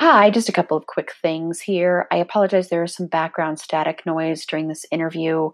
Hi, 0.00 0.30
just 0.30 0.48
a 0.48 0.52
couple 0.52 0.76
of 0.76 0.86
quick 0.86 1.12
things 1.20 1.60
here. 1.60 2.08
I 2.10 2.16
apologize, 2.16 2.70
there 2.70 2.82
is 2.82 2.94
some 2.94 3.08
background 3.08 3.60
static 3.60 4.06
noise 4.06 4.46
during 4.46 4.68
this 4.68 4.86
interview, 4.90 5.50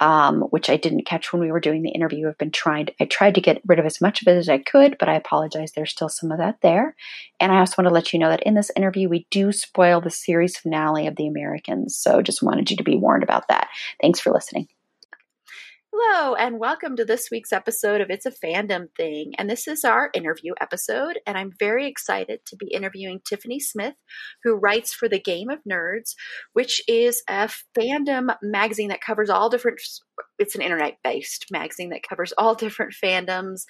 um, 0.00 0.42
which 0.50 0.68
I 0.68 0.76
didn't 0.76 1.06
catch 1.06 1.32
when 1.32 1.40
we 1.40 1.52
were 1.52 1.60
doing 1.60 1.82
the 1.82 1.90
interview. 1.90 2.28
I've 2.28 2.36
been 2.36 2.50
trying, 2.50 2.86
to, 2.86 2.94
I 3.00 3.04
tried 3.04 3.36
to 3.36 3.40
get 3.40 3.62
rid 3.64 3.78
of 3.78 3.86
as 3.86 4.00
much 4.00 4.20
of 4.20 4.28
it 4.28 4.36
as 4.36 4.48
I 4.48 4.58
could, 4.58 4.96
but 4.98 5.08
I 5.08 5.14
apologize, 5.14 5.72
there's 5.72 5.92
still 5.92 6.08
some 6.08 6.32
of 6.32 6.38
that 6.38 6.56
there. 6.62 6.96
And 7.38 7.52
I 7.52 7.60
also 7.60 7.80
want 7.80 7.88
to 7.88 7.94
let 7.94 8.12
you 8.12 8.18
know 8.18 8.28
that 8.28 8.42
in 8.42 8.54
this 8.54 8.72
interview, 8.76 9.08
we 9.08 9.28
do 9.30 9.52
spoil 9.52 10.00
the 10.00 10.10
series 10.10 10.56
finale 10.56 11.06
of 11.06 11.14
The 11.14 11.28
Americans. 11.28 11.96
So 11.96 12.22
just 12.22 12.42
wanted 12.42 12.70
you 12.70 12.76
to 12.76 12.84
be 12.84 12.96
warned 12.96 13.22
about 13.22 13.46
that. 13.48 13.68
Thanks 14.02 14.18
for 14.18 14.32
listening. 14.32 14.66
Hello, 15.98 16.34
and 16.34 16.58
welcome 16.58 16.94
to 16.96 17.06
this 17.06 17.28
week's 17.30 17.54
episode 17.54 18.02
of 18.02 18.10
It's 18.10 18.26
a 18.26 18.30
Fandom 18.30 18.88
Thing. 18.98 19.32
And 19.38 19.48
this 19.48 19.66
is 19.66 19.82
our 19.82 20.10
interview 20.12 20.52
episode. 20.60 21.18
And 21.26 21.38
I'm 21.38 21.52
very 21.58 21.88
excited 21.88 22.40
to 22.46 22.56
be 22.56 22.66
interviewing 22.66 23.20
Tiffany 23.26 23.58
Smith, 23.58 23.94
who 24.44 24.56
writes 24.56 24.92
for 24.92 25.08
The 25.08 25.18
Game 25.18 25.48
of 25.48 25.60
Nerds, 25.70 26.14
which 26.52 26.82
is 26.86 27.22
a 27.30 27.48
fandom 27.78 28.36
magazine 28.42 28.88
that 28.88 29.00
covers 29.00 29.30
all 29.30 29.48
different, 29.48 29.80
it's 30.38 30.54
an 30.54 30.60
internet 30.60 30.98
based 31.02 31.46
magazine 31.50 31.88
that 31.90 32.06
covers 32.06 32.34
all 32.36 32.54
different 32.54 32.94
fandoms 33.02 33.62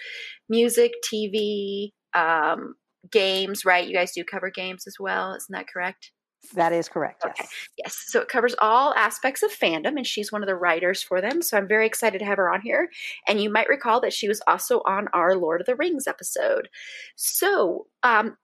music, 0.48 0.94
TV, 1.04 1.90
um, 2.12 2.74
games, 3.08 3.64
right? 3.64 3.86
You 3.86 3.94
guys 3.94 4.12
do 4.12 4.24
cover 4.24 4.50
games 4.50 4.88
as 4.88 4.96
well. 4.98 5.34
Isn't 5.34 5.52
that 5.52 5.68
correct? 5.72 6.10
That 6.54 6.72
is 6.72 6.88
correct. 6.88 7.22
Yes. 7.24 7.34
Okay. 7.38 7.48
Yes. 7.78 8.04
So 8.08 8.20
it 8.20 8.28
covers 8.28 8.54
all 8.60 8.94
aspects 8.94 9.42
of 9.42 9.50
fandom, 9.50 9.96
and 9.96 10.06
she's 10.06 10.32
one 10.32 10.42
of 10.42 10.46
the 10.46 10.56
writers 10.56 11.02
for 11.02 11.20
them. 11.20 11.42
So 11.42 11.56
I'm 11.56 11.68
very 11.68 11.86
excited 11.86 12.18
to 12.18 12.24
have 12.24 12.38
her 12.38 12.52
on 12.52 12.60
here. 12.60 12.88
And 13.26 13.40
you 13.40 13.50
might 13.50 13.68
recall 13.68 14.00
that 14.00 14.12
she 14.12 14.28
was 14.28 14.42
also 14.46 14.82
on 14.86 15.08
our 15.12 15.34
Lord 15.36 15.60
of 15.60 15.66
the 15.66 15.76
Rings 15.76 16.06
episode. 16.06 16.68
So, 17.16 17.86
um, 18.02 18.36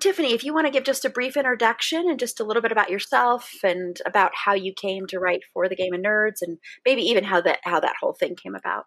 Tiffany, 0.00 0.34
if 0.34 0.44
you 0.44 0.52
want 0.52 0.66
to 0.66 0.70
give 0.70 0.84
just 0.84 1.06
a 1.06 1.10
brief 1.10 1.36
introduction 1.36 2.10
and 2.10 2.18
just 2.18 2.38
a 2.38 2.44
little 2.44 2.60
bit 2.60 2.72
about 2.72 2.90
yourself 2.90 3.50
and 3.64 3.98
about 4.04 4.32
how 4.34 4.52
you 4.52 4.74
came 4.74 5.06
to 5.06 5.18
write 5.18 5.40
for 5.54 5.68
the 5.68 5.76
Game 5.76 5.94
of 5.94 6.00
Nerds, 6.00 6.42
and 6.42 6.58
maybe 6.84 7.02
even 7.02 7.24
how 7.24 7.40
that 7.40 7.60
how 7.64 7.80
that 7.80 7.96
whole 8.00 8.12
thing 8.12 8.36
came 8.36 8.54
about. 8.54 8.84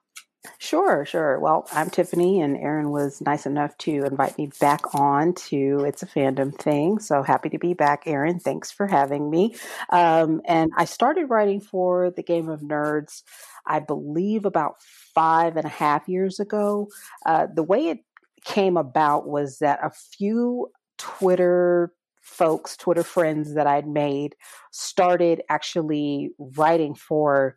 Sure, 0.58 1.06
sure. 1.06 1.38
Well, 1.40 1.68
I'm 1.74 1.90
Tiffany, 1.90 2.40
and 2.40 2.56
Erin 2.56 2.92
was 2.92 3.20
nice 3.20 3.46
enough 3.46 3.78
to 3.80 3.92
invite 4.06 4.38
me 4.38 4.50
back 4.62 4.96
on 4.96 5.34
to 5.34 5.84
It's 5.86 6.02
a 6.02 6.06
Fandom 6.06 6.56
Thing. 6.58 7.00
So 7.00 7.24
happy 7.24 7.50
to 7.50 7.60
be 7.60 7.74
back, 7.74 8.04
Erin. 8.06 8.40
Thanks 8.40 8.72
for 8.72 8.88
having 8.88 9.30
me. 9.30 9.56
Um, 9.90 10.42
and 10.46 10.72
I 10.78 10.86
started 10.86 11.26
writing 11.26 11.60
for 11.60 12.12
the 12.12 12.24
Game 12.24 12.48
of 12.48 12.62
Nerds, 12.62 13.22
I 13.68 13.80
believe, 13.80 14.46
about 14.46 14.76
five 15.14 15.58
and 15.58 15.66
a 15.66 15.70
half 15.70 16.08
years 16.08 16.40
ago. 16.40 16.88
Uh, 17.26 17.48
the 17.54 17.64
way 17.64 17.88
it 17.90 18.00
came 18.46 18.78
about 18.78 19.28
was 19.28 19.60
that 19.60 19.80
a 19.84 19.90
few 19.90 20.72
Twitter 20.98 21.92
folks, 22.22 22.78
Twitter 22.78 23.04
friends 23.04 23.56
that 23.56 23.68
I'd 23.68 23.88
made, 23.88 24.36
started 24.72 25.42
actually 25.50 26.32
writing 26.38 26.96
for 26.96 27.56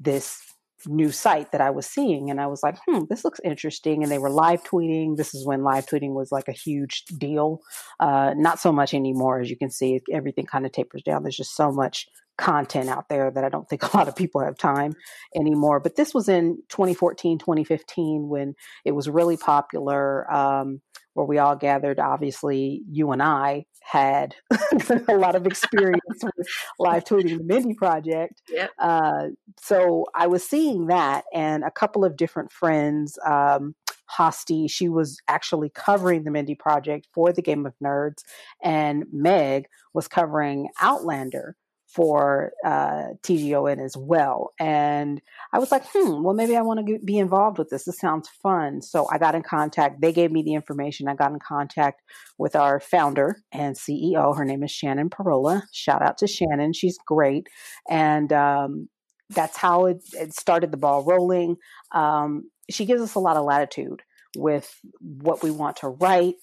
this 0.00 0.40
new 0.86 1.10
site 1.10 1.52
that 1.52 1.60
I 1.60 1.70
was 1.70 1.86
seeing. 1.86 2.30
And 2.30 2.40
I 2.40 2.46
was 2.46 2.62
like, 2.62 2.76
hmm, 2.86 3.04
this 3.08 3.24
looks 3.24 3.40
interesting. 3.44 4.02
And 4.02 4.10
they 4.10 4.18
were 4.18 4.30
live 4.30 4.62
tweeting. 4.64 5.16
This 5.16 5.34
is 5.34 5.46
when 5.46 5.62
live 5.62 5.86
tweeting 5.86 6.14
was 6.14 6.32
like 6.32 6.48
a 6.48 6.52
huge 6.52 7.04
deal. 7.18 7.60
Uh, 8.00 8.34
not 8.36 8.58
so 8.58 8.72
much 8.72 8.94
anymore. 8.94 9.40
As 9.40 9.50
you 9.50 9.56
can 9.56 9.70
see, 9.70 10.00
everything 10.12 10.46
kind 10.46 10.66
of 10.66 10.72
tapers 10.72 11.02
down. 11.02 11.22
There's 11.22 11.36
just 11.36 11.56
so 11.56 11.70
much 11.70 12.06
content 12.36 12.88
out 12.88 13.08
there 13.08 13.30
that 13.30 13.44
I 13.44 13.48
don't 13.48 13.68
think 13.68 13.82
a 13.94 13.96
lot 13.96 14.08
of 14.08 14.16
people 14.16 14.42
have 14.42 14.58
time 14.58 14.94
anymore. 15.34 15.80
But 15.80 15.96
this 15.96 16.14
was 16.14 16.28
in 16.28 16.58
2014, 16.70 17.38
2015 17.38 18.28
when 18.28 18.54
it 18.84 18.92
was 18.92 19.08
really 19.08 19.36
popular. 19.36 20.30
Um, 20.32 20.80
where 21.14 21.26
we 21.26 21.38
all 21.38 21.56
gathered. 21.56 21.98
Obviously, 21.98 22.82
you 22.90 23.12
and 23.12 23.22
I 23.22 23.66
had 23.82 24.34
a 25.08 25.16
lot 25.16 25.36
of 25.36 25.46
experience 25.46 26.00
with 26.22 26.46
live 26.78 27.04
tweeting 27.04 27.38
the 27.38 27.44
Mindy 27.44 27.74
Project. 27.74 28.42
Yep. 28.48 28.70
Uh, 28.78 29.22
so 29.60 30.06
I 30.14 30.26
was 30.26 30.44
seeing 30.44 30.86
that, 30.88 31.24
and 31.32 31.64
a 31.64 31.70
couple 31.70 32.04
of 32.04 32.16
different 32.16 32.52
friends. 32.52 33.18
Um, 33.26 33.74
Hosty, 34.18 34.70
she 34.70 34.88
was 34.88 35.18
actually 35.28 35.70
covering 35.70 36.24
the 36.24 36.30
Mindy 36.30 36.54
Project 36.54 37.08
for 37.12 37.32
the 37.32 37.42
Game 37.42 37.66
of 37.66 37.74
Nerds, 37.82 38.22
and 38.62 39.04
Meg 39.12 39.66
was 39.92 40.08
covering 40.08 40.68
Outlander 40.80 41.56
for 41.94 42.52
uh, 42.64 43.14
TGON 43.22 43.82
as 43.82 43.96
well. 43.96 44.52
And 44.58 45.22
I 45.52 45.60
was 45.60 45.70
like, 45.70 45.84
hmm, 45.92 46.24
well, 46.24 46.34
maybe 46.34 46.56
I 46.56 46.62
want 46.62 46.84
to 46.84 46.98
be 47.04 47.18
involved 47.18 47.58
with 47.58 47.70
this. 47.70 47.84
This 47.84 47.98
sounds 47.98 48.28
fun. 48.42 48.82
So 48.82 49.06
I 49.12 49.18
got 49.18 49.36
in 49.36 49.42
contact. 49.42 50.00
They 50.00 50.12
gave 50.12 50.32
me 50.32 50.42
the 50.42 50.54
information. 50.54 51.08
I 51.08 51.14
got 51.14 51.30
in 51.30 51.38
contact 51.38 52.02
with 52.36 52.56
our 52.56 52.80
founder 52.80 53.36
and 53.52 53.76
CEO. 53.76 54.36
Her 54.36 54.44
name 54.44 54.64
is 54.64 54.72
Shannon 54.72 55.08
Parola. 55.08 55.62
Shout 55.72 56.02
out 56.02 56.18
to 56.18 56.26
Shannon. 56.26 56.72
She's 56.72 56.98
great. 57.06 57.46
And 57.88 58.32
um, 58.32 58.88
that's 59.30 59.56
how 59.56 59.86
it, 59.86 59.98
it, 60.14 60.34
started 60.34 60.72
the 60.72 60.76
ball 60.76 61.04
rolling. 61.04 61.56
Um, 61.92 62.50
she 62.68 62.86
gives 62.86 63.02
us 63.02 63.14
a 63.14 63.20
lot 63.20 63.36
of 63.36 63.44
latitude 63.44 64.02
with 64.36 64.74
what 65.00 65.42
we 65.42 65.50
want 65.52 65.76
to 65.76 65.88
write, 65.88 66.34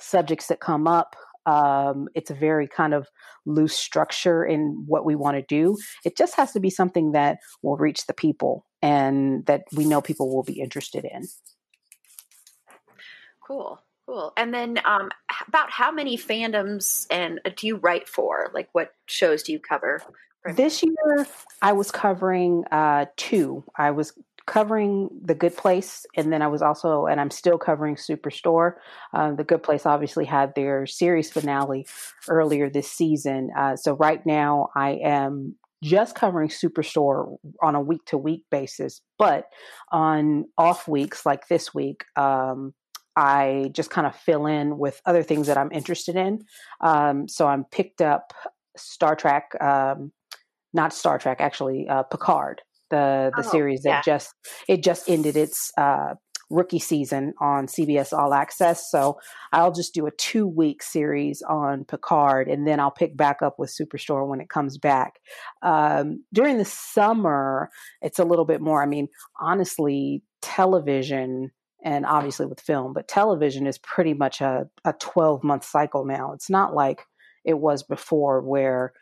subjects 0.00 0.48
that 0.48 0.58
come 0.58 0.88
up. 0.88 1.14
Um, 1.46 2.08
it's 2.14 2.30
a 2.30 2.34
very 2.34 2.68
kind 2.68 2.92
of 2.92 3.08
loose 3.46 3.74
structure 3.74 4.44
in 4.44 4.84
what 4.86 5.04
we 5.04 5.14
want 5.14 5.36
to 5.36 5.42
do. 5.42 5.76
It 6.04 6.16
just 6.16 6.34
has 6.36 6.52
to 6.52 6.60
be 6.60 6.70
something 6.70 7.12
that 7.12 7.38
will 7.62 7.76
reach 7.76 8.06
the 8.06 8.14
people 8.14 8.66
and 8.82 9.46
that 9.46 9.62
we 9.72 9.84
know 9.84 10.00
people 10.00 10.34
will 10.34 10.42
be 10.42 10.60
interested 10.60 11.04
in. 11.04 11.28
Cool. 13.46 13.80
Cool. 14.06 14.32
And 14.36 14.54
then, 14.54 14.78
um, 14.84 15.10
about 15.48 15.70
how 15.70 15.90
many 15.90 16.16
fandoms 16.16 17.06
and 17.10 17.40
uh, 17.44 17.50
do 17.56 17.66
you 17.66 17.76
write 17.76 18.08
for? 18.08 18.50
Like, 18.54 18.68
what 18.72 18.94
shows 19.06 19.42
do 19.42 19.50
you 19.52 19.58
cover? 19.58 20.00
This 20.54 20.80
year, 20.82 21.26
I 21.60 21.72
was 21.72 21.90
covering 21.90 22.64
uh, 22.70 23.06
two. 23.16 23.64
I 23.76 23.90
was 23.90 24.12
covering 24.46 25.08
The 25.22 25.34
Good 25.34 25.56
Place, 25.56 26.06
and 26.16 26.32
then 26.32 26.40
I 26.40 26.46
was 26.46 26.62
also, 26.62 27.06
and 27.06 27.20
I'm 27.20 27.30
still 27.30 27.58
covering 27.58 27.96
Superstore. 27.96 28.74
Uh, 29.12 29.32
the 29.32 29.44
Good 29.44 29.62
Place 29.62 29.84
obviously 29.84 30.24
had 30.24 30.54
their 30.54 30.86
series 30.86 31.30
finale 31.30 31.86
earlier 32.28 32.70
this 32.70 32.90
season. 32.90 33.50
Uh, 33.56 33.76
so 33.76 33.94
right 33.94 34.24
now, 34.24 34.68
I 34.74 35.00
am 35.02 35.56
just 35.82 36.14
covering 36.14 36.48
Superstore 36.48 37.36
on 37.60 37.74
a 37.74 37.80
week 37.80 38.04
to 38.06 38.18
week 38.18 38.44
basis, 38.50 39.00
but 39.18 39.46
on 39.90 40.46
off 40.56 40.88
weeks 40.88 41.26
like 41.26 41.48
this 41.48 41.74
week, 41.74 42.04
um, 42.16 42.72
I 43.16 43.70
just 43.72 43.90
kind 43.90 44.06
of 44.06 44.14
fill 44.14 44.46
in 44.46 44.78
with 44.78 45.00
other 45.06 45.22
things 45.22 45.48
that 45.48 45.58
I'm 45.58 45.72
interested 45.72 46.16
in. 46.16 46.44
Um, 46.80 47.28
so 47.28 47.46
I'm 47.46 47.64
picked 47.64 48.00
up 48.00 48.32
Star 48.76 49.16
Trek, 49.16 49.50
um, 49.60 50.12
not 50.72 50.92
Star 50.92 51.18
Trek, 51.18 51.40
actually, 51.40 51.88
uh, 51.88 52.04
Picard 52.04 52.62
the 52.90 53.30
the 53.36 53.44
oh, 53.46 53.50
series 53.50 53.82
that 53.82 53.88
yeah. 53.88 54.02
just 54.02 54.34
it 54.68 54.82
just 54.82 55.08
ended 55.08 55.36
its 55.36 55.72
uh, 55.76 56.14
rookie 56.50 56.78
season 56.78 57.34
on 57.40 57.66
CBS 57.66 58.12
All 58.12 58.32
Access. 58.32 58.90
So 58.90 59.18
I'll 59.52 59.72
just 59.72 59.94
do 59.94 60.06
a 60.06 60.10
two 60.12 60.46
week 60.46 60.82
series 60.82 61.42
on 61.42 61.84
Picard, 61.84 62.48
and 62.48 62.66
then 62.66 62.80
I'll 62.80 62.90
pick 62.90 63.16
back 63.16 63.42
up 63.42 63.56
with 63.58 63.74
Superstore 63.74 64.26
when 64.28 64.40
it 64.40 64.48
comes 64.48 64.78
back. 64.78 65.14
Um, 65.62 66.24
during 66.32 66.58
the 66.58 66.64
summer, 66.64 67.70
it's 68.02 68.18
a 68.18 68.24
little 68.24 68.44
bit 68.44 68.60
more. 68.60 68.82
I 68.82 68.86
mean, 68.86 69.08
honestly, 69.40 70.22
television. 70.42 71.50
And 71.84 72.04
obviously 72.04 72.46
with 72.46 72.58
film, 72.58 72.94
but 72.94 73.06
television 73.06 73.64
is 73.64 73.78
pretty 73.78 74.12
much 74.12 74.40
a, 74.40 74.66
a 74.84 74.92
12 74.94 75.44
month 75.44 75.64
cycle 75.64 76.04
now. 76.04 76.32
It's 76.32 76.50
not 76.50 76.74
like 76.74 77.04
it 77.44 77.60
was 77.60 77.84
before 77.84 78.40
where 78.40 78.92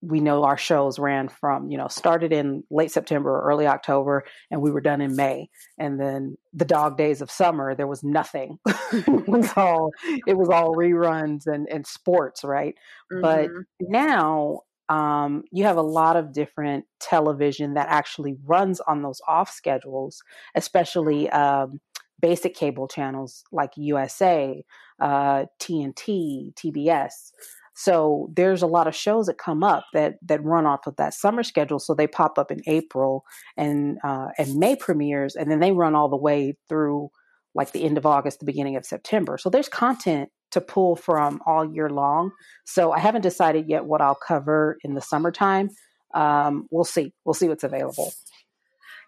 we 0.00 0.20
know 0.20 0.44
our 0.44 0.56
shows 0.56 0.98
ran 0.98 1.28
from 1.28 1.70
you 1.70 1.76
know 1.76 1.88
started 1.88 2.32
in 2.32 2.62
late 2.70 2.90
september 2.90 3.30
or 3.30 3.42
early 3.42 3.66
october 3.66 4.24
and 4.50 4.60
we 4.62 4.70
were 4.70 4.80
done 4.80 5.00
in 5.00 5.16
may. 5.16 5.48
And 5.78 6.00
then 6.00 6.36
the 6.52 6.64
dog 6.64 6.96
days 6.96 7.20
of 7.20 7.30
summer 7.30 7.74
there 7.74 7.86
was 7.86 8.02
nothing. 8.02 8.58
It 8.92 9.28
was 9.28 9.52
all 9.56 9.90
it 10.26 10.36
was 10.36 10.48
all 10.48 10.74
reruns 10.74 11.46
and 11.46 11.68
and 11.70 11.86
sports 11.86 12.42
right? 12.44 12.74
Mm-hmm. 13.12 13.20
but 13.20 13.50
now 13.80 14.60
um, 14.88 15.44
you 15.52 15.64
have 15.64 15.76
a 15.76 15.82
lot 15.82 16.16
of 16.16 16.32
different 16.32 16.86
television 16.98 17.74
that 17.74 17.88
actually 17.90 18.36
runs 18.46 18.80
on 18.80 19.02
those 19.02 19.20
off 19.28 19.50
schedules 19.50 20.22
especially 20.54 21.28
um, 21.30 21.80
basic 22.20 22.54
cable 22.54 22.88
channels 22.88 23.44
like 23.52 23.70
usa 23.76 24.64
uh, 25.00 25.44
tnt 25.60 26.54
tbs 26.54 27.32
so 27.78 28.28
there's 28.34 28.60
a 28.60 28.66
lot 28.66 28.88
of 28.88 28.96
shows 28.96 29.26
that 29.26 29.38
come 29.38 29.62
up 29.62 29.84
that 29.92 30.16
that 30.22 30.42
run 30.42 30.66
off 30.66 30.88
of 30.88 30.96
that 30.96 31.14
summer 31.14 31.44
schedule. 31.44 31.78
So 31.78 31.94
they 31.94 32.08
pop 32.08 32.36
up 32.36 32.50
in 32.50 32.60
April 32.66 33.24
and 33.56 33.98
uh, 34.02 34.30
and 34.36 34.56
May 34.56 34.74
premieres, 34.74 35.36
and 35.36 35.48
then 35.48 35.60
they 35.60 35.70
run 35.70 35.94
all 35.94 36.08
the 36.08 36.16
way 36.16 36.56
through 36.68 37.10
like 37.54 37.70
the 37.70 37.84
end 37.84 37.96
of 37.96 38.04
August, 38.04 38.40
the 38.40 38.46
beginning 38.46 38.74
of 38.74 38.84
September. 38.84 39.38
So 39.38 39.48
there's 39.48 39.68
content 39.68 40.28
to 40.50 40.60
pull 40.60 40.96
from 40.96 41.40
all 41.46 41.72
year 41.72 41.88
long. 41.88 42.32
So 42.64 42.90
I 42.90 42.98
haven't 42.98 43.22
decided 43.22 43.68
yet 43.68 43.84
what 43.84 44.00
I'll 44.00 44.18
cover 44.26 44.78
in 44.82 44.94
the 44.94 45.00
summertime. 45.00 45.70
Um, 46.14 46.66
we'll 46.72 46.82
see. 46.82 47.12
We'll 47.24 47.34
see 47.34 47.48
what's 47.48 47.62
available. 47.62 48.12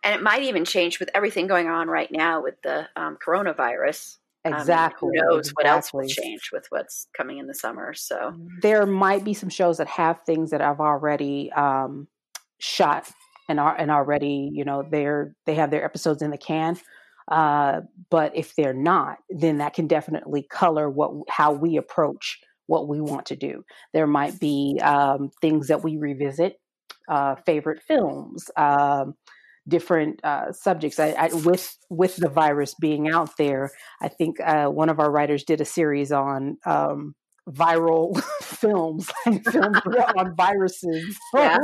And 0.05 0.15
it 0.15 0.23
might 0.23 0.45
even 0.45 0.65
change 0.65 1.01
with 1.01 1.11
everything 1.13 1.49
going 1.49 1.67
on 1.67 1.89
right 1.89 2.11
now 2.13 2.41
with 2.41 2.63
the 2.63 2.89
um, 2.95 3.19
coronavirus. 3.27 4.19
Exactly. 4.45 5.09
Um, 5.09 5.13
who 5.13 5.35
knows 5.35 5.49
exactly. 5.49 5.65
what 5.65 5.71
else 5.71 5.93
will 5.93 6.09
change 6.09 6.51
with 6.53 6.67
what's 6.71 7.09
coming 7.15 7.39
in 7.39 7.47
the 7.47 7.55
summer? 7.55 7.93
So 7.93 8.35
there 8.63 8.87
might 8.87 9.25
be 9.25 9.35
some 9.35 9.51
shows 9.51 9.79
that 9.79 9.89
have 9.89 10.21
things 10.25 10.51
that 10.51 10.63
I've 10.63 10.81
already 10.81 11.53
um, 11.53 12.09
shot 12.59 13.11
and 13.49 13.61
are 13.61 13.77
and 13.77 13.91
already 13.91 14.51
you 14.53 14.65
know 14.65 14.87
they're 14.89 15.35
they 15.45 15.55
have 15.57 15.71
their 15.71 15.85
episodes 15.85 16.23
in 16.23 16.31
the 16.31 16.39
can. 16.39 16.79
Uh, 17.31 17.83
but 18.11 18.35
if 18.35 18.57
they're 18.57 18.75
not, 18.75 19.19
then 19.29 19.59
that 19.59 19.75
can 19.75 19.87
definitely 19.87 20.43
color 20.43 20.89
what 20.89 21.13
how 21.29 21.53
we 21.53 21.77
approach 21.77 22.41
what 22.67 22.89
we 22.89 23.01
want 23.01 23.27
to 23.27 23.37
do. 23.37 23.65
There 23.93 24.07
might 24.07 24.41
be 24.41 24.81
um, 24.83 25.31
things 25.41 25.69
that 25.69 25.83
we 25.83 25.97
revisit, 25.97 26.61
uh, 27.09 27.35
favorite 27.45 27.83
films. 27.83 28.51
Um, 28.57 29.15
different 29.69 30.21
uh, 30.25 30.53
subjects. 30.53 30.99
I, 30.99 31.11
I, 31.11 31.29
with 31.33 31.77
with 31.89 32.17
the 32.17 32.29
virus 32.29 32.75
being 32.75 33.09
out 33.09 33.37
there, 33.37 33.71
I 34.01 34.09
think 34.09 34.41
uh, 34.41 34.67
one 34.67 34.89
of 34.89 35.01
our 35.01 35.11
writers 35.11 35.45
did 35.45 35.61
a 35.61 35.65
series 35.65 36.13
on 36.13 36.59
um, 36.65 37.15
viral 37.51 38.23
films 38.43 39.11
and 39.27 39.45
films 39.45 39.79
on 40.17 40.35
viruses. 40.37 41.19
Yeah. 41.35 41.59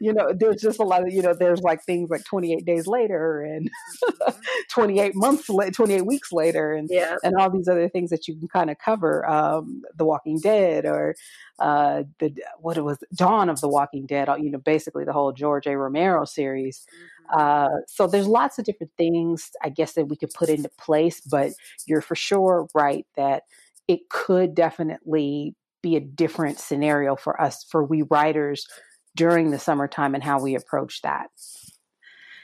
you 0.00 0.12
know, 0.12 0.32
there's 0.38 0.60
just 0.60 0.78
a 0.78 0.82
lot 0.82 1.02
of, 1.02 1.12
you 1.12 1.22
know, 1.22 1.34
there's 1.34 1.62
like 1.62 1.82
things 1.84 2.10
like 2.10 2.24
28 2.24 2.64
days 2.64 2.86
later 2.86 3.42
and 3.42 3.70
mm-hmm. 4.04 4.38
28 4.72 5.12
months 5.14 5.48
later, 5.48 5.72
28 5.72 6.06
weeks 6.06 6.32
later 6.32 6.72
and, 6.72 6.88
yeah. 6.90 7.16
and 7.24 7.34
all 7.36 7.50
these 7.50 7.66
other 7.66 7.88
things 7.88 8.10
that 8.10 8.28
you 8.28 8.36
can 8.36 8.46
kind 8.48 8.70
of 8.70 8.78
cover. 8.78 9.28
Um, 9.28 9.82
the 9.96 10.04
Walking 10.04 10.38
Dead 10.38 10.84
or 10.84 11.14
uh, 11.58 12.04
the, 12.18 12.36
what 12.58 12.76
it 12.76 12.82
was, 12.82 12.98
Dawn 13.14 13.48
of 13.48 13.60
the 13.60 13.68
Walking 13.68 14.06
Dead, 14.06 14.28
you 14.38 14.50
know, 14.50 14.58
basically 14.58 15.04
the 15.04 15.12
whole 15.12 15.32
George 15.32 15.66
A. 15.66 15.76
Romero 15.76 16.24
series. 16.24 16.86
Mm-hmm. 16.86 17.15
Uh, 17.32 17.68
so 17.86 18.06
there's 18.06 18.26
lots 18.26 18.58
of 18.58 18.64
different 18.64 18.92
things, 18.96 19.50
I 19.62 19.68
guess, 19.68 19.92
that 19.92 20.06
we 20.06 20.16
could 20.16 20.32
put 20.34 20.48
into 20.48 20.70
place, 20.78 21.20
but 21.20 21.52
you're 21.86 22.00
for 22.00 22.14
sure 22.16 22.68
right 22.74 23.06
that 23.16 23.44
it 23.88 24.08
could 24.10 24.54
definitely 24.54 25.54
be 25.82 25.96
a 25.96 26.00
different 26.00 26.58
scenario 26.58 27.16
for 27.16 27.40
us, 27.40 27.64
for 27.64 27.84
we 27.84 28.02
writers 28.02 28.66
during 29.14 29.50
the 29.50 29.58
summertime 29.58 30.14
and 30.14 30.24
how 30.24 30.40
we 30.40 30.54
approach 30.54 31.02
that. 31.02 31.28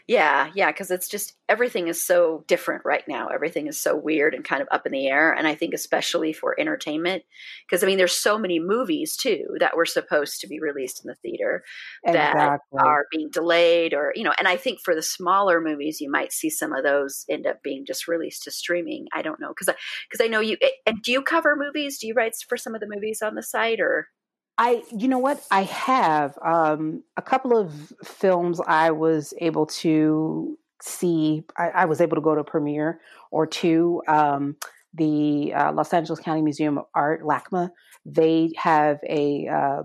Yeah, 0.08 0.50
yeah, 0.54 0.72
because 0.72 0.90
it's 0.90 1.08
just 1.08 1.34
everything 1.48 1.86
is 1.86 2.02
so 2.02 2.44
different 2.48 2.84
right 2.84 3.06
now. 3.06 3.28
Everything 3.28 3.68
is 3.68 3.78
so 3.78 3.96
weird 3.96 4.34
and 4.34 4.44
kind 4.44 4.60
of 4.60 4.68
up 4.72 4.84
in 4.84 4.92
the 4.92 5.06
air. 5.06 5.32
And 5.32 5.46
I 5.46 5.54
think, 5.54 5.74
especially 5.74 6.32
for 6.32 6.58
entertainment, 6.58 7.22
because 7.66 7.84
I 7.84 7.86
mean, 7.86 7.98
there's 7.98 8.16
so 8.16 8.36
many 8.36 8.58
movies 8.58 9.16
too 9.16 9.46
that 9.60 9.76
were 9.76 9.86
supposed 9.86 10.40
to 10.40 10.48
be 10.48 10.60
released 10.60 11.04
in 11.04 11.08
the 11.08 11.14
theater 11.14 11.62
that 12.04 12.32
exactly. 12.32 12.80
are 12.80 13.06
being 13.12 13.30
delayed, 13.30 13.94
or, 13.94 14.12
you 14.16 14.24
know, 14.24 14.34
and 14.38 14.48
I 14.48 14.56
think 14.56 14.80
for 14.80 14.94
the 14.94 15.02
smaller 15.02 15.60
movies, 15.60 16.00
you 16.00 16.10
might 16.10 16.32
see 16.32 16.50
some 16.50 16.72
of 16.72 16.82
those 16.82 17.24
end 17.30 17.46
up 17.46 17.62
being 17.62 17.84
just 17.86 18.08
released 18.08 18.42
to 18.44 18.50
streaming. 18.50 19.06
I 19.12 19.22
don't 19.22 19.40
know. 19.40 19.48
Because 19.48 19.68
I, 19.68 19.74
cause 20.10 20.20
I 20.20 20.26
know 20.26 20.40
you, 20.40 20.56
and 20.86 21.00
do 21.02 21.12
you 21.12 21.22
cover 21.22 21.54
movies? 21.56 21.98
Do 21.98 22.08
you 22.08 22.14
write 22.14 22.34
for 22.48 22.56
some 22.56 22.74
of 22.74 22.80
the 22.80 22.88
movies 22.88 23.22
on 23.22 23.34
the 23.34 23.42
site 23.42 23.80
or? 23.80 24.08
I, 24.58 24.82
you 24.96 25.08
know 25.08 25.18
what, 25.18 25.42
I 25.50 25.62
have 25.62 26.38
um, 26.44 27.02
a 27.16 27.22
couple 27.22 27.56
of 27.56 27.92
films 28.04 28.60
I 28.66 28.90
was 28.90 29.34
able 29.40 29.66
to 29.66 30.58
see. 30.82 31.42
I, 31.56 31.68
I 31.68 31.84
was 31.86 32.00
able 32.00 32.16
to 32.16 32.20
go 32.20 32.34
to 32.34 32.42
a 32.42 32.44
premiere 32.44 33.00
or 33.30 33.46
two. 33.46 34.02
Um, 34.06 34.56
the 34.94 35.54
uh, 35.54 35.72
Los 35.72 35.92
Angeles 35.92 36.20
County 36.20 36.42
Museum 36.42 36.76
of 36.76 36.84
Art, 36.94 37.22
LACMA, 37.22 37.70
they 38.04 38.50
have 38.56 38.98
a 39.08 39.48
uh, 39.48 39.82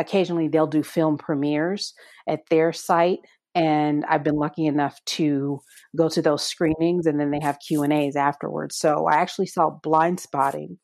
occasionally 0.00 0.48
they'll 0.48 0.66
do 0.66 0.82
film 0.82 1.18
premieres 1.18 1.92
at 2.26 2.40
their 2.48 2.72
site 2.72 3.18
and 3.54 4.04
i've 4.08 4.24
been 4.24 4.36
lucky 4.36 4.66
enough 4.66 4.98
to 5.04 5.60
go 5.96 6.08
to 6.08 6.22
those 6.22 6.42
screenings 6.42 7.06
and 7.06 7.20
then 7.20 7.30
they 7.30 7.40
have 7.40 7.58
q 7.66 7.82
and 7.82 7.92
a's 7.92 8.16
afterwards 8.16 8.76
so 8.76 9.06
i 9.06 9.16
actually 9.16 9.46
saw 9.46 9.70
Blindspotting 9.84 10.78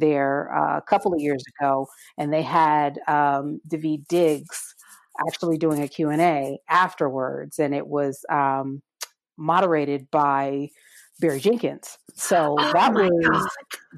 there 0.00 0.52
uh, 0.54 0.78
a 0.78 0.82
couple 0.82 1.12
of 1.12 1.20
years 1.20 1.42
ago, 1.58 1.86
and 2.16 2.32
they 2.32 2.42
had 2.42 2.98
um, 3.08 3.60
Daveed 3.68 4.06
Diggs 4.08 4.74
actually 5.26 5.58
doing 5.58 5.82
a 5.82 5.88
Q&A 5.88 6.58
afterwards, 6.68 7.58
and 7.58 7.74
it 7.74 7.86
was 7.86 8.24
um, 8.30 8.82
moderated 9.36 10.10
by 10.10 10.68
Barry 11.20 11.40
Jenkins. 11.40 11.98
So 12.14 12.56
oh 12.58 12.72
that 12.72 12.92
was, 12.92 13.10
God. 13.28 13.48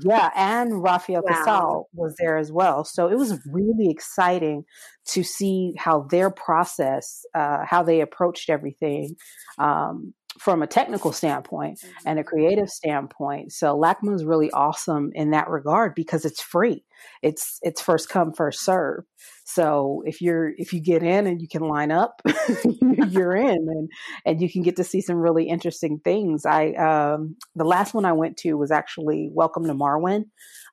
yeah, 0.02 0.30
and 0.34 0.82
Rafael 0.82 1.22
wow. 1.22 1.34
Casal 1.34 1.88
was 1.92 2.14
there 2.18 2.38
as 2.38 2.50
well. 2.50 2.84
So 2.84 3.08
it 3.08 3.16
was 3.16 3.38
really 3.46 3.90
exciting 3.90 4.64
to 5.08 5.22
see 5.22 5.74
how 5.76 6.06
their 6.10 6.30
process, 6.30 7.24
uh, 7.34 7.64
how 7.64 7.82
they 7.82 8.00
approached 8.00 8.48
everything. 8.48 9.16
Um, 9.58 10.14
from 10.38 10.62
a 10.62 10.66
technical 10.66 11.12
standpoint 11.12 11.78
mm-hmm. 11.78 12.08
and 12.08 12.18
a 12.18 12.24
creative 12.24 12.68
standpoint. 12.68 13.52
So 13.52 13.76
LACMA 13.76 14.14
is 14.14 14.24
really 14.24 14.50
awesome 14.52 15.10
in 15.14 15.30
that 15.32 15.48
regard 15.48 15.94
because 15.94 16.24
it's 16.24 16.40
free. 16.40 16.84
It's 17.22 17.58
it's 17.62 17.80
first 17.80 18.08
come 18.08 18.32
first 18.32 18.64
serve. 18.64 19.04
So 19.44 20.02
if 20.06 20.20
you're 20.20 20.52
if 20.56 20.72
you 20.72 20.80
get 20.80 21.02
in 21.02 21.26
and 21.26 21.40
you 21.40 21.48
can 21.48 21.62
line 21.62 21.90
up, 21.90 22.22
you're 22.80 23.36
in 23.48 23.48
and 23.68 23.90
and 24.24 24.40
you 24.40 24.50
can 24.50 24.62
get 24.62 24.76
to 24.76 24.84
see 24.84 25.00
some 25.00 25.16
really 25.16 25.48
interesting 25.48 26.00
things. 26.04 26.46
I 26.46 26.72
um, 26.72 27.36
the 27.56 27.64
last 27.64 27.94
one 27.94 28.04
I 28.04 28.12
went 28.12 28.36
to 28.38 28.54
was 28.54 28.70
actually 28.70 29.30
Welcome 29.32 29.66
to 29.66 29.74
Marwen 29.74 30.26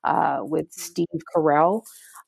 uh, 0.04 0.38
with 0.42 0.66
mm-hmm. 0.66 0.80
Steve 0.80 1.06
Carell. 1.34 1.82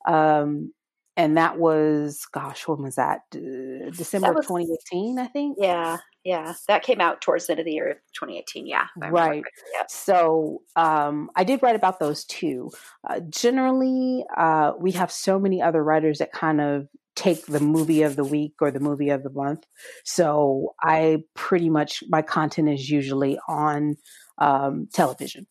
Um, 0.07 0.73
and 1.17 1.37
that 1.37 1.59
was 1.59 2.25
gosh 2.31 2.67
when 2.67 2.81
was 2.81 2.95
that 2.95 3.19
december 3.31 4.27
that 4.27 4.35
was, 4.35 4.47
2018 4.47 5.19
i 5.19 5.27
think 5.27 5.57
yeah 5.59 5.97
yeah 6.23 6.53
that 6.67 6.83
came 6.83 7.01
out 7.01 7.21
towards 7.21 7.47
the 7.47 7.53
end 7.53 7.59
of 7.59 7.65
the 7.65 7.71
year 7.71 7.91
of 7.91 7.97
2018 8.13 8.67
yeah 8.67 8.85
right. 9.09 9.43
yeah. 9.73 9.83
so 9.89 10.61
um, 10.75 11.29
i 11.35 11.43
did 11.43 11.61
write 11.63 11.75
about 11.75 11.99
those 11.99 12.25
two 12.25 12.69
uh, 13.09 13.19
generally 13.29 14.23
uh, 14.37 14.71
we 14.79 14.91
have 14.91 15.11
so 15.11 15.39
many 15.39 15.61
other 15.61 15.83
writers 15.83 16.19
that 16.19 16.31
kind 16.31 16.61
of 16.61 16.87
take 17.15 17.45
the 17.45 17.59
movie 17.59 18.03
of 18.03 18.15
the 18.15 18.23
week 18.23 18.53
or 18.61 18.71
the 18.71 18.79
movie 18.79 19.09
of 19.09 19.21
the 19.21 19.29
month. 19.29 19.65
So 20.05 20.73
i 20.81 21.17
pretty 21.35 21.69
much 21.69 22.03
my 22.07 22.21
content 22.21 22.69
is 22.69 22.89
usually 22.89 23.37
on 23.47 23.95
um, 24.37 24.87
television 24.93 25.45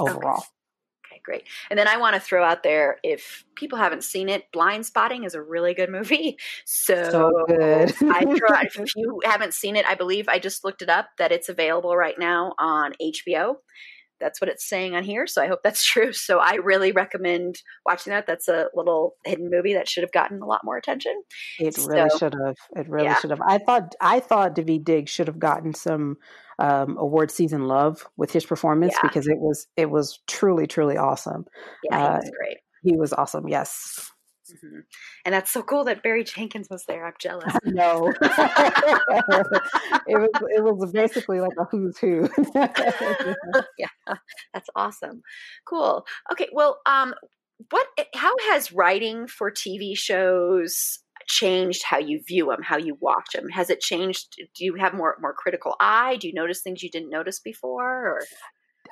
overall. 0.00 0.38
okay 0.38 0.46
great. 1.26 1.44
And 1.68 1.78
then 1.78 1.88
I 1.88 1.98
want 1.98 2.14
to 2.14 2.20
throw 2.20 2.42
out 2.42 2.62
there 2.62 2.98
if 3.02 3.44
people 3.56 3.76
haven't 3.76 4.04
seen 4.04 4.28
it, 4.30 4.44
Blindspotting 4.54 5.26
is 5.26 5.34
a 5.34 5.42
really 5.42 5.74
good 5.74 5.90
movie. 5.90 6.38
So, 6.64 7.10
so 7.10 7.44
good. 7.48 7.92
I 8.02 8.24
throw 8.24 8.56
out, 8.56 8.66
if 8.66 8.92
you 8.96 9.20
haven't 9.24 9.54
seen 9.54 9.76
it, 9.76 9.84
I 9.86 9.94
believe 9.94 10.28
I 10.28 10.38
just 10.38 10.64
looked 10.64 10.82
it 10.82 10.88
up 10.88 11.08
that 11.18 11.32
it's 11.32 11.48
available 11.48 11.96
right 11.96 12.14
now 12.18 12.54
on 12.58 12.92
HBO. 13.02 13.56
That's 14.20 14.40
what 14.40 14.48
it's 14.48 14.68
saying 14.68 14.94
on 14.94 15.02
here. 15.02 15.26
So 15.26 15.42
I 15.42 15.48
hope 15.48 15.60
that's 15.64 15.84
true. 15.84 16.12
So 16.12 16.38
I 16.38 16.54
really 16.54 16.92
recommend 16.92 17.60
watching 17.84 18.12
that. 18.12 18.26
That's 18.26 18.48
a 18.48 18.68
little 18.74 19.16
hidden 19.24 19.50
movie 19.50 19.74
that 19.74 19.88
should 19.88 20.04
have 20.04 20.12
gotten 20.12 20.40
a 20.40 20.46
lot 20.46 20.62
more 20.64 20.76
attention. 20.76 21.22
It 21.58 21.76
really 21.78 22.08
so, 22.10 22.18
should 22.18 22.34
have. 22.34 22.56
It 22.76 22.88
really 22.88 23.06
yeah. 23.06 23.18
should 23.18 23.30
have. 23.30 23.42
I 23.46 23.58
thought 23.58 23.94
I 24.00 24.20
thought 24.20 24.54
Daveed 24.54 24.84
Diggs 24.84 25.10
should 25.10 25.26
have 25.26 25.38
gotten 25.38 25.74
some 25.74 26.16
um, 26.58 26.96
award 26.98 27.30
season 27.30 27.66
love 27.66 28.06
with 28.16 28.32
his 28.32 28.44
performance 28.44 28.94
yeah. 28.94 29.08
because 29.08 29.26
it 29.26 29.38
was 29.38 29.66
it 29.76 29.90
was 29.90 30.20
truly 30.26 30.66
truly 30.66 30.96
awesome. 30.96 31.46
Yeah, 31.84 31.98
he 31.98 32.16
was 32.16 32.24
uh, 32.24 32.30
great. 32.38 32.56
He 32.82 32.96
was 32.96 33.12
awesome. 33.12 33.48
Yes. 33.48 34.10
Mm-hmm. 34.50 34.80
And 35.24 35.34
that's 35.34 35.50
so 35.50 35.62
cool 35.62 35.84
that 35.84 36.02
Barry 36.02 36.22
Jenkins 36.22 36.68
was 36.70 36.84
there. 36.86 37.04
I'm 37.04 37.14
jealous. 37.18 37.52
No, 37.64 38.12
it 38.20 38.22
was 40.08 40.30
it 40.50 40.62
was 40.62 40.92
basically 40.92 41.40
like 41.40 41.52
a 41.58 41.64
who's 41.64 41.98
who. 41.98 42.28
yeah, 42.54 43.88
that's 44.54 44.70
awesome. 44.76 45.22
Cool. 45.66 46.06
Okay, 46.32 46.48
well, 46.52 46.78
um, 46.86 47.14
what? 47.70 47.86
How 48.14 48.34
has 48.50 48.72
writing 48.72 49.26
for 49.26 49.50
TV 49.50 49.96
shows 49.98 51.00
changed 51.26 51.82
how 51.84 51.98
you 51.98 52.20
view 52.26 52.46
them, 52.46 52.62
how 52.62 52.76
you 52.76 52.96
watch 53.00 53.26
them? 53.34 53.48
Has 53.50 53.70
it 53.70 53.80
changed? 53.80 54.36
Do 54.36 54.64
you 54.64 54.74
have 54.76 54.94
more 54.94 55.16
more 55.20 55.34
critical 55.34 55.74
eye? 55.80 56.16
Do 56.16 56.28
you 56.28 56.34
notice 56.34 56.62
things 56.62 56.82
you 56.82 56.90
didn't 56.90 57.10
notice 57.10 57.40
before? 57.40 58.08
Or 58.08 58.22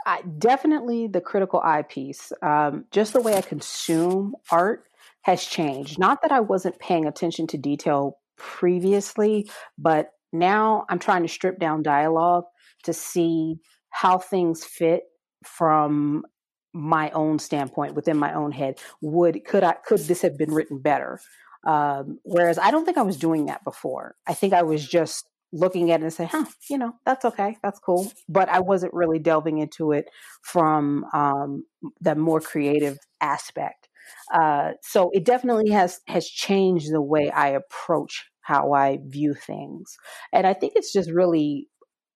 I, 0.07 0.23
definitely 0.39 1.07
the 1.07 1.21
critical 1.21 1.61
eye 1.61 1.83
piece. 1.83 2.33
Um, 2.43 2.85
just 2.91 3.13
the 3.13 3.21
way 3.21 3.37
I 3.37 3.41
consume 3.41 4.35
art 4.51 4.85
has 5.23 5.45
changed. 5.45 5.99
Not 5.99 6.23
that 6.23 6.33
I 6.33 6.41
wasn't 6.41 6.79
paying 6.79 7.07
attention 7.07 7.47
to 7.49 7.59
detail 7.59 8.19
previously, 8.37 9.49
but 9.79 10.11
now 10.33 10.85
I'm 10.89 10.99
trying 10.99 11.23
to 11.23 11.29
strip 11.29 11.59
down 11.59 11.83
dialogue 11.83 12.45
to 12.85 12.93
see 12.93 13.57
how 13.91 14.19
things 14.19 14.65
fit 14.65 15.05
from 15.45 16.25
my 16.75 17.11
own 17.13 17.39
standpoint 17.39 17.95
within 17.95 18.17
my 18.17 18.35
own 18.35 18.51
head. 18.51 18.81
Would 19.01 19.45
could 19.45 19.63
I 19.63 19.75
could 19.87 20.01
this 20.01 20.23
have 20.23 20.37
been 20.37 20.53
written 20.53 20.81
better? 20.81 21.21
Um, 21.65 22.19
whereas 22.25 22.59
I 22.59 22.71
don't 22.71 22.85
think 22.85 22.99
I 22.99 23.03
was 23.03 23.17
doing 23.17 23.47
that 23.47 23.65
before. 23.65 24.17
I 24.27 24.35
think 24.35 24.53
I 24.53 24.63
was 24.63 24.87
just 24.87 25.29
looking 25.53 25.91
at 25.91 26.01
it 26.01 26.05
and 26.05 26.13
saying, 26.13 26.31
huh, 26.33 26.47
you 26.69 26.77
know, 26.77 26.93
that's 27.07 27.25
okay, 27.25 27.57
that's 27.63 27.79
cool. 27.79 28.13
But 28.29 28.49
I 28.49 28.61
wasn't 28.61 28.93
really 28.93 29.19
delving 29.19 29.59
into 29.59 29.93
it 29.93 30.07
from 30.43 31.05
um, 31.13 31.65
the 32.01 32.15
more 32.15 32.41
creative 32.41 32.99
aspect. 33.21 33.89
Uh, 34.33 34.73
so 34.83 35.11
it 35.15 35.25
definitely 35.25 35.71
has 35.71 36.01
has 36.09 36.27
changed 36.29 36.93
the 36.93 37.01
way 37.01 37.31
I 37.31 37.49
approach 37.49 38.27
how 38.43 38.73
I 38.73 38.99
view 39.07 39.35
things, 39.35 39.97
and 40.33 40.47
I 40.47 40.53
think 40.53 40.75
it's 40.77 40.93
just 40.93 41.11
really 41.11 41.69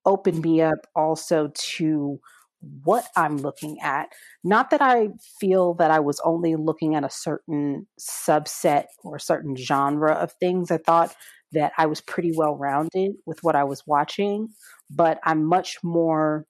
opened 0.05 0.43
me 0.43 0.61
up 0.61 0.87
also 0.95 1.50
to 1.55 2.19
what 2.61 3.07
I'm 3.17 3.37
looking 3.37 3.79
at. 3.81 4.09
Not 4.43 4.71
that 4.71 4.83
I 4.83 5.09
feel 5.41 5.75
that 5.75 5.91
I 5.91 6.00
was 6.00 6.21
only 6.25 6.57
looking 6.57 6.95
at 6.95 7.05
a 7.05 7.11
certain 7.11 7.87
subset 8.00 8.85
or 9.05 9.17
a 9.17 9.21
certain 9.21 9.57
genre 9.57 10.12
of 10.12 10.33
things. 10.33 10.71
I 10.71 10.79
thought 10.79 11.15
that 11.53 11.73
I 11.79 11.87
was 11.87 12.00
pretty 12.00 12.33
well 12.35 12.57
rounded 12.57 13.12
with 13.27 13.43
what 13.43 13.57
I 13.57 13.65
was 13.65 13.87
watching, 13.87 14.49
but 14.91 15.19
I'm 15.25 15.45
much 15.45 15.79
more 15.83 16.47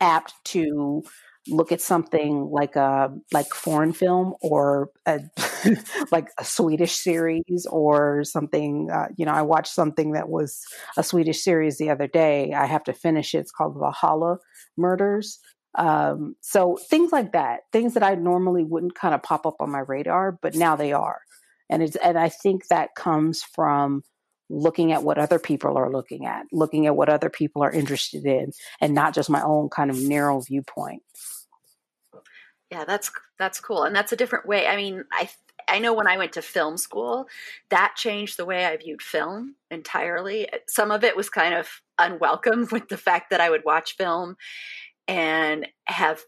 apt 0.00 0.32
to 0.44 1.02
look 1.50 1.72
at 1.72 1.80
something 1.80 2.50
like 2.50 2.76
a 2.76 3.10
like 3.32 3.48
foreign 3.54 3.92
film 3.92 4.34
or 4.42 4.90
a 5.06 5.20
like 6.12 6.28
a 6.38 6.44
Swedish 6.44 6.92
series 6.92 7.66
or 7.70 8.22
something. 8.24 8.90
Uh, 8.90 9.08
you 9.16 9.24
know, 9.24 9.32
I 9.32 9.42
watched 9.42 9.72
something 9.72 10.12
that 10.12 10.28
was 10.28 10.64
a 10.96 11.02
Swedish 11.02 11.42
series 11.42 11.78
the 11.78 11.90
other 11.90 12.06
day. 12.06 12.52
I 12.52 12.66
have 12.66 12.84
to 12.84 12.92
finish 12.92 13.34
it. 13.34 13.38
It's 13.38 13.50
called 13.50 13.76
Valhalla 13.78 14.38
Murders. 14.78 15.38
Um, 15.74 16.34
so 16.40 16.78
things 16.88 17.12
like 17.12 17.32
that, 17.32 17.60
things 17.72 17.94
that 17.94 18.02
I 18.02 18.14
normally 18.14 18.64
wouldn't 18.64 18.94
kind 18.94 19.14
of 19.14 19.22
pop 19.22 19.46
up 19.46 19.56
on 19.60 19.70
my 19.70 19.80
radar, 19.80 20.32
but 20.32 20.54
now 20.54 20.76
they 20.76 20.92
are, 20.92 21.20
and 21.68 21.82
it's 21.82 21.96
and 21.96 22.18
I 22.18 22.30
think 22.30 22.68
that 22.68 22.94
comes 22.94 23.42
from 23.42 24.02
looking 24.50 24.92
at 24.92 25.02
what 25.02 25.18
other 25.18 25.38
people 25.38 25.76
are 25.76 25.90
looking 25.90 26.26
at, 26.26 26.46
looking 26.52 26.86
at 26.86 26.96
what 26.96 27.10
other 27.10 27.28
people 27.28 27.62
are 27.62 27.70
interested 27.70 28.24
in, 28.24 28.52
and 28.80 28.94
not 28.94 29.14
just 29.14 29.28
my 29.30 29.42
own 29.42 29.68
kind 29.68 29.90
of 29.90 30.00
narrow 30.00 30.40
viewpoint. 30.40 31.02
Yeah, 32.70 32.84
that's 32.84 33.10
that's 33.38 33.60
cool, 33.60 33.84
and 33.84 33.96
that's 33.96 34.12
a 34.12 34.16
different 34.16 34.46
way. 34.46 34.66
I 34.66 34.76
mean, 34.76 35.04
I 35.12 35.30
I 35.68 35.78
know 35.78 35.92
when 35.92 36.06
I 36.06 36.16
went 36.16 36.32
to 36.32 36.42
film 36.42 36.76
school, 36.76 37.26
that 37.70 37.94
changed 37.96 38.36
the 38.36 38.44
way 38.44 38.64
I 38.64 38.76
viewed 38.76 39.02
film 39.02 39.54
entirely. 39.70 40.48
Some 40.66 40.90
of 40.90 41.04
it 41.04 41.16
was 41.16 41.28
kind 41.28 41.54
of 41.54 41.68
unwelcome 41.98 42.68
with 42.72 42.88
the 42.88 42.96
fact 42.96 43.30
that 43.30 43.40
I 43.40 43.50
would 43.50 43.64
watch 43.64 43.96
film 43.96 44.36
and 45.06 45.66
have 45.86 46.20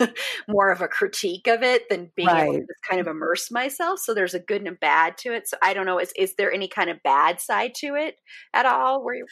more 0.48 0.70
of 0.70 0.80
a 0.80 0.88
critique 0.88 1.46
of 1.46 1.62
it 1.62 1.88
than 1.88 2.10
being 2.16 2.28
right. 2.28 2.44
able 2.44 2.54
to 2.54 2.60
just 2.60 2.88
kind 2.88 3.00
of 3.00 3.06
immerse 3.06 3.50
myself. 3.50 4.00
So 4.00 4.14
there's 4.14 4.34
a 4.34 4.40
good 4.40 4.60
and 4.60 4.68
a 4.68 4.72
bad 4.72 5.16
to 5.18 5.32
it. 5.32 5.48
So 5.48 5.56
I 5.62 5.74
don't 5.74 5.86
know, 5.86 5.98
is 5.98 6.12
is 6.16 6.34
there 6.36 6.52
any 6.52 6.68
kind 6.68 6.90
of 6.90 7.02
bad 7.02 7.40
side 7.40 7.74
to 7.76 7.94
it 7.94 8.16
at 8.52 8.66
all? 8.66 9.04
Where 9.04 9.14
you 9.14 9.26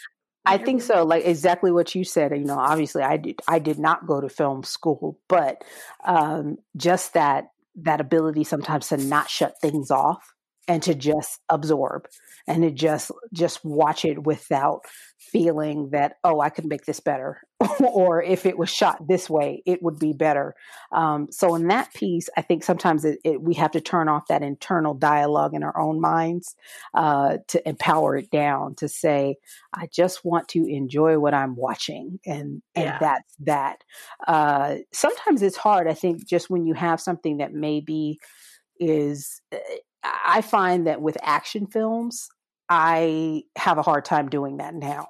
I 0.47 0.59
think 0.59 0.83
so. 0.83 1.05
Like 1.05 1.25
exactly 1.27 1.71
what 1.71 1.95
you 1.95 2.05
said. 2.05 2.33
You 2.33 2.45
know, 2.45 2.59
obviously, 2.59 3.03
I 3.03 3.17
did. 3.19 3.41
I 3.47 3.59
did 3.59 3.79
not 3.79 4.07
go 4.07 4.21
to 4.21 4.29
film 4.29 4.63
school, 4.65 5.19
but 5.29 5.63
um, 6.05 6.59
just 6.77 7.15
that 7.15 7.53
that 7.77 8.01
ability 8.01 8.45
sometimes 8.45 8.89
to 8.89 8.97
not 8.97 9.31
shut 9.31 9.61
things 9.61 9.91
off 9.91 10.35
and 10.69 10.83
to 10.83 10.95
just 10.95 11.41
absorb 11.49 12.09
and 12.47 12.63
to 12.63 12.71
just 12.71 13.11
just 13.33 13.65
watch 13.65 14.05
it 14.05 14.25
without 14.25 14.83
feeling 15.19 15.91
that 15.91 16.15
oh 16.25 16.41
i 16.41 16.49
could 16.49 16.67
make 16.67 16.85
this 16.85 17.01
better. 17.01 17.41
Or 17.81 18.23
if 18.23 18.47
it 18.47 18.59
was 18.59 18.71
shot 18.71 19.07
this 19.07 19.29
way 19.29 19.63
it 19.67 19.83
would 19.83 19.99
be 19.99 20.13
better. 20.13 20.55
Um, 20.93 21.29
so 21.31 21.55
in 21.55 21.69
that 21.69 21.93
piece 21.95 22.29
i 22.37 22.43
think 22.43 22.63
sometimes 22.63 23.05
it, 23.05 23.19
it, 23.25 23.43
we 23.43 23.55
have 23.55 23.73
to 23.73 23.81
turn 23.81 24.09
off 24.09 24.29
that 24.29 24.43
internal 24.43 24.95
dialogue 24.95 25.55
in 25.55 25.63
our 25.63 25.79
own 25.79 26.01
minds 26.01 26.57
uh, 26.95 27.39
to 27.49 27.69
empower 27.69 28.17
it 28.17 28.31
down 28.31 28.75
to 28.77 28.89
say 28.89 29.37
i 29.73 29.89
just 29.93 30.25
want 30.25 30.49
to 30.49 30.65
enjoy 30.67 31.19
what 31.19 31.35
i'm 31.35 31.57
watching 31.57 32.19
and 32.27 32.63
and 32.75 32.85
yeah. 32.85 32.99
that's 32.99 33.35
that. 33.41 33.85
Uh, 34.27 34.77
sometimes 34.93 35.43
it's 35.43 35.57
hard 35.57 35.89
i 35.89 35.95
think 35.95 36.27
just 36.27 36.51
when 36.51 36.67
you 36.67 36.75
have 36.75 37.01
something 37.01 37.39
that 37.39 37.53
maybe 37.53 38.19
is 38.79 39.43
eh, 39.53 39.59
I 40.05 40.41
find 40.43 40.87
that 40.87 41.03
with 41.03 41.17
action 41.23 41.67
films, 41.67 42.29
I 42.69 43.43
have 43.57 43.79
a 43.79 43.83
hard 43.83 44.05
time 44.05 44.29
doing 44.29 44.59
that 44.59 44.75
now. 44.75 45.09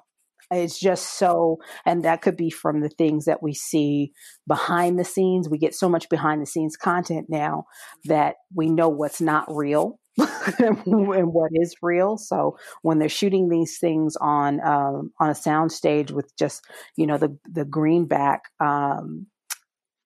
It's 0.51 0.77
just 0.77 1.17
so, 1.17 1.59
and 1.85 2.03
that 2.03 2.21
could 2.21 2.35
be 2.35 2.49
from 2.49 2.81
the 2.81 2.89
things 2.89 3.25
that 3.25 3.41
we 3.41 3.53
see 3.53 4.11
behind 4.47 4.99
the 4.99 5.05
scenes. 5.05 5.47
We 5.47 5.57
get 5.57 5.73
so 5.73 5.87
much 5.87 6.09
behind 6.09 6.41
the 6.41 6.45
scenes 6.45 6.75
content 6.75 7.27
now 7.29 7.65
that 8.05 8.35
we 8.53 8.69
know 8.69 8.89
what's 8.89 9.21
not 9.21 9.45
real 9.47 9.97
and 10.17 11.33
what 11.33 11.51
is 11.53 11.73
real. 11.81 12.17
So 12.17 12.57
when 12.81 12.99
they're 12.99 13.07
shooting 13.07 13.47
these 13.47 13.77
things 13.79 14.17
on 14.19 14.59
um, 14.59 15.11
on 15.21 15.29
a 15.29 15.35
sound 15.35 15.71
stage 15.71 16.11
with 16.11 16.29
just 16.37 16.65
you 16.97 17.07
know 17.07 17.17
the 17.17 17.37
the 17.49 17.63
greenback 17.63 18.41
um, 18.59 19.27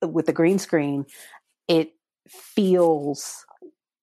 with 0.04 0.28
the 0.28 0.34
green 0.34 0.60
screen, 0.60 1.06
it 1.68 1.92
feels 2.30 3.46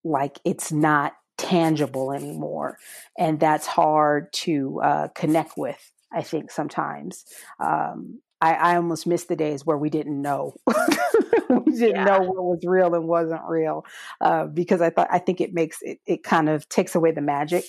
like 0.04 0.38
it's 0.44 0.72
not 0.72 1.14
tangible 1.38 2.12
anymore. 2.12 2.78
And 3.18 3.38
that's 3.40 3.66
hard 3.66 4.32
to 4.32 4.80
uh, 4.82 5.08
connect 5.08 5.56
with, 5.56 5.92
I 6.12 6.22
think, 6.22 6.50
sometimes. 6.50 7.24
Um, 7.58 8.20
I, 8.40 8.54
I, 8.54 8.76
almost 8.76 9.06
miss 9.06 9.24
the 9.24 9.36
days 9.36 9.64
where 9.64 9.78
we 9.78 9.88
didn't 9.88 10.20
know. 10.20 10.54
we 10.66 11.72
didn't 11.72 11.96
yeah. 11.96 12.04
know 12.04 12.20
what 12.20 12.42
was 12.42 12.64
real 12.66 12.94
and 12.94 13.06
wasn't 13.06 13.42
real 13.48 13.84
uh, 14.20 14.46
because 14.46 14.80
I 14.80 14.90
thought 14.90 15.08
I 15.12 15.20
think 15.20 15.40
it 15.40 15.54
makes 15.54 15.78
it, 15.80 16.00
it 16.06 16.24
kind 16.24 16.48
of 16.48 16.68
takes 16.68 16.96
away 16.96 17.12
the 17.12 17.20
magic 17.20 17.64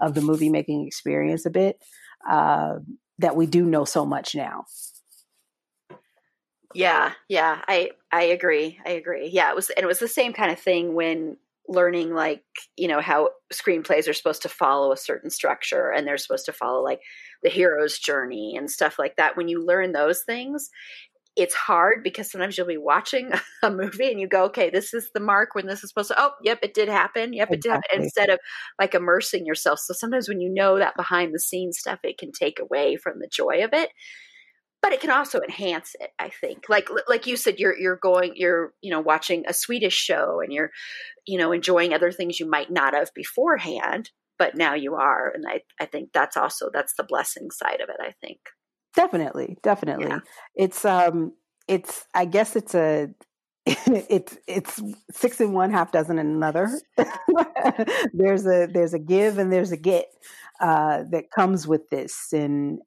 of 0.00 0.14
the 0.14 0.20
movie 0.20 0.50
making 0.50 0.86
experience 0.86 1.46
a 1.46 1.50
bit 1.50 1.82
uh, 2.28 2.74
that 3.18 3.36
we 3.36 3.46
do 3.46 3.64
know 3.64 3.86
so 3.86 4.04
much 4.04 4.34
now. 4.34 4.64
Yeah, 6.74 7.12
yeah, 7.28 7.62
I 7.66 7.92
I 8.12 8.24
agree. 8.24 8.78
I 8.84 8.90
agree. 8.90 9.28
Yeah, 9.28 9.48
it 9.48 9.56
was 9.56 9.70
and 9.70 9.82
it 9.82 9.88
was 9.88 9.98
the 9.98 10.08
same 10.08 10.34
kind 10.34 10.52
of 10.52 10.60
thing 10.60 10.94
when 10.94 11.38
learning 11.68 12.14
like 12.14 12.42
you 12.76 12.88
know 12.88 13.00
how 13.00 13.28
screenplays 13.52 14.08
are 14.08 14.14
supposed 14.14 14.42
to 14.42 14.48
follow 14.48 14.92
a 14.92 14.96
certain 14.96 15.30
structure 15.30 15.90
and 15.90 16.06
they're 16.06 16.16
supposed 16.16 16.46
to 16.46 16.52
follow 16.52 16.82
like 16.82 17.00
the 17.42 17.50
hero's 17.50 17.98
journey 17.98 18.54
and 18.56 18.70
stuff 18.70 18.98
like 18.98 19.16
that. 19.16 19.36
When 19.36 19.48
you 19.48 19.64
learn 19.64 19.92
those 19.92 20.22
things 20.22 20.70
it's 21.38 21.54
hard 21.54 22.02
because 22.02 22.28
sometimes 22.28 22.58
you'll 22.58 22.66
be 22.66 22.76
watching 22.76 23.30
a 23.62 23.70
movie 23.70 24.10
and 24.10 24.20
you 24.20 24.26
go 24.26 24.44
okay 24.44 24.70
this 24.70 24.92
is 24.92 25.08
the 25.14 25.20
mark 25.20 25.54
when 25.54 25.66
this 25.66 25.84
is 25.84 25.90
supposed 25.90 26.08
to 26.08 26.20
oh 26.20 26.32
yep 26.42 26.58
it 26.62 26.74
did 26.74 26.88
happen 26.88 27.32
yep 27.32 27.48
it 27.52 27.62
did 27.62 27.70
happen 27.70 28.02
instead 28.02 28.28
of 28.28 28.40
like 28.78 28.92
immersing 28.94 29.46
yourself. 29.46 29.78
So 29.78 29.94
sometimes 29.94 30.28
when 30.28 30.40
you 30.40 30.52
know 30.52 30.78
that 30.78 30.96
behind 30.96 31.32
the 31.32 31.38
scenes 31.38 31.78
stuff 31.78 32.00
it 32.02 32.18
can 32.18 32.32
take 32.32 32.58
away 32.58 32.96
from 32.96 33.20
the 33.20 33.28
joy 33.30 33.62
of 33.62 33.70
it 33.72 33.90
but 34.82 34.92
it 34.92 35.00
can 35.00 35.10
also 35.10 35.40
enhance 35.40 35.94
it 36.00 36.10
i 36.18 36.28
think. 36.28 36.68
Like 36.68 36.88
like 37.08 37.26
you 37.26 37.36
said 37.36 37.58
you're 37.58 37.78
you're 37.78 37.96
going 37.96 38.32
you're 38.36 38.72
you 38.80 38.90
know 38.90 39.00
watching 39.00 39.44
a 39.46 39.52
swedish 39.52 39.94
show 39.94 40.40
and 40.40 40.52
you're 40.52 40.70
you 41.26 41.38
know 41.38 41.52
enjoying 41.52 41.92
other 41.92 42.12
things 42.12 42.40
you 42.40 42.48
might 42.48 42.70
not 42.70 42.94
have 42.94 43.12
beforehand 43.14 44.10
but 44.38 44.54
now 44.54 44.74
you 44.74 44.94
are 44.94 45.32
and 45.34 45.44
i 45.48 45.60
i 45.80 45.84
think 45.84 46.10
that's 46.12 46.36
also 46.36 46.70
that's 46.72 46.94
the 46.94 47.04
blessing 47.04 47.50
side 47.50 47.80
of 47.80 47.88
it 47.88 47.96
i 48.00 48.14
think. 48.20 48.38
Definitely 48.94 49.58
definitely. 49.62 50.06
Yeah. 50.06 50.20
it's 50.54 50.84
um 50.84 51.32
it's 51.66 52.06
i 52.14 52.24
guess 52.24 52.56
it's 52.56 52.74
a 52.74 53.10
it's 53.86 54.38
it's 54.46 54.82
six 55.10 55.40
in 55.40 55.52
one 55.52 55.70
half 55.70 55.92
dozen 55.92 56.18
in 56.18 56.26
another. 56.26 56.70
There's 58.14 58.46
a 58.46 58.66
there's 58.66 58.94
a 58.94 58.98
give 58.98 59.36
and 59.36 59.52
there's 59.52 59.72
a 59.72 59.76
get 59.76 60.06
uh, 60.60 61.04
that 61.10 61.30
comes 61.30 61.68
with 61.68 61.90
this 61.90 62.32
and 62.32 62.78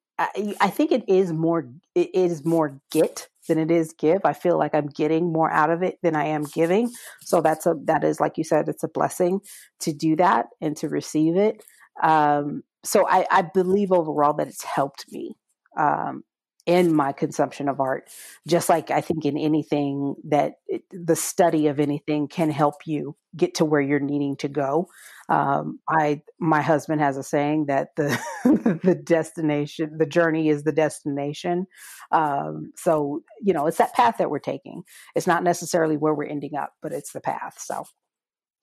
I, 0.59 0.69
think 0.69 0.91
it 0.91 1.03
is 1.07 1.31
more 1.31 1.69
it 1.95 2.09
is 2.13 2.45
more 2.45 2.79
get 2.91 3.27
than 3.47 3.57
it 3.57 3.71
is 3.71 3.93
give. 3.97 4.21
I 4.25 4.33
feel 4.33 4.57
like 4.57 4.75
I'm 4.75 4.87
getting 4.87 5.31
more 5.31 5.51
out 5.51 5.69
of 5.69 5.83
it 5.83 5.97
than 6.03 6.15
I 6.15 6.25
am 6.25 6.43
giving. 6.43 6.91
So 7.21 7.41
that's 7.41 7.65
a 7.65 7.75
that 7.85 8.03
is 8.03 8.19
like 8.19 8.37
you 8.37 8.43
said, 8.43 8.67
it's 8.67 8.83
a 8.83 8.87
blessing 8.87 9.41
to 9.81 9.93
do 9.93 10.15
that 10.17 10.47
and 10.59 10.75
to 10.77 10.89
receive 10.89 11.37
it. 11.37 11.63
Um, 12.01 12.63
so 12.83 13.07
I, 13.07 13.25
I 13.31 13.41
believe 13.43 13.91
overall 13.91 14.33
that 14.33 14.47
it's 14.47 14.63
helped 14.63 15.05
me. 15.11 15.35
Um, 15.77 16.23
in 16.65 16.93
my 16.93 17.11
consumption 17.11 17.67
of 17.67 17.79
art. 17.79 18.09
Just 18.47 18.69
like 18.69 18.91
I 18.91 19.01
think 19.01 19.25
in 19.25 19.37
anything 19.37 20.15
that 20.25 20.53
it, 20.67 20.83
the 20.91 21.15
study 21.15 21.67
of 21.67 21.79
anything 21.79 22.27
can 22.27 22.49
help 22.49 22.85
you 22.85 23.15
get 23.35 23.55
to 23.55 23.65
where 23.65 23.81
you're 23.81 23.99
needing 23.99 24.35
to 24.37 24.47
go. 24.47 24.87
Um, 25.29 25.79
I 25.89 26.21
my 26.39 26.61
husband 26.61 27.01
has 27.01 27.17
a 27.17 27.23
saying 27.23 27.67
that 27.67 27.89
the 27.95 28.19
the 28.83 28.95
destination, 28.95 29.97
the 29.97 30.05
journey 30.05 30.49
is 30.49 30.63
the 30.63 30.71
destination. 30.73 31.67
Um, 32.11 32.71
so 32.75 33.21
you 33.41 33.53
know, 33.53 33.67
it's 33.67 33.77
that 33.77 33.93
path 33.93 34.17
that 34.17 34.29
we're 34.29 34.39
taking. 34.39 34.83
It's 35.15 35.27
not 35.27 35.43
necessarily 35.43 35.97
where 35.97 36.13
we're 36.13 36.25
ending 36.25 36.55
up, 36.55 36.73
but 36.81 36.91
it's 36.91 37.13
the 37.13 37.21
path. 37.21 37.55
So 37.59 37.85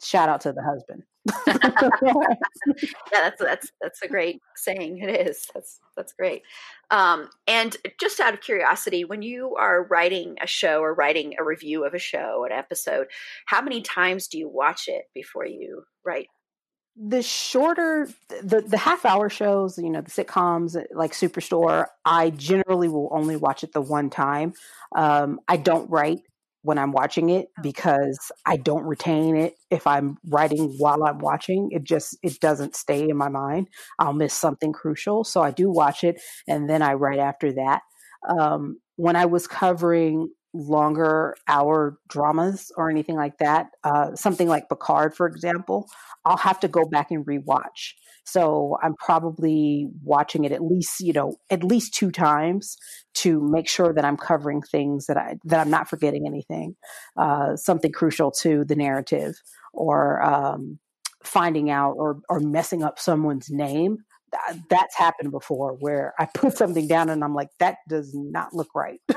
shout 0.03 0.29
out 0.29 0.41
to 0.43 0.53
the 0.53 0.63
husband. 0.63 1.03
yeah, 3.13 3.21
that's 3.21 3.41
that's 3.41 3.73
that's 3.81 4.03
a 4.03 4.09
great 4.09 4.41
saying. 4.57 4.99
It 4.99 5.29
is. 5.29 5.47
That's 5.53 5.81
that's 5.97 6.13
great. 6.13 6.43
Um, 6.91 7.29
and 7.47 7.77
just 8.01 8.21
out 8.21 8.35
of 8.35 8.41
curiosity, 8.41 9.05
when 9.05 9.23
you 9.23 9.57
are 9.57 9.85
writing 9.85 10.37
a 10.43 10.47
show 10.47 10.81
or 10.81 10.95
writing 10.95 11.35
a 11.39 11.45
review 11.45 11.85
of 11.85 11.95
a 11.95 11.99
show, 11.99 12.45
an 12.45 12.53
episode, 12.53 13.09
how 13.47 13.61
many 13.61 13.83
times 13.83 14.29
do 14.29 14.39
you 14.39 14.49
watch 14.49 14.89
it 14.89 15.05
before 15.15 15.47
you 15.47 15.83
write? 16.05 16.29
The 16.97 17.23
shorter, 17.23 18.09
the 18.43 18.63
the 18.63 18.79
half 18.79 19.05
hour 19.05 19.29
shows, 19.29 19.79
you 19.79 19.91
know, 19.91 20.01
the 20.01 20.11
sitcoms 20.11 20.77
like 20.93 21.13
Superstore, 21.13 21.87
I 22.05 22.31
generally 22.31 22.89
will 22.89 23.09
only 23.13 23.37
watch 23.37 23.63
it 23.63 23.73
the 23.73 23.81
one 23.81 24.11
time. 24.11 24.55
Um, 24.97 25.41
I 25.47 25.59
don't 25.59 25.89
write 25.91 26.23
when 26.63 26.79
I'm 26.79 26.93
watching 26.93 27.31
it 27.31 27.49
oh. 27.59 27.63
because 27.63 28.19
I 28.47 28.57
don't 28.57 28.85
retain 28.85 29.37
it 29.37 29.55
if 29.71 29.87
I'm 29.87 30.17
writing 30.27 30.75
while 30.79 31.05
I'm 31.05 31.19
watching. 31.19 31.69
It 31.71 31.85
just 31.85 32.17
it 32.23 32.41
doesn't 32.41 32.77
stay 32.77 33.09
in 33.09 33.17
my 33.17 33.29
mind. 33.29 33.69
I'll 33.99 34.13
miss 34.13 34.35
something 34.35 34.73
crucial, 34.73 35.25
so 35.25 35.43
I 35.43 35.51
do 35.51 35.71
watch 35.71 36.05
it 36.05 36.21
and 36.47 36.69
then 36.69 36.83
I 36.83 36.95
write 36.95 37.19
after 37.19 37.53
that. 37.55 37.81
Um, 38.29 38.81
when 38.97 39.17
I 39.17 39.27
was 39.27 39.47
covering 39.47 40.29
longer 40.55 41.37
hour 41.47 41.99
dramas 42.09 42.73
or 42.77 42.91
anything 42.91 43.17
like 43.17 43.39
that, 43.39 43.69
uh, 43.85 44.15
something 44.15 44.49
like 44.49 44.69
Picard, 44.69 45.15
for 45.15 45.27
example, 45.27 45.87
I'll 46.25 46.39
have 46.39 46.61
to 46.61 46.69
go 46.69 46.85
back 46.85 47.11
and 47.11 47.25
rewatch 47.25 47.93
so 48.29 48.77
I'm 48.83 48.95
probably 48.95 49.89
watching 50.05 50.45
it 50.45 50.53
at 50.53 50.63
least, 50.63 51.01
you 51.01 51.15
know, 51.15 51.37
at 51.49 51.65
least 51.65 51.95
two 51.95 52.11
times 52.11 52.77
to 53.15 53.41
make 53.41 53.69
sure 53.69 53.93
that 53.95 54.05
I'm 54.05 54.19
covering 54.19 54.61
things 54.61 55.07
that 55.07 55.17
I 55.17 55.37
that 55.45 55.61
I'm 55.61 55.71
not 55.71 55.89
forgetting 55.89 56.27
anything, 56.27 56.77
uh, 57.17 57.57
something 57.57 57.91
crucial 57.91 58.31
to 58.43 58.65
the 58.67 58.77
narrative, 58.77 59.41
or 59.73 60.23
um, 60.23 60.79
finding 61.25 61.71
out 61.71 61.95
or 61.95 62.21
or 62.29 62.41
messing 62.41 62.83
up 62.83 62.99
someone's 62.99 63.49
name 63.51 63.99
that's 64.69 64.97
happened 64.97 65.31
before 65.31 65.75
where 65.75 66.15
I 66.19 66.27
put 66.27 66.57
something 66.57 66.87
down 66.87 67.09
and 67.09 67.23
I'm 67.25 67.35
like, 67.35 67.49
that 67.59 67.79
does 67.89 68.15
not 68.15 68.55
look 68.55 68.69
right. 68.75 69.01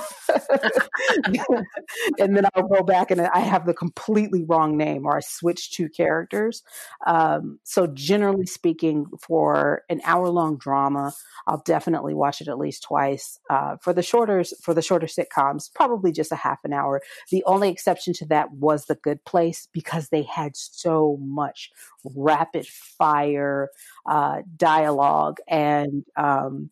and 2.20 2.36
then 2.36 2.46
I'll 2.54 2.68
go 2.68 2.84
back 2.84 3.12
and 3.12 3.22
I 3.22 3.40
have 3.40 3.66
the 3.66 3.74
completely 3.74 4.44
wrong 4.44 4.78
name 4.78 5.06
or 5.06 5.18
I 5.18 5.22
switch 5.22 5.72
two 5.72 5.90
characters. 5.90 6.64
Um, 7.06 7.60
so, 7.64 7.88
generally 7.88 8.46
speaking, 8.46 9.06
for 9.22 9.84
an 9.90 10.02
hour 10.06 10.30
long 10.30 10.58
drama, 10.58 11.14
I'll 11.48 11.64
definitely 11.66 12.14
watch 12.14 12.42
it 12.42 12.48
at 12.48 12.58
least 12.58 12.84
twice. 12.84 13.40
Uh, 13.50 13.78
for 13.82 13.94
the 13.94 14.04
shorter 14.04 14.44
for 14.62 14.74
the 14.74 14.82
shorter 14.82 15.08
sitcoms, 15.08 15.74
probably 15.74 16.12
just 16.12 16.32
a 16.32 16.36
half 16.36 16.60
an 16.64 16.74
hour. 16.74 17.02
The 17.30 17.44
only 17.46 17.70
exception 17.70 18.14
to 18.16 18.26
that 18.28 18.52
was 18.54 18.86
The 18.86 18.96
Good 18.96 19.24
Place 19.26 19.68
because 19.74 20.10
they 20.10 20.24
had 20.24 20.56
so 20.56 21.18
much 21.22 21.72
rapid 22.16 22.66
fire 22.68 23.70
uh, 24.06 24.42
dialogue 24.56 25.01
and 25.48 26.04
um, 26.16 26.70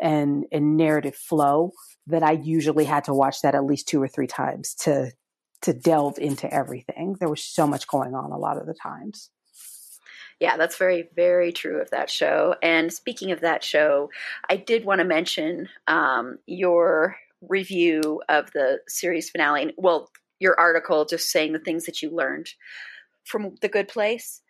and 0.00 0.46
and 0.52 0.76
narrative 0.76 1.16
flow 1.16 1.72
that 2.06 2.22
I 2.22 2.32
usually 2.32 2.84
had 2.84 3.04
to 3.04 3.14
watch 3.14 3.42
that 3.42 3.54
at 3.54 3.64
least 3.64 3.88
two 3.88 4.02
or 4.02 4.08
three 4.08 4.26
times 4.26 4.74
to 4.76 5.12
to 5.62 5.72
delve 5.72 6.18
into 6.18 6.52
everything. 6.52 7.16
There 7.18 7.28
was 7.28 7.44
so 7.44 7.66
much 7.66 7.86
going 7.86 8.14
on 8.14 8.32
a 8.32 8.38
lot 8.38 8.56
of 8.56 8.66
the 8.66 8.74
times. 8.74 9.30
Yeah, 10.40 10.56
that's 10.56 10.78
very, 10.78 11.06
very 11.14 11.52
true 11.52 11.82
of 11.82 11.90
that 11.90 12.08
show. 12.08 12.54
And 12.62 12.90
speaking 12.90 13.30
of 13.30 13.42
that 13.42 13.62
show, 13.62 14.10
I 14.48 14.56
did 14.56 14.86
want 14.86 15.00
to 15.00 15.04
mention 15.04 15.68
um, 15.86 16.38
your 16.46 17.16
review 17.42 18.22
of 18.26 18.50
the 18.52 18.78
series 18.88 19.28
finale. 19.28 19.74
Well, 19.76 20.10
your 20.38 20.58
article 20.58 21.04
just 21.04 21.30
saying 21.30 21.52
the 21.52 21.58
things 21.58 21.84
that 21.84 22.00
you 22.00 22.10
learned 22.10 22.48
from 23.24 23.54
The 23.60 23.68
Good 23.68 23.88
Place. 23.88 24.40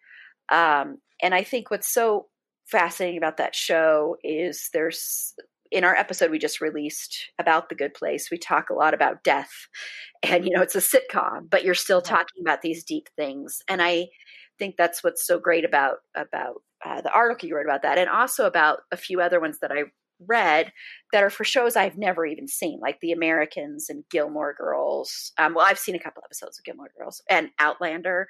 Um, 0.49 0.99
and 1.21 1.35
I 1.35 1.43
think 1.43 1.73
what's 1.73 1.93
so 1.93 2.27
fascinating 2.71 3.19
about 3.19 3.37
that 3.39 3.55
show 3.55 4.17
is 4.23 4.71
there's 4.73 5.35
in 5.71 5.85
our 5.85 5.95
episode 5.95 6.31
we 6.31 6.39
just 6.39 6.61
released 6.61 7.31
about 7.39 7.69
the 7.69 7.75
good 7.75 7.95
place 7.95 8.31
we 8.31 8.39
talk 8.39 8.71
a 8.71 8.75
lot 8.75 8.95
about 8.95 9.23
death 9.23 9.69
and 10.23 10.45
you 10.45 10.51
know 10.51 10.63
it's 10.63 10.75
a 10.75 10.79
sitcom 10.79 11.49
but 11.49 11.65
you're 11.65 11.75
still 11.75 12.03
talking 12.03 12.43
about 12.43 12.63
these 12.63 12.85
deep 12.85 13.09
things. 13.17 13.63
And 13.69 13.81
i 13.83 14.09
think 14.59 14.77
that's 14.77 15.03
what's 15.03 15.27
so 15.27 15.39
great 15.39 15.65
about 15.65 15.99
about 16.15 16.63
uh, 16.85 17.01
the 17.01 17.11
article 17.13 17.49
you 17.49 17.57
wrote 17.57 17.67
about 17.67 17.83
that 17.83 17.99
and 17.99 18.09
also 18.09 18.47
about 18.47 18.81
a 18.93 18.97
few 18.97 19.21
other 19.21 19.41
ones 19.41 19.59
that 19.61 19.73
i 19.73 19.85
read 20.27 20.71
that 21.13 21.23
are 21.23 21.31
for 21.31 21.45
shows 21.45 21.77
i've 21.77 21.97
never 21.97 22.27
even 22.27 22.47
seen 22.47 22.79
like 22.81 22.99
the 23.01 23.13
americans 23.13 23.89
and 23.89 24.05
gilmore 24.11 24.55
girls. 24.55 25.33
Um, 25.39 25.55
well 25.55 25.65
i've 25.67 25.79
seen 25.79 25.95
a 25.95 25.99
couple 26.01 26.23
episodes 26.25 26.59
of 26.59 26.65
gilmore 26.65 26.91
girls 26.99 27.23
and 27.31 27.51
outlander. 27.59 28.29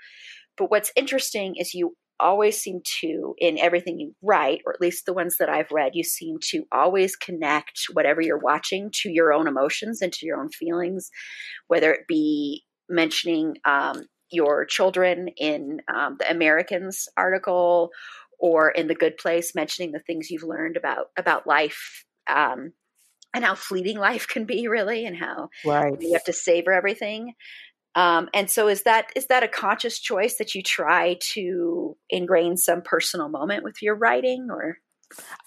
But 0.57 0.70
what's 0.70 0.92
interesting 0.94 1.57
is 1.57 1.74
you 1.74 1.96
always 2.20 2.61
seem 2.61 2.80
to, 3.00 3.35
in 3.38 3.59
everything 3.59 3.98
you 3.98 4.14
write, 4.22 4.61
or 4.66 4.72
at 4.72 4.80
least 4.80 5.06
the 5.06 5.12
ones 5.12 5.37
that 5.38 5.48
I've 5.48 5.70
read, 5.70 5.92
you 5.94 6.04
seem 6.04 6.38
to 6.50 6.64
always 6.72 7.16
connect 7.16 7.87
whatever 7.92 8.20
you're 8.20 8.38
watching 8.38 8.90
to 9.02 9.11
your 9.11 9.33
own 9.33 9.46
emotions 9.46 10.02
and 10.02 10.12
to 10.12 10.26
your 10.26 10.40
own 10.40 10.50
feelings, 10.50 11.11
whether 11.68 11.92
it 11.92 12.06
be 12.06 12.64
mentioning 12.88 13.56
um, 13.64 14.04
your 14.30 14.64
children 14.64 15.28
in 15.37 15.80
um, 15.92 16.16
the 16.18 16.30
Americans 16.30 17.09
article 17.16 17.90
or 18.38 18.70
in 18.70 18.87
the 18.87 18.94
Good 18.94 19.16
Place, 19.16 19.54
mentioning 19.54 19.92
the 19.92 20.00
things 20.00 20.30
you've 20.30 20.42
learned 20.42 20.76
about 20.76 21.06
about 21.16 21.46
life. 21.46 22.04
Um, 22.28 22.72
and 23.33 23.44
how 23.44 23.54
fleeting 23.54 23.98
life 24.00 24.26
can 24.26 24.44
be, 24.44 24.66
really, 24.66 25.06
and 25.06 25.16
how 25.16 25.50
right. 25.64 25.96
you 26.00 26.14
have 26.14 26.24
to 26.24 26.33
savor 26.33 26.72
everything. 26.72 27.35
Um, 27.94 28.29
and 28.33 28.48
so 28.48 28.68
is 28.68 28.85
that 28.85 29.11
is 29.16 29.26
that 29.26 29.42
a 29.42 29.48
conscious 29.48 29.98
choice 29.98 30.37
that 30.37 30.55
you 30.55 30.62
try 30.62 31.16
to 31.33 31.96
ingrain 32.09 32.57
some 32.57 32.83
personal 32.83 33.29
moment 33.29 33.64
with 33.64 33.83
your 33.83 33.96
writing 33.96 34.48
or 34.50 34.79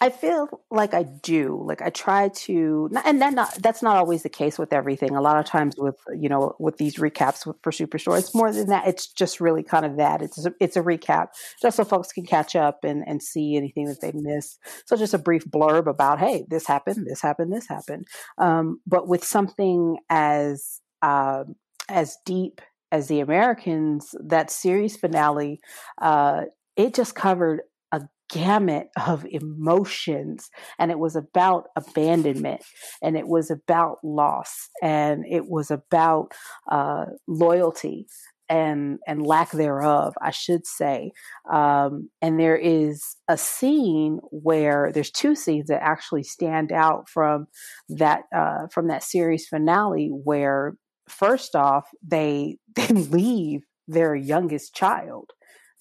I 0.01 0.09
feel 0.09 0.61
like 0.69 0.93
I 0.93 1.03
do. 1.03 1.63
Like 1.65 1.81
I 1.81 1.89
try 1.89 2.29
to, 2.29 2.89
and 3.05 3.21
that 3.21 3.33
not 3.33 3.55
that's 3.61 3.81
not 3.81 3.95
always 3.95 4.23
the 4.23 4.29
case 4.29 4.59
with 4.59 4.73
everything. 4.73 5.15
A 5.15 5.21
lot 5.21 5.37
of 5.37 5.45
times 5.45 5.75
with 5.77 5.95
you 6.13 6.27
know 6.27 6.55
with 6.59 6.77
these 6.77 6.95
recaps 6.95 7.45
with, 7.45 7.55
for 7.63 7.71
Superstore, 7.71 8.19
it's 8.19 8.35
more 8.35 8.51
than 8.51 8.67
that. 8.67 8.87
It's 8.87 9.07
just 9.07 9.39
really 9.39 9.63
kind 9.63 9.85
of 9.85 9.97
that. 9.97 10.21
It's 10.21 10.45
a, 10.45 10.53
it's 10.59 10.75
a 10.75 10.81
recap 10.81 11.27
just 11.61 11.77
so 11.77 11.85
folks 11.85 12.11
can 12.11 12.25
catch 12.25 12.55
up 12.55 12.83
and 12.83 13.03
and 13.07 13.23
see 13.23 13.55
anything 13.55 13.85
that 13.85 14.01
they 14.01 14.11
missed. 14.13 14.59
So 14.85 14.97
just 14.97 15.13
a 15.13 15.19
brief 15.19 15.45
blurb 15.45 15.87
about 15.87 16.19
hey, 16.19 16.45
this 16.49 16.67
happened, 16.67 17.07
this 17.07 17.21
happened, 17.21 17.53
this 17.53 17.67
happened. 17.67 18.07
Um, 18.37 18.81
but 18.85 19.07
with 19.07 19.23
something 19.23 19.97
as 20.09 20.81
um, 21.01 21.55
as 21.89 22.17
deep 22.25 22.61
as 22.91 23.07
the 23.07 23.19
Americans, 23.19 24.13
that 24.23 24.51
series 24.51 24.95
finale, 24.95 25.59
uh, 26.01 26.43
it 26.75 26.93
just 26.93 27.15
covered 27.15 27.61
a 27.91 28.01
gamut 28.29 28.89
of 29.07 29.25
emotions 29.25 30.49
and 30.79 30.91
it 30.91 30.99
was 30.99 31.15
about 31.15 31.65
abandonment 31.75 32.61
and 33.01 33.17
it 33.17 33.27
was 33.27 33.49
about 33.49 33.97
loss 34.03 34.69
and 34.81 35.25
it 35.29 35.47
was 35.47 35.71
about 35.71 36.33
uh, 36.71 37.05
loyalty 37.27 38.05
and 38.49 38.99
and 39.07 39.25
lack 39.25 39.51
thereof, 39.51 40.13
I 40.21 40.31
should 40.31 40.67
say. 40.67 41.11
Um, 41.51 42.09
and 42.21 42.39
there 42.39 42.57
is 42.57 43.15
a 43.27 43.37
scene 43.37 44.19
where 44.31 44.91
there's 44.93 45.09
two 45.09 45.33
scenes 45.33 45.67
that 45.67 45.81
actually 45.81 46.23
stand 46.23 46.71
out 46.71 47.09
from 47.09 47.47
that 47.89 48.23
uh, 48.35 48.67
from 48.67 48.89
that 48.89 49.03
series 49.03 49.47
finale 49.47 50.09
where 50.11 50.75
first 51.07 51.55
off, 51.55 51.85
they 52.01 52.57
they 52.75 52.87
leave 52.87 53.61
their 53.87 54.15
youngest 54.15 54.73
child. 54.73 55.31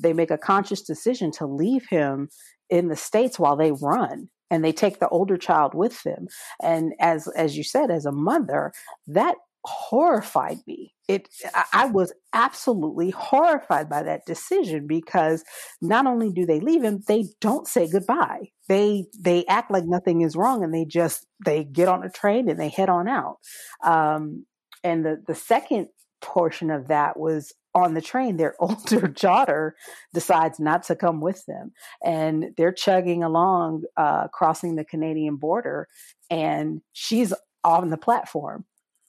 They 0.01 0.13
make 0.13 0.31
a 0.31 0.39
conscious 0.39 0.83
decision 0.83 1.31
to 1.33 1.47
leave 1.47 1.87
him 1.89 2.29
in 2.69 2.89
the 2.89 2.97
states 2.97 3.39
while 3.39 3.57
they 3.57 3.73
run 3.73 4.29
and 4.51 4.65
they 4.65 4.73
take 4.73 4.99
the 4.99 5.09
older 5.09 5.37
child 5.37 5.75
with 5.75 6.03
them. 6.03 6.27
And 6.63 6.93
as 7.01 7.29
as 7.29 7.57
you 7.57 7.65
said 7.65 7.91
as 7.91 8.05
a 8.05 8.13
mother, 8.13 8.73
that 9.07 9.37
horrified 9.65 10.59
me. 10.67 10.93
It 11.09 11.29
I 11.73 11.87
was 11.87 12.13
absolutely 12.33 13.11
horrified 13.11 13.89
by 13.89 14.03
that 14.03 14.27
decision 14.27 14.87
because 14.87 15.45
not 15.81 16.07
only 16.07 16.33
do 16.33 16.47
they 16.47 16.61
leave 16.61 16.83
him, 16.83 17.03
they 17.07 17.27
don't 17.41 17.67
say 17.67 17.89
goodbye. 17.89 18.49
They 18.69 19.07
they 19.19 19.45
act 19.47 19.71
like 19.71 19.85
nothing 19.85 20.23
is 20.23 20.37
wrong 20.37 20.65
and 20.65 20.75
they 20.75 20.85
just 20.85 21.27
they 21.45 21.65
get 21.65 21.89
on 21.89 22.05
a 22.05 22.11
train 22.11 22.49
and 22.49 22.59
they 22.59 22.69
head 22.69 22.89
on 22.89 23.09
out. 23.09 23.37
Um, 23.85 24.47
and 24.85 25.05
the 25.05 25.23
the 25.27 25.35
second 25.35 25.89
portion 26.21 26.71
of 26.71 26.89
that 26.89 27.19
was 27.19 27.53
on 27.75 27.95
the 27.95 28.03
train, 28.03 28.37
their 28.37 28.55
older 28.61 29.09
daughter 29.09 29.75
decides 30.15 30.61
not 30.61 30.83
to 30.85 30.97
come 30.97 31.21
with 31.21 31.45
them. 31.47 31.73
And 32.05 32.53
they're 32.57 32.73
chugging 32.73 33.23
along, 33.23 33.85
uh, 33.97 34.29
crossing 34.29 34.77
the 34.77 34.85
Canadian 34.85 35.37
border, 35.37 35.89
and 36.31 36.81
she's 36.93 37.33
on 37.65 37.91
the 37.91 37.97
platform 37.97 38.65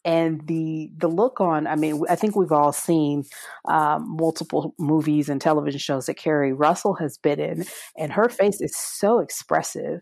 and 0.06 0.46
the 0.48 0.92
the 0.98 1.08
look 1.08 1.39
on 1.39 1.68
i 1.68 1.76
mean 1.76 2.02
i 2.10 2.16
think 2.16 2.36
we've 2.36 2.52
all 2.52 2.74
seen 2.74 3.24
um, 3.70 4.16
multiple 4.18 4.74
movies 4.78 5.30
and 5.30 5.39
television 5.42 5.80
shows 5.80 6.06
that 6.06 6.16
Keri 6.16 6.54
Russell 6.54 6.96
has 6.96 7.18
been 7.18 7.39
in 7.39 7.66
and 7.98 8.12
her 8.12 8.30
face 8.30 8.62
is 8.62 8.76
so 8.76 9.20
expressive 9.20 10.02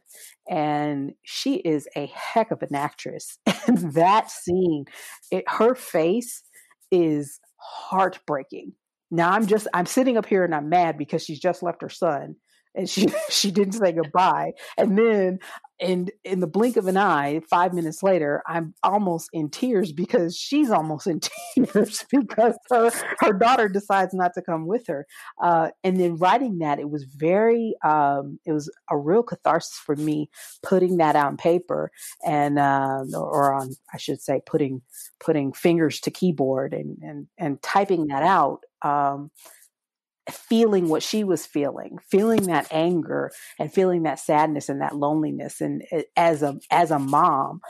and 0.49 1.13
she 1.23 1.55
is 1.57 1.87
a 1.95 2.11
heck 2.13 2.51
of 2.51 2.61
an 2.61 2.75
actress. 2.75 3.37
And 3.67 3.93
that 3.93 4.31
scene 4.31 4.85
it, 5.31 5.43
her 5.47 5.75
face 5.75 6.41
is 6.89 7.39
heartbreaking. 7.57 8.73
Now 9.11 9.31
i'm 9.31 9.45
just 9.45 9.67
i'm 9.73 9.85
sitting 9.85 10.17
up 10.17 10.25
here 10.25 10.43
and 10.43 10.55
i'm 10.55 10.69
mad 10.69 10.97
because 10.97 11.23
she's 11.23 11.39
just 11.39 11.61
left 11.61 11.81
her 11.81 11.89
son 11.89 12.35
and 12.75 12.89
she 12.89 13.07
she 13.29 13.51
didn't 13.51 13.73
say 13.73 13.91
goodbye. 13.91 14.53
And 14.77 14.97
then 14.97 15.39
and 15.81 16.11
in 16.23 16.39
the 16.39 16.47
blink 16.47 16.77
of 16.77 16.85
an 16.85 16.95
eye, 16.95 17.41
five 17.49 17.73
minutes 17.73 18.03
later, 18.03 18.43
I'm 18.45 18.75
almost 18.83 19.29
in 19.33 19.49
tears 19.49 19.91
because 19.91 20.37
she's 20.37 20.69
almost 20.69 21.07
in 21.07 21.19
tears 21.55 22.05
because 22.11 22.55
her 22.69 22.91
her 23.19 23.33
daughter 23.33 23.67
decides 23.67 24.13
not 24.13 24.33
to 24.35 24.41
come 24.43 24.67
with 24.67 24.85
her. 24.87 25.07
Uh, 25.41 25.69
and 25.83 25.99
then 25.99 26.17
writing 26.17 26.59
that, 26.59 26.79
it 26.79 26.89
was 26.89 27.03
very, 27.03 27.75
um, 27.83 28.39
it 28.45 28.51
was 28.51 28.71
a 28.89 28.97
real 28.97 29.23
catharsis 29.23 29.77
for 29.77 29.95
me 29.95 30.29
putting 30.61 30.97
that 30.97 31.15
on 31.15 31.35
paper 31.35 31.91
and 32.25 32.59
uh, 32.59 33.03
or 33.15 33.53
on, 33.53 33.71
I 33.93 33.97
should 33.97 34.21
say, 34.21 34.41
putting 34.45 34.81
putting 35.19 35.51
fingers 35.51 35.99
to 36.01 36.11
keyboard 36.11 36.73
and 36.73 36.97
and 37.01 37.27
and 37.39 37.61
typing 37.61 38.07
that 38.07 38.23
out. 38.23 38.59
Um, 38.83 39.31
feeling 40.29 40.87
what 40.87 41.03
she 41.03 41.23
was 41.23 41.45
feeling, 41.45 41.97
feeling 42.09 42.43
that 42.43 42.67
anger 42.71 43.31
and 43.59 43.73
feeling 43.73 44.03
that 44.03 44.19
sadness 44.19 44.69
and 44.69 44.81
that 44.81 44.95
loneliness. 44.95 45.61
And 45.61 45.83
as 46.15 46.43
a 46.43 46.59
as 46.69 46.91
a 46.91 46.99
mom, 46.99 47.61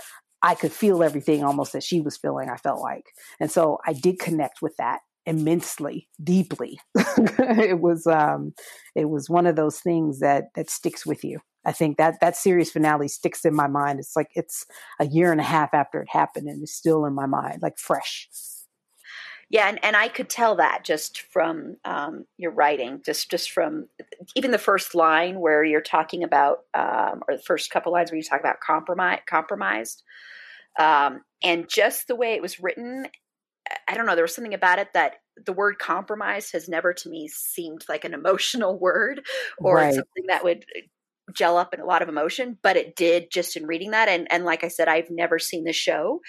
I 0.42 0.56
could 0.56 0.72
feel 0.72 1.04
everything 1.04 1.44
almost 1.44 1.74
that 1.74 1.84
she 1.84 2.02
was 2.02 2.18
feeling. 2.18 2.50
I 2.50 2.58
felt 2.58 2.82
like, 2.82 3.06
and 3.40 3.52
so 3.52 3.80
I 3.86 3.94
did 3.94 4.20
connect 4.20 4.62
with 4.62 4.76
that 4.78 5.00
immensely, 5.26 6.10
deeply. 6.24 6.80
it 6.96 7.80
was 7.80 8.08
um, 8.08 8.54
it 8.96 9.10
was 9.10 9.30
one 9.30 9.48
of 9.48 9.56
those 9.56 9.80
things 9.80 10.20
that 10.20 10.46
that 10.56 10.70
sticks 10.70 11.06
with 11.06 11.24
you. 11.24 11.40
I 11.66 11.72
think 11.72 11.98
that 11.98 12.16
that 12.22 12.36
series 12.36 12.72
finale 12.72 13.08
sticks 13.08 13.46
in 13.46 13.56
my 13.56 13.68
mind. 13.68 14.00
It's 14.00 14.16
like 14.16 14.30
it's 14.34 14.66
a 15.00 15.06
year 15.06 15.32
and 15.32 15.40
a 15.40 15.46
half 15.46 15.74
after 15.74 16.02
it 16.02 16.10
happened, 16.10 16.48
and 16.48 16.64
it's 16.64 16.74
still 16.74 17.06
in 17.06 17.14
my 17.14 17.28
mind, 17.28 17.62
like 17.62 17.78
fresh. 17.78 18.28
Yeah, 19.52 19.68
and, 19.68 19.84
and 19.84 19.98
I 19.98 20.08
could 20.08 20.30
tell 20.30 20.56
that 20.56 20.86
just 20.86 21.24
from 21.24 21.76
um, 21.84 22.26
your 22.38 22.52
writing, 22.52 23.02
just 23.06 23.30
just 23.30 23.52
from 23.52 23.90
even 24.34 24.52
the 24.52 24.58
first 24.58 24.96
line 24.96 25.42
where 25.42 25.62
you're 25.62 25.82
talking 25.82 26.24
about, 26.24 26.60
um, 26.74 27.22
or 27.28 27.36
the 27.36 27.44
first 27.44 27.70
couple 27.70 27.92
lines 27.92 28.12
where 28.12 28.18
you 28.18 28.24
talk 28.24 28.40
about 28.40 28.62
compromise, 28.62 29.20
compromised, 29.28 30.04
um, 30.80 31.24
and 31.44 31.68
just 31.68 32.08
the 32.08 32.16
way 32.16 32.34
it 32.34 32.42
was 32.42 32.62
written. 32.62 33.08
I 33.90 33.96
don't 33.96 34.06
know. 34.06 34.16
There 34.16 34.24
was 34.24 34.34
something 34.34 34.54
about 34.54 34.80
it 34.80 34.94
that 34.94 35.16
the 35.46 35.54
word 35.54 35.80
compromise 35.80 36.52
has 36.52 36.70
never 36.70 36.94
to 36.94 37.10
me 37.10 37.28
seemed 37.28 37.84
like 37.90 38.06
an 38.06 38.14
emotional 38.16 38.80
word 38.80 39.22
or 39.60 39.76
right. 39.76 39.94
something 39.94 40.28
that 40.28 40.46
would 40.46 40.64
gel 41.34 41.58
up 41.58 41.74
in 41.74 41.80
a 41.80 41.86
lot 41.86 42.02
of 42.02 42.10
emotion, 42.10 42.58
but 42.62 42.78
it 42.78 42.96
did 42.96 43.32
just 43.32 43.56
in 43.56 43.65
reading 43.65 43.91
that. 43.91 44.10
And 44.10 44.28
and 44.32 44.46
like 44.46 44.63
I 44.63 44.67
said, 44.67 44.88
I've 44.88 45.10
never 45.10 45.39
seen 45.39 45.63
the 45.63 45.74
show, 45.74 46.22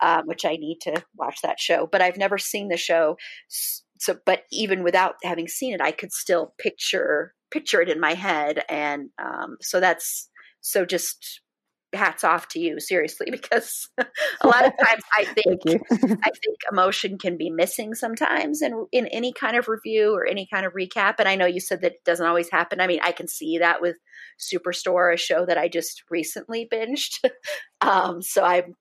um, 0.00 0.26
which 0.26 0.44
I 0.44 0.56
need 0.56 0.78
to 0.82 1.02
watch 1.16 1.40
that 1.42 1.60
show. 1.60 1.88
But 1.90 2.02
I've 2.02 2.16
never 2.16 2.38
seen 2.38 2.68
the 2.68 2.76
show. 2.76 3.16
So, 3.48 4.16
but 4.24 4.44
even 4.50 4.82
without 4.82 5.16
having 5.22 5.48
seen 5.48 5.74
it, 5.74 5.80
I 5.80 5.92
could 5.92 6.12
still 6.12 6.54
picture 6.58 7.34
picture 7.50 7.80
it 7.80 7.88
in 7.88 8.00
my 8.00 8.14
head, 8.14 8.62
and 8.68 9.10
um, 9.18 9.56
so 9.60 9.80
that's 9.80 10.28
so 10.60 10.84
just 10.84 11.40
hats 11.92 12.24
off 12.24 12.48
to 12.48 12.60
you 12.60 12.78
seriously 12.78 13.26
because 13.30 13.88
a 13.98 14.04
lot 14.46 14.64
of 14.64 14.72
times 14.78 15.02
i 15.16 15.24
think 15.24 15.60
i 16.22 16.30
think 16.30 16.58
emotion 16.70 17.18
can 17.18 17.36
be 17.36 17.50
missing 17.50 17.94
sometimes 17.94 18.62
in 18.62 18.86
in 18.92 19.06
any 19.08 19.32
kind 19.32 19.56
of 19.56 19.68
review 19.68 20.14
or 20.14 20.26
any 20.26 20.46
kind 20.52 20.64
of 20.64 20.72
recap 20.72 21.14
and 21.18 21.28
i 21.28 21.34
know 21.34 21.46
you 21.46 21.60
said 21.60 21.80
that 21.80 21.92
it 21.92 22.04
doesn't 22.04 22.26
always 22.26 22.50
happen. 22.50 22.80
I 22.80 22.86
mean 22.86 23.00
i 23.02 23.12
can 23.12 23.28
see 23.28 23.58
that 23.58 23.80
with 23.80 23.96
superstore 24.38 25.12
a 25.12 25.16
show 25.16 25.44
that 25.46 25.58
i 25.58 25.68
just 25.68 26.02
recently 26.10 26.68
binged. 26.70 27.18
Um, 27.82 28.20
so 28.20 28.44
i'm 28.44 28.74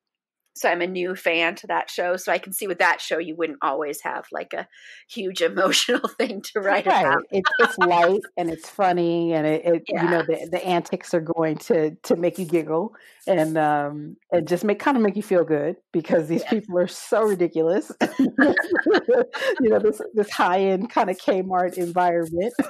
so 0.60 0.68
I'm 0.68 0.82
a 0.82 0.88
new 0.88 1.16
fan 1.16 1.56
to 1.56 1.68
that 1.68 1.90
show. 1.90 2.18
So 2.18 2.34
I 2.34 2.38
can 2.38 2.52
see 2.52 2.68
with 2.68 2.80
that 2.80 3.00
show, 3.00 3.18
you 3.18 3.34
wouldn't 3.34 3.60
always 3.62 4.02
have 4.02 4.26
like 4.30 4.52
a 4.52 4.68
huge 5.10 5.42
emotional 5.42 6.06
thing 6.10 6.42
to 6.42 6.60
write 6.60 6.86
right. 6.86 7.06
about. 7.06 7.24
it's, 7.32 7.50
it's 7.60 7.78
light 7.78 8.20
and 8.36 8.50
it's 8.50 8.70
funny, 8.70 9.32
and 9.32 9.48
it, 9.48 9.62
it 9.64 9.84
yeah. 9.88 10.04
you 10.04 10.10
know 10.10 10.22
the, 10.22 10.50
the 10.52 10.66
antics 10.66 11.14
are 11.14 11.22
going 11.22 11.58
to 11.60 11.96
to 12.04 12.18
make 12.18 12.38
you 12.38 12.44
giggle 12.44 12.94
and 13.26 13.58
um 13.58 14.18
and 14.32 14.48
just 14.48 14.66
make 14.66 14.80
kind 14.80 14.98
of 14.98 15.04
make 15.04 15.16
you 15.16 15.24
feel 15.24 15.46
good 15.46 15.78
because 15.94 16.28
these 16.28 16.42
yeah. 16.42 16.50
people 16.50 16.78
are 16.78 16.88
so 16.88 17.24
ridiculous. 17.24 17.90
you 18.20 19.70
know 19.70 19.80
this 19.80 20.02
this 20.14 20.30
high 20.30 20.60
end 20.60 20.90
kind 20.90 21.10
of 21.10 21.18
Kmart 21.18 21.78
environment. 21.78 22.54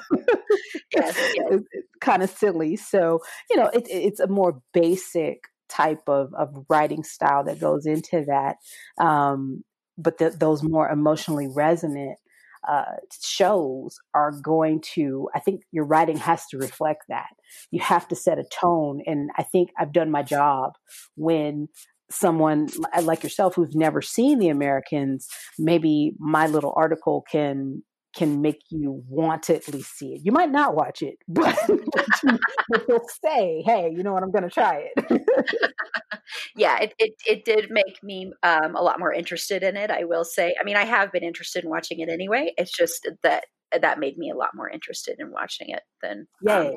yes, 0.93 1.17
yes. 1.17 1.33
It's, 1.51 1.67
kind 2.01 2.23
of 2.23 2.29
silly. 2.29 2.75
So 2.77 3.19
you 3.49 3.57
know 3.57 3.67
it, 3.67 3.87
it's 3.89 4.19
a 4.19 4.27
more 4.27 4.61
basic 4.73 5.48
type 5.69 6.01
of, 6.07 6.33
of 6.33 6.65
writing 6.69 7.03
style 7.03 7.43
that 7.45 7.59
goes 7.59 7.85
into 7.85 8.25
that. 8.27 8.57
Um, 9.03 9.63
but 9.97 10.17
the, 10.17 10.29
those 10.29 10.63
more 10.63 10.89
emotionally 10.89 11.47
resonant 11.53 12.17
uh, 12.67 12.95
shows 13.23 13.97
are 14.13 14.31
going 14.31 14.81
to, 14.81 15.29
I 15.33 15.39
think 15.39 15.61
your 15.71 15.85
writing 15.85 16.17
has 16.17 16.45
to 16.47 16.57
reflect 16.57 17.03
that. 17.09 17.29
You 17.71 17.79
have 17.81 18.07
to 18.09 18.15
set 18.15 18.39
a 18.39 18.43
tone. 18.43 19.01
And 19.05 19.29
I 19.37 19.43
think 19.43 19.69
I've 19.77 19.93
done 19.93 20.11
my 20.11 20.23
job 20.23 20.73
when 21.15 21.69
someone 22.11 22.67
like 23.03 23.23
yourself 23.23 23.55
who's 23.55 23.75
never 23.75 24.01
seen 24.01 24.39
the 24.39 24.49
Americans, 24.49 25.27
maybe 25.57 26.13
my 26.19 26.47
little 26.47 26.73
article 26.75 27.23
can 27.31 27.83
can 28.15 28.41
make 28.41 28.61
you 28.69 29.03
want 29.07 29.43
to 29.43 29.55
at 29.55 29.67
least 29.69 29.97
see 29.97 30.13
it. 30.13 30.21
You 30.23 30.31
might 30.31 30.51
not 30.51 30.75
watch 30.75 31.01
it, 31.01 31.15
but, 31.27 31.55
but 32.69 32.85
you'll 32.87 33.07
say, 33.23 33.63
"Hey, 33.65 33.91
you 33.95 34.03
know 34.03 34.13
what? 34.13 34.23
I'm 34.23 34.31
going 34.31 34.43
to 34.43 34.49
try 34.49 34.89
it." 34.95 35.21
yeah, 36.55 36.79
it, 36.79 36.93
it, 36.97 37.13
it 37.27 37.45
did 37.45 37.69
make 37.69 38.01
me 38.03 38.31
um, 38.43 38.75
a 38.75 38.81
lot 38.81 38.99
more 38.99 39.13
interested 39.13 39.63
in 39.63 39.77
it. 39.77 39.91
I 39.91 40.05
will 40.05 40.25
say. 40.25 40.55
I 40.59 40.63
mean, 40.63 40.75
I 40.75 40.85
have 40.85 41.11
been 41.11 41.23
interested 41.23 41.63
in 41.63 41.69
watching 41.69 41.99
it 41.99 42.09
anyway. 42.09 42.53
It's 42.57 42.71
just 42.71 43.07
that 43.23 43.45
that 43.79 43.99
made 43.99 44.17
me 44.17 44.31
a 44.31 44.35
lot 44.35 44.49
more 44.55 44.69
interested 44.69 45.17
in 45.19 45.31
watching 45.31 45.69
it 45.69 45.83
than 46.01 46.27
Yay. 46.41 46.69
Um, 46.69 46.73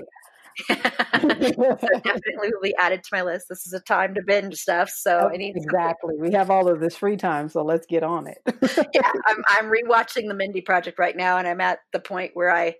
so 0.68 0.76
definitely 0.76 2.50
will 2.50 2.62
be 2.62 2.74
added 2.78 3.02
to 3.02 3.08
my 3.12 3.22
list. 3.22 3.46
This 3.48 3.66
is 3.66 3.72
a 3.72 3.80
time 3.80 4.14
to 4.14 4.22
binge 4.26 4.56
stuff, 4.56 4.90
so 4.90 5.20
oh, 5.22 5.28
I 5.32 5.36
need 5.36 5.56
exactly. 5.56 6.14
Something. 6.14 6.30
We 6.30 6.32
have 6.32 6.50
all 6.50 6.68
of 6.68 6.80
this 6.80 6.96
free 6.96 7.16
time, 7.16 7.48
so 7.48 7.62
let's 7.62 7.86
get 7.86 8.02
on 8.02 8.26
it. 8.26 8.38
yeah, 8.94 9.12
I'm 9.26 9.44
I'm 9.46 9.72
rewatching 9.72 10.28
the 10.28 10.34
Mindy 10.34 10.60
Project 10.60 10.98
right 10.98 11.16
now, 11.16 11.38
and 11.38 11.46
I'm 11.46 11.60
at 11.60 11.78
the 11.92 12.00
point 12.00 12.32
where 12.34 12.54
I 12.54 12.74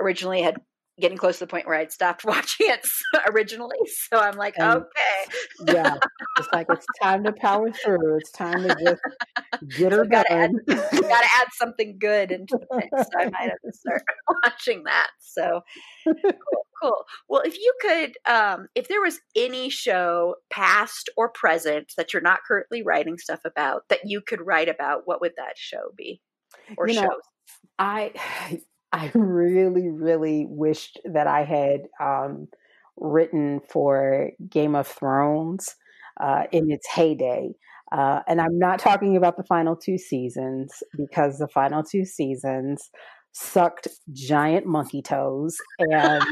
originally 0.00 0.42
had 0.42 0.60
getting 1.00 1.18
close 1.18 1.38
to 1.38 1.44
the 1.44 1.50
point 1.50 1.66
where 1.66 1.76
I'd 1.76 1.92
stopped 1.92 2.24
watching 2.24 2.68
it 2.68 2.86
originally. 3.28 3.76
So 4.10 4.18
I'm 4.18 4.36
like, 4.36 4.54
and, 4.58 4.82
okay. 4.82 5.72
yeah. 5.74 5.94
It's 6.38 6.48
like 6.52 6.68
it's 6.70 6.86
time 7.02 7.24
to 7.24 7.32
power 7.32 7.72
through. 7.72 8.18
It's 8.18 8.30
time 8.30 8.62
to 8.62 8.68
just 8.68 9.76
get 9.76 9.90
her 9.90 10.04
gotta 10.04 10.28
done. 10.28 10.54
Add, 10.68 10.90
gotta 10.92 11.28
add 11.40 11.48
something 11.52 11.98
good 11.98 12.30
into 12.30 12.56
the 12.56 12.76
mix. 12.76 12.90
So 12.92 13.18
I 13.18 13.24
might 13.24 13.50
have 13.50 13.60
to 13.64 13.72
start 13.72 14.04
watching 14.44 14.84
that. 14.84 15.08
So 15.18 15.62
cool, 16.06 16.66
cool. 16.80 17.04
Well, 17.28 17.42
if 17.44 17.58
you 17.58 17.74
could 17.80 18.12
um, 18.24 18.68
if 18.76 18.86
there 18.86 19.00
was 19.00 19.18
any 19.34 19.68
show, 19.68 20.36
past 20.48 21.10
or 21.16 21.28
present, 21.28 21.92
that 21.96 22.12
you're 22.12 22.22
not 22.22 22.38
currently 22.46 22.84
writing 22.84 23.18
stuff 23.18 23.40
about 23.44 23.82
that 23.88 24.02
you 24.04 24.20
could 24.20 24.40
write 24.40 24.68
about, 24.68 25.02
what 25.06 25.20
would 25.20 25.32
that 25.38 25.54
show 25.56 25.90
be? 25.96 26.20
Or 26.76 26.86
you 26.86 26.94
shows? 26.94 27.02
Know, 27.02 27.16
I 27.78 28.12
I 28.92 29.10
really, 29.14 29.90
really 29.90 30.46
wished 30.48 30.98
that 31.04 31.26
I 31.26 31.44
had 31.44 31.82
um, 32.00 32.48
written 32.96 33.60
for 33.68 34.30
Game 34.48 34.74
of 34.74 34.86
Thrones 34.86 35.74
uh, 36.20 36.44
in 36.52 36.70
its 36.70 36.86
heyday. 36.88 37.50
Uh, 37.90 38.20
and 38.28 38.40
I'm 38.40 38.58
not 38.58 38.78
talking 38.78 39.16
about 39.16 39.36
the 39.36 39.44
final 39.44 39.74
two 39.74 39.96
seasons 39.96 40.82
because 40.96 41.38
the 41.38 41.48
final 41.48 41.82
two 41.82 42.04
seasons 42.04 42.90
sucked 43.32 43.88
giant 44.12 44.66
monkey 44.66 45.00
toes. 45.00 45.56
And 45.78 46.22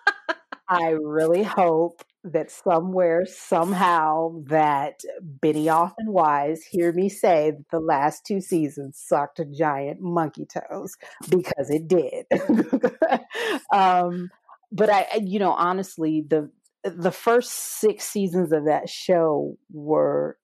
I 0.68 0.90
really 1.02 1.42
hope 1.42 2.02
that 2.32 2.50
somewhere, 2.50 3.24
somehow, 3.26 4.42
that 4.46 5.00
Benioff 5.40 5.92
and 5.98 6.12
Weiss 6.12 6.62
hear 6.62 6.92
me 6.92 7.08
say 7.08 7.52
that 7.52 7.70
the 7.70 7.80
last 7.80 8.26
two 8.26 8.40
seasons 8.40 8.98
sucked 8.98 9.40
giant 9.56 10.00
monkey 10.00 10.46
toes 10.46 10.96
because 11.28 11.70
it 11.70 11.88
did. 11.88 12.26
um, 13.72 14.30
but 14.72 14.90
I, 14.90 15.06
you 15.22 15.38
know, 15.38 15.52
honestly, 15.52 16.24
the 16.28 16.50
the 16.84 17.12
first 17.12 17.50
six 17.50 18.04
seasons 18.04 18.52
of 18.52 18.66
that 18.66 18.88
show 18.88 19.56
were 19.72 20.36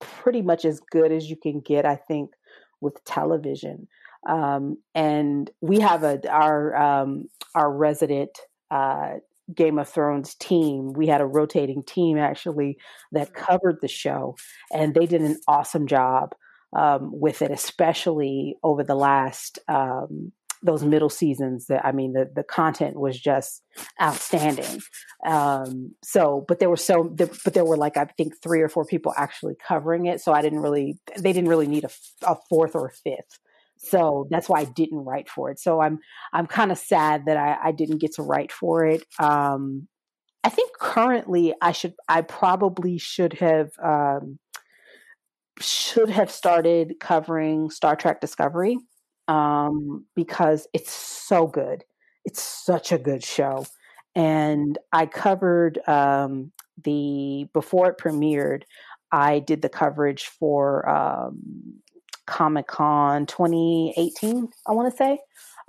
pretty 0.00 0.42
much 0.42 0.64
as 0.64 0.80
good 0.90 1.12
as 1.12 1.30
you 1.30 1.36
can 1.36 1.60
get, 1.60 1.86
I 1.86 1.96
think, 1.96 2.32
with 2.80 3.02
television. 3.04 3.88
Um, 4.28 4.78
and 4.94 5.50
we 5.60 5.80
have 5.80 6.02
a 6.02 6.20
our 6.30 6.76
um, 6.76 7.28
our 7.54 7.72
resident 7.72 8.30
uh, 8.70 9.14
Game 9.54 9.78
of 9.78 9.88
Thrones 9.88 10.34
team. 10.34 10.92
We 10.94 11.06
had 11.06 11.20
a 11.20 11.26
rotating 11.26 11.82
team 11.82 12.18
actually 12.18 12.78
that 13.12 13.34
covered 13.34 13.78
the 13.80 13.88
show, 13.88 14.36
and 14.72 14.94
they 14.94 15.06
did 15.06 15.22
an 15.22 15.38
awesome 15.48 15.86
job 15.86 16.34
um, 16.76 17.10
with 17.12 17.42
it, 17.42 17.50
especially 17.50 18.56
over 18.62 18.82
the 18.82 18.94
last 18.94 19.58
um, 19.68 20.32
those 20.62 20.82
middle 20.82 21.10
seasons. 21.10 21.66
That 21.66 21.84
I 21.84 21.92
mean, 21.92 22.12
the 22.12 22.30
the 22.34 22.44
content 22.44 22.98
was 22.98 23.18
just 23.20 23.62
outstanding. 24.00 24.80
Um, 25.26 25.94
so, 26.02 26.44
but 26.48 26.58
there 26.58 26.70
were 26.70 26.76
so, 26.76 27.04
but 27.04 27.54
there 27.54 27.64
were 27.64 27.76
like 27.76 27.96
I 27.96 28.04
think 28.16 28.34
three 28.42 28.60
or 28.60 28.68
four 28.68 28.84
people 28.84 29.12
actually 29.16 29.54
covering 29.66 30.06
it. 30.06 30.20
So 30.20 30.32
I 30.32 30.42
didn't 30.42 30.60
really, 30.60 30.98
they 31.18 31.32
didn't 31.32 31.48
really 31.48 31.66
need 31.66 31.84
a, 31.84 31.90
a 32.26 32.36
fourth 32.48 32.74
or 32.74 32.86
a 32.86 32.92
fifth 32.92 33.38
so 33.84 34.26
that's 34.30 34.48
why 34.48 34.60
I 34.60 34.64
didn't 34.64 35.04
write 35.04 35.28
for 35.28 35.50
it. 35.50 35.58
So 35.60 35.80
I'm 35.80 35.98
I'm 36.32 36.46
kind 36.46 36.72
of 36.72 36.78
sad 36.78 37.26
that 37.26 37.36
I, 37.36 37.68
I 37.68 37.72
didn't 37.72 37.98
get 37.98 38.14
to 38.14 38.22
write 38.22 38.52
for 38.52 38.84
it. 38.84 39.04
Um, 39.18 39.88
I 40.42 40.48
think 40.48 40.72
currently 40.78 41.54
I 41.60 41.72
should 41.72 41.94
I 42.08 42.22
probably 42.22 42.98
should 42.98 43.34
have 43.34 43.70
um, 43.82 44.38
should 45.60 46.10
have 46.10 46.30
started 46.30 46.94
covering 47.00 47.70
Star 47.70 47.96
Trek 47.96 48.20
Discovery 48.20 48.78
um, 49.28 50.04
because 50.14 50.66
it's 50.72 50.92
so 50.92 51.46
good. 51.46 51.84
It's 52.24 52.42
such 52.42 52.90
a 52.92 52.98
good 52.98 53.22
show, 53.22 53.66
and 54.14 54.78
I 54.92 55.06
covered 55.06 55.78
um, 55.86 56.52
the 56.82 57.48
before 57.52 57.90
it 57.90 57.98
premiered. 57.98 58.62
I 59.12 59.38
did 59.38 59.62
the 59.62 59.68
coverage 59.68 60.24
for 60.24 60.88
um, 60.88 61.80
Comic 62.26 62.66
Con 62.66 63.26
2018, 63.26 64.48
I 64.66 64.72
want 64.72 64.90
to 64.90 64.96
say. 64.96 65.18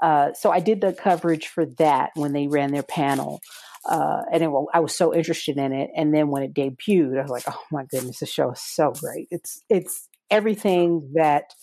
Uh, 0.01 0.33
so 0.33 0.51
I 0.51 0.59
did 0.59 0.81
the 0.81 0.93
coverage 0.93 1.47
for 1.47 1.65
that 1.77 2.11
when 2.15 2.33
they 2.33 2.47
ran 2.47 2.71
their 2.71 2.83
panel. 2.83 3.41
Uh, 3.87 4.23
and 4.31 4.43
it, 4.43 4.49
I 4.73 4.79
was 4.79 4.95
so 4.95 5.13
interested 5.13 5.57
in 5.57 5.71
it. 5.71 5.91
And 5.95 6.13
then 6.13 6.29
when 6.29 6.43
it 6.43 6.53
debuted, 6.53 7.19
I 7.19 7.21
was 7.21 7.31
like, 7.31 7.43
"Oh 7.47 7.61
my 7.71 7.85
goodness, 7.85 8.19
the 8.19 8.25
show 8.25 8.51
is 8.51 8.61
so 8.61 8.91
great! 8.91 9.27
It's 9.29 9.61
it's 9.69 10.09
everything 10.31 11.11
that 11.13 11.53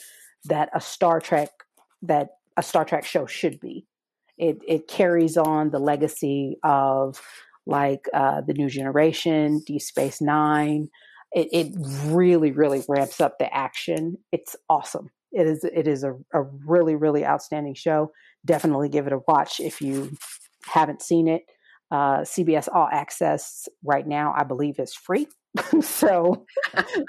that 0.44 0.70
a 0.72 0.80
Star 0.80 1.20
Trek 1.20 1.50
that 2.02 2.28
a 2.56 2.62
Star 2.62 2.84
Trek 2.84 3.04
show 3.04 3.26
should 3.26 3.58
be. 3.58 3.86
It 4.38 4.58
it 4.66 4.86
carries 4.86 5.36
on 5.36 5.70
the 5.70 5.80
legacy 5.80 6.58
of 6.62 7.20
like 7.66 8.06
uh, 8.14 8.40
the 8.42 8.54
New 8.54 8.68
Generation, 8.68 9.60
Deep 9.66 9.82
Space 9.82 10.20
Nine, 10.20 10.90
it, 11.34 11.48
it 11.52 11.72
really, 12.06 12.52
really 12.52 12.82
ramps 12.88 13.20
up 13.20 13.38
the 13.38 13.52
action. 13.54 14.18
It's 14.32 14.56
awesome. 14.68 15.10
It 15.32 15.46
is 15.46 15.64
it 15.64 15.88
is 15.88 16.04
a, 16.04 16.12
a 16.34 16.42
really, 16.42 16.94
really 16.94 17.24
outstanding 17.24 17.74
show. 17.74 18.12
Definitely 18.44 18.90
give 18.90 19.06
it 19.06 19.12
a 19.12 19.20
watch 19.26 19.60
if 19.60 19.80
you 19.80 20.12
haven't 20.66 21.02
seen 21.02 21.28
it. 21.28 21.42
Uh, 21.90 22.20
CBS 22.20 22.68
All 22.72 22.88
Access 22.90 23.68
right 23.84 24.06
now, 24.06 24.34
I 24.36 24.44
believe, 24.44 24.78
is 24.78 24.94
free. 24.94 25.26
so 25.80 26.46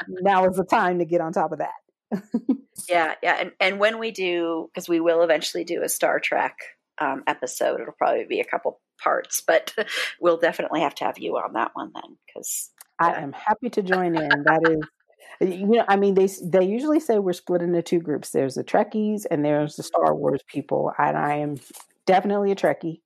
now 0.07 0.47
is 0.47 0.57
the 0.57 0.65
time 0.65 0.99
to 0.99 1.05
get 1.05 1.21
on 1.21 1.33
top 1.33 1.51
of 1.51 1.59
that. 1.59 2.23
yeah, 2.89 3.15
yeah, 3.23 3.37
and 3.39 3.51
and 3.59 3.79
when 3.79 3.99
we 3.99 4.11
do, 4.11 4.69
because 4.73 4.87
we 4.87 4.99
will 4.99 5.21
eventually 5.23 5.63
do 5.63 5.81
a 5.83 5.89
Star 5.89 6.19
Trek 6.19 6.55
um, 6.99 7.23
episode, 7.27 7.81
it'll 7.81 7.93
probably 7.93 8.25
be 8.25 8.39
a 8.39 8.45
couple 8.45 8.79
parts, 9.01 9.41
but 9.45 9.73
we'll 10.21 10.37
definitely 10.37 10.81
have 10.81 10.95
to 10.95 11.05
have 11.05 11.17
you 11.17 11.35
on 11.35 11.53
that 11.53 11.71
one 11.73 11.91
then, 11.93 12.17
because 12.27 12.69
I 13.03 13.21
am 13.21 13.33
happy 13.33 13.69
to 13.71 13.81
join 13.81 14.15
in. 14.15 14.43
That 14.43 14.61
is, 14.69 15.49
you 15.49 15.67
know, 15.67 15.85
I 15.87 15.95
mean, 15.95 16.13
they 16.15 16.27
they 16.43 16.65
usually 16.65 16.99
say 16.99 17.19
we're 17.19 17.33
split 17.33 17.61
into 17.61 17.81
two 17.81 17.99
groups. 17.99 18.31
There's 18.31 18.55
the 18.55 18.63
Trekkies 18.63 19.25
and 19.29 19.43
there's 19.43 19.75
the 19.75 19.83
Star 19.83 20.15
Wars 20.15 20.41
people, 20.47 20.91
and 20.97 21.17
I 21.17 21.35
am 21.37 21.57
definitely 22.05 22.51
a 22.51 22.55
Trekkie. 22.55 23.01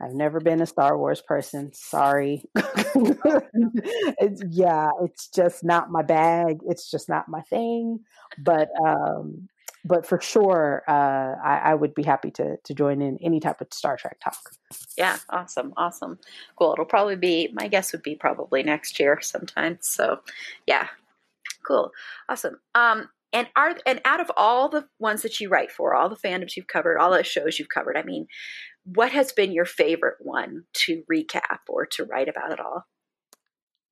I've 0.00 0.14
never 0.14 0.38
been 0.38 0.62
a 0.62 0.66
Star 0.66 0.96
Wars 0.96 1.20
person. 1.20 1.72
Sorry. 1.74 2.44
it's, 2.54 4.42
yeah, 4.48 4.90
it's 5.02 5.28
just 5.28 5.64
not 5.64 5.90
my 5.90 6.02
bag. 6.02 6.60
It's 6.68 6.88
just 6.88 7.08
not 7.08 7.28
my 7.28 7.40
thing. 7.42 8.00
But 8.38 8.68
um, 8.86 9.48
but 9.84 10.06
for 10.06 10.20
sure, 10.20 10.82
uh, 10.88 11.36
I, 11.42 11.60
I, 11.64 11.74
would 11.74 11.94
be 11.94 12.02
happy 12.02 12.30
to 12.32 12.56
to 12.56 12.74
join 12.74 13.00
in 13.00 13.18
any 13.22 13.40
type 13.40 13.60
of 13.60 13.68
Star 13.72 13.96
Trek 13.96 14.18
talk. 14.22 14.38
Yeah, 14.96 15.18
awesome, 15.30 15.72
awesome, 15.76 16.18
cool. 16.56 16.72
It'll 16.72 16.84
probably 16.84 17.16
be 17.16 17.50
my 17.52 17.68
guess 17.68 17.92
would 17.92 18.02
be 18.02 18.14
probably 18.14 18.62
next 18.62 18.98
year 18.98 19.20
sometime. 19.20 19.78
So, 19.80 20.20
yeah, 20.66 20.88
cool, 21.66 21.92
awesome. 22.28 22.58
Um, 22.74 23.08
and 23.32 23.48
are 23.56 23.76
and 23.86 24.00
out 24.04 24.20
of 24.20 24.30
all 24.36 24.68
the 24.68 24.86
ones 24.98 25.22
that 25.22 25.40
you 25.40 25.48
write 25.48 25.70
for, 25.70 25.94
all 25.94 26.08
the 26.08 26.16
fandoms 26.16 26.56
you've 26.56 26.66
covered, 26.66 26.98
all 26.98 27.12
the 27.12 27.22
shows 27.22 27.58
you've 27.58 27.68
covered, 27.68 27.96
I 27.96 28.02
mean, 28.02 28.26
what 28.84 29.12
has 29.12 29.32
been 29.32 29.52
your 29.52 29.66
favorite 29.66 30.16
one 30.20 30.64
to 30.72 31.02
recap 31.10 31.58
or 31.68 31.86
to 31.86 32.04
write 32.04 32.28
about 32.28 32.52
it 32.52 32.60
all? 32.60 32.86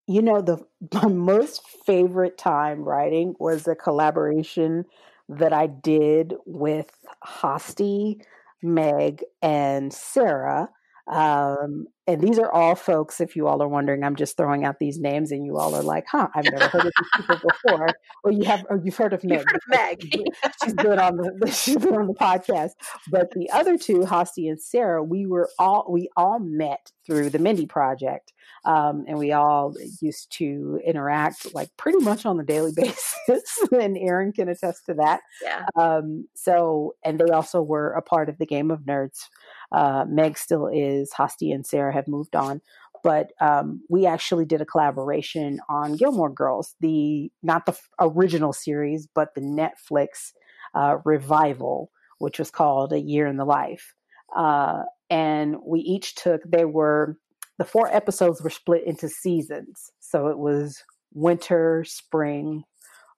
You 0.06 0.22
know, 0.22 0.40
the 0.40 0.58
my 0.94 1.08
most 1.08 1.62
favorite 1.84 2.38
time 2.38 2.82
writing 2.82 3.34
was 3.38 3.66
a 3.68 3.74
collaboration 3.74 4.86
that 5.28 5.52
I 5.52 5.66
did 5.66 6.34
with 6.44 6.90
Hosty, 7.24 8.22
Meg, 8.62 9.24
and 9.42 9.92
Sarah. 9.92 10.68
Um, 11.08 11.86
and 12.08 12.20
these 12.20 12.38
are 12.38 12.50
all 12.50 12.76
folks, 12.76 13.20
if 13.20 13.34
you 13.34 13.48
all 13.48 13.60
are 13.62 13.68
wondering, 13.68 14.04
I'm 14.04 14.14
just 14.14 14.36
throwing 14.36 14.64
out 14.64 14.78
these 14.78 14.98
names 14.98 15.32
and 15.32 15.44
you 15.44 15.56
all 15.56 15.74
are 15.74 15.82
like, 15.82 16.04
huh, 16.10 16.28
I've 16.34 16.44
never 16.44 16.68
heard 16.68 16.86
of 16.86 16.92
these 16.96 17.10
people 17.16 17.36
before. 17.48 17.88
Or 18.22 18.30
you 18.30 18.44
have 18.44 18.64
or 18.70 18.80
you've 18.84 18.96
heard 18.96 19.12
of 19.12 19.24
Meg. 19.24 19.38
Heard 19.38 19.56
of 19.56 19.62
Meg. 19.68 20.02
she's 20.62 20.74
been 20.74 20.98
on 20.98 21.16
the 21.16 21.50
she's 21.52 21.76
been 21.78 21.96
on 21.96 22.06
the 22.06 22.14
podcast. 22.14 22.72
But 23.10 23.32
the 23.32 23.50
other 23.50 23.76
two, 23.76 24.00
Hosty 24.00 24.48
and 24.48 24.60
Sarah, 24.60 25.02
we 25.02 25.26
were 25.26 25.50
all 25.58 25.86
we 25.88 26.08
all 26.16 26.38
met 26.38 26.92
through 27.06 27.30
the 27.30 27.38
Mindy 27.38 27.66
Project. 27.66 28.32
Um, 28.64 29.04
and 29.06 29.16
we 29.18 29.32
all 29.32 29.74
used 30.00 30.32
to 30.38 30.80
interact 30.84 31.54
like 31.54 31.70
pretty 31.76 31.98
much 31.98 32.26
on 32.26 32.38
a 32.40 32.44
daily 32.44 32.72
basis. 32.76 33.58
and 33.72 33.96
Erin 33.96 34.32
can 34.32 34.48
attest 34.48 34.86
to 34.86 34.94
that. 34.94 35.20
Yeah. 35.42 35.66
Um, 35.76 36.26
so, 36.34 36.94
and 37.04 37.18
they 37.18 37.32
also 37.32 37.62
were 37.62 37.92
a 37.92 38.02
part 38.02 38.28
of 38.28 38.38
the 38.38 38.46
Game 38.46 38.70
of 38.70 38.80
Nerds. 38.80 39.28
Uh, 39.76 40.06
Meg 40.08 40.38
still 40.38 40.68
is. 40.72 41.12
Hosty 41.12 41.54
and 41.54 41.66
Sarah 41.66 41.92
have 41.92 42.08
moved 42.08 42.34
on. 42.34 42.62
But 43.04 43.32
um, 43.40 43.82
we 43.90 44.06
actually 44.06 44.46
did 44.46 44.62
a 44.62 44.66
collaboration 44.66 45.60
on 45.68 45.96
Gilmore 45.96 46.32
Girls, 46.32 46.74
the 46.80 47.30
not 47.42 47.66
the 47.66 47.78
original 48.00 48.52
series, 48.52 49.06
but 49.14 49.34
the 49.34 49.42
Netflix 49.42 50.32
uh, 50.74 50.96
revival, 51.04 51.90
which 52.18 52.38
was 52.38 52.50
called 52.50 52.92
A 52.92 52.98
Year 52.98 53.26
in 53.26 53.36
the 53.36 53.44
Life. 53.44 53.94
Uh, 54.34 54.84
and 55.10 55.56
we 55.64 55.80
each 55.80 56.14
took, 56.14 56.40
they 56.50 56.64
were 56.64 57.18
the 57.58 57.64
four 57.64 57.94
episodes 57.94 58.42
were 58.42 58.50
split 58.50 58.86
into 58.86 59.08
seasons. 59.08 59.90
So 60.00 60.28
it 60.28 60.38
was 60.38 60.82
winter, 61.12 61.84
spring, 61.86 62.64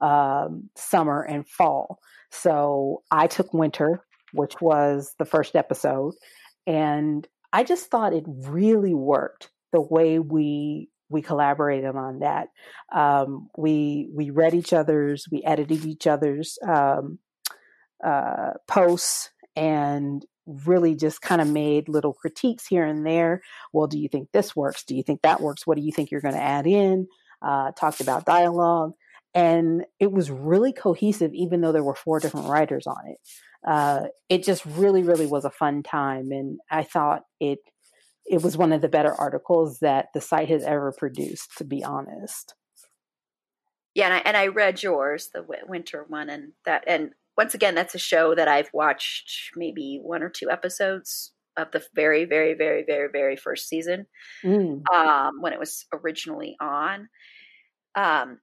um, 0.01 0.71
summer, 0.77 1.23
and 1.23 1.49
fall. 1.49 1.99
So 2.31 3.03
I 3.11 3.27
took 3.27 3.55
winter, 3.55 4.03
which 4.33 4.61
was 4.61 5.15
the 5.19 5.25
first 5.25 5.57
episode, 5.57 6.15
and 6.69 7.27
I 7.51 7.65
just 7.65 7.91
thought 7.91 8.13
it 8.13 8.25
really 8.27 8.93
worked 8.95 9.51
the 9.73 9.81
way 9.81 10.19
we 10.19 10.91
we 11.09 11.23
collaborated 11.23 11.97
on 11.97 12.19
that. 12.19 12.49
Um, 12.93 13.49
we 13.57 14.11
we 14.15 14.29
read 14.29 14.55
each 14.55 14.75
other's, 14.75 15.27
we 15.33 15.43
edited 15.43 15.87
each 15.87 16.07
other's 16.07 16.59
um, 16.63 17.19
uh, 18.05 18.53
posts, 18.69 19.31
and 19.57 20.25
really 20.47 20.95
just 20.95 21.23
kind 21.23 21.41
of 21.41 21.49
made 21.49 21.89
little 21.89 22.13
critiques 22.13 22.67
here 22.67 22.85
and 22.85 23.07
there. 23.07 23.41
Well, 23.73 23.87
do 23.87 23.99
you 23.99 24.09
think 24.09 24.29
this 24.33 24.55
works? 24.55 24.85
Do 24.85 24.95
you 24.95 25.03
think 25.03 25.23
that 25.23 25.41
works? 25.41 25.67
What 25.67 25.79
do 25.79 25.83
you 25.83 25.93
think 25.93 26.11
you're 26.11 26.21
going 26.21 26.35
to 26.35 26.43
add 26.43 26.67
in? 26.67 27.07
Uh, 27.41 27.73
talked 27.73 28.01
about 28.01 28.27
dialogue. 28.27 28.93
And 29.35 29.85
it 30.01 30.11
was 30.11 30.31
really 30.31 30.73
cohesive, 30.73 31.33
even 31.35 31.61
though 31.61 31.73
there 31.73 31.85
were 31.85 31.95
four 31.95 32.19
different 32.19 32.49
writers 32.49 32.87
on 32.87 33.07
it. 33.07 33.19
Uh, 33.67 34.07
it 34.29 34.45
just 34.45 34.65
really, 34.65 35.03
really 35.03 35.27
was 35.27 35.45
a 35.45 35.51
fun 35.51 35.83
time. 35.83 36.31
And 36.31 36.59
I 36.71 36.83
thought 36.83 37.23
it 37.41 37.59
it 38.31 38.43
was 38.43 38.57
one 38.57 38.73
of 38.73 38.83
the 38.83 38.89
better 38.89 39.13
articles 39.13 39.79
that 39.81 40.09
the 40.13 40.21
site 40.21 40.51
has 40.51 40.63
ever 40.63 40.93
produced, 40.93 41.57
to 41.57 41.65
be 41.65 41.83
honest. 41.83 42.55
Yeah, 43.95 44.07
and 44.07 44.15
I, 44.15 44.19
and 44.19 44.37
I 44.37 44.49
read 44.49 44.83
yours, 44.83 45.31
the 45.33 45.45
winter 45.67 46.05
one, 46.09 46.29
and 46.29 46.53
that, 46.67 46.85
and 46.87 47.13
once 47.37 47.55
again, 47.55 47.75
that's 47.75 47.95
a 47.95 47.99
show 47.99 48.35
that 48.35 48.47
I've 48.47 48.71
watched 48.73 49.51
maybe 49.57 49.99
one 50.03 50.23
or 50.23 50.29
two 50.29 50.51
episodes 50.51 51.33
of 51.57 51.71
the 51.73 51.83
very, 51.95 52.25
very, 52.25 52.55
very, 52.55 52.85
very, 52.87 53.09
very 53.11 53.37
first 53.37 53.69
season 53.69 54.07
mm. 54.45 54.83
um, 54.95 55.41
when 55.41 55.53
it 55.53 55.59
was 55.59 55.87
originally 55.93 56.57
on. 56.61 57.09
Um, 57.95 58.39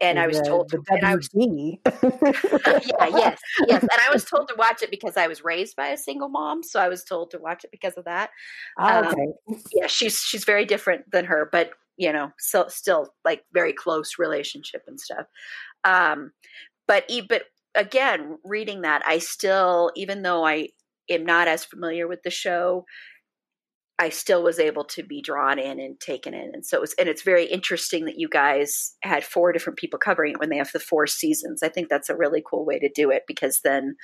and 0.00 0.18
I 0.18 0.26
was 0.26 0.40
told 0.42 0.70
to, 0.70 0.82
and 0.90 1.04
I 1.04 1.16
was, 1.16 1.28
yeah, 1.34 1.78
yes, 3.08 3.40
yes, 3.66 3.82
and 3.82 4.00
I 4.00 4.10
was 4.12 4.24
told 4.30 4.48
to 4.48 4.54
watch 4.56 4.82
it 4.82 4.90
because 4.90 5.16
I 5.16 5.26
was 5.26 5.42
raised 5.42 5.76
by 5.76 5.88
a 5.88 5.96
single 5.96 6.28
mom, 6.28 6.62
so 6.62 6.80
I 6.80 6.88
was 6.88 7.04
told 7.04 7.30
to 7.32 7.38
watch 7.38 7.64
it 7.64 7.70
because 7.70 7.94
of 7.94 8.04
that. 8.04 8.30
Oh, 8.78 9.00
okay. 9.00 9.26
Um, 9.48 9.62
yeah, 9.72 9.86
she's 9.86 10.18
she's 10.18 10.44
very 10.44 10.64
different 10.64 11.10
than 11.10 11.24
her, 11.24 11.48
but 11.50 11.72
you 11.96 12.12
know, 12.12 12.30
still 12.38 12.68
still 12.70 13.14
like 13.24 13.42
very 13.52 13.72
close 13.72 14.18
relationship 14.18 14.82
and 14.86 15.00
stuff. 15.00 15.26
Um, 15.84 16.32
but 16.86 17.10
but 17.28 17.42
again, 17.74 18.38
reading 18.44 18.82
that, 18.82 19.02
I 19.06 19.18
still, 19.18 19.90
even 19.96 20.22
though 20.22 20.46
I 20.46 20.68
am 21.10 21.24
not 21.24 21.48
as 21.48 21.64
familiar 21.64 22.06
with 22.06 22.22
the 22.22 22.30
show, 22.30 22.84
I 23.98 24.10
still 24.10 24.44
was 24.44 24.60
able 24.60 24.84
to 24.84 25.02
be 25.02 25.20
drawn 25.20 25.58
in 25.58 25.80
and 25.80 25.98
taken 25.98 26.32
in. 26.32 26.50
And 26.52 26.64
so 26.64 26.76
it 26.76 26.80
was, 26.80 26.94
and 26.98 27.08
it's 27.08 27.22
very 27.22 27.46
interesting 27.46 28.04
that 28.04 28.18
you 28.18 28.28
guys 28.28 28.94
had 29.02 29.24
four 29.24 29.52
different 29.52 29.78
people 29.78 29.98
covering 29.98 30.32
it 30.34 30.40
when 30.40 30.50
they 30.50 30.56
have 30.58 30.70
the 30.72 30.78
four 30.78 31.06
seasons. 31.08 31.62
I 31.62 31.68
think 31.68 31.88
that's 31.88 32.08
a 32.08 32.16
really 32.16 32.42
cool 32.48 32.64
way 32.64 32.78
to 32.78 32.88
do 32.94 33.10
it 33.10 33.24
because 33.26 33.60
then 33.64 33.96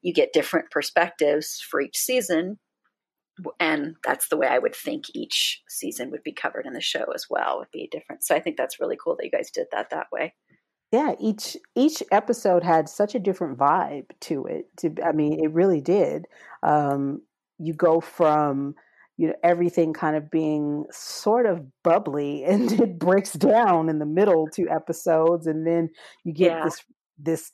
you 0.00 0.14
get 0.14 0.32
different 0.32 0.70
perspectives 0.70 1.60
for 1.70 1.80
each 1.80 1.98
season. 1.98 2.58
And 3.60 3.96
that's 4.02 4.28
the 4.28 4.36
way 4.36 4.46
I 4.46 4.58
would 4.58 4.74
think 4.74 5.06
each 5.12 5.62
season 5.68 6.10
would 6.10 6.22
be 6.22 6.32
covered 6.32 6.66
in 6.66 6.72
the 6.72 6.80
show 6.80 7.04
as 7.14 7.26
well, 7.28 7.58
would 7.58 7.70
be 7.72 7.88
different. 7.90 8.24
So 8.24 8.34
I 8.34 8.40
think 8.40 8.56
that's 8.56 8.80
really 8.80 8.96
cool 9.02 9.16
that 9.16 9.24
you 9.24 9.30
guys 9.30 9.50
did 9.50 9.66
that 9.72 9.90
that 9.90 10.06
way. 10.10 10.34
Yeah, 10.92 11.14
each 11.18 11.56
each 11.74 12.04
episode 12.12 12.62
had 12.62 12.88
such 12.88 13.16
a 13.16 13.18
different 13.18 13.58
vibe 13.58 14.10
to 14.20 14.44
it. 14.44 14.66
To 14.78 14.94
I 15.04 15.10
mean, 15.10 15.44
it 15.44 15.50
really 15.50 15.80
did. 15.80 16.26
Um, 16.62 17.22
you 17.58 17.74
go 17.74 18.00
from 18.00 18.76
you 19.16 19.28
know 19.28 19.34
everything 19.42 19.92
kind 19.92 20.16
of 20.16 20.30
being 20.30 20.84
sort 20.90 21.46
of 21.46 21.64
bubbly 21.82 22.44
and 22.46 22.72
it 22.72 22.98
breaks 22.98 23.32
down 23.32 23.88
in 23.88 23.98
the 23.98 24.06
middle 24.06 24.48
two 24.48 24.68
episodes 24.68 25.46
and 25.46 25.66
then 25.66 25.88
you 26.24 26.32
get 26.32 26.50
yeah. 26.50 26.64
this 26.64 26.82
this 27.18 27.52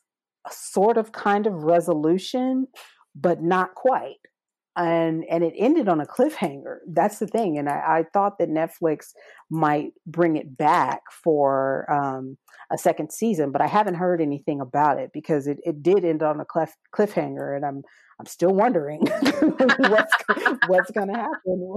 sort 0.50 0.96
of 0.96 1.12
kind 1.12 1.46
of 1.46 1.64
resolution 1.64 2.66
but 3.14 3.42
not 3.42 3.74
quite 3.74 4.16
and 4.76 5.24
and 5.30 5.44
it 5.44 5.52
ended 5.58 5.88
on 5.88 6.00
a 6.00 6.06
cliffhanger 6.06 6.78
that's 6.92 7.18
the 7.18 7.26
thing 7.26 7.58
and 7.58 7.68
i, 7.68 7.98
I 7.98 8.04
thought 8.12 8.38
that 8.38 8.48
netflix 8.48 9.08
might 9.50 9.92
bring 10.06 10.36
it 10.36 10.56
back 10.56 11.02
for 11.12 11.90
um, 11.92 12.38
a 12.72 12.78
second 12.78 13.12
season 13.12 13.52
but 13.52 13.60
i 13.60 13.66
haven't 13.66 13.96
heard 13.96 14.22
anything 14.22 14.60
about 14.60 14.98
it 14.98 15.10
because 15.12 15.46
it, 15.46 15.58
it 15.64 15.82
did 15.82 16.04
end 16.04 16.22
on 16.22 16.40
a 16.40 16.44
cliff, 16.44 16.72
cliffhanger 16.94 17.54
and 17.54 17.66
i'm 17.66 17.82
I'm 18.20 18.26
still 18.26 18.52
wondering 18.52 19.00
what's 19.78 20.12
what's 20.66 20.90
going 20.90 21.08
to 21.08 21.14
happen. 21.14 21.76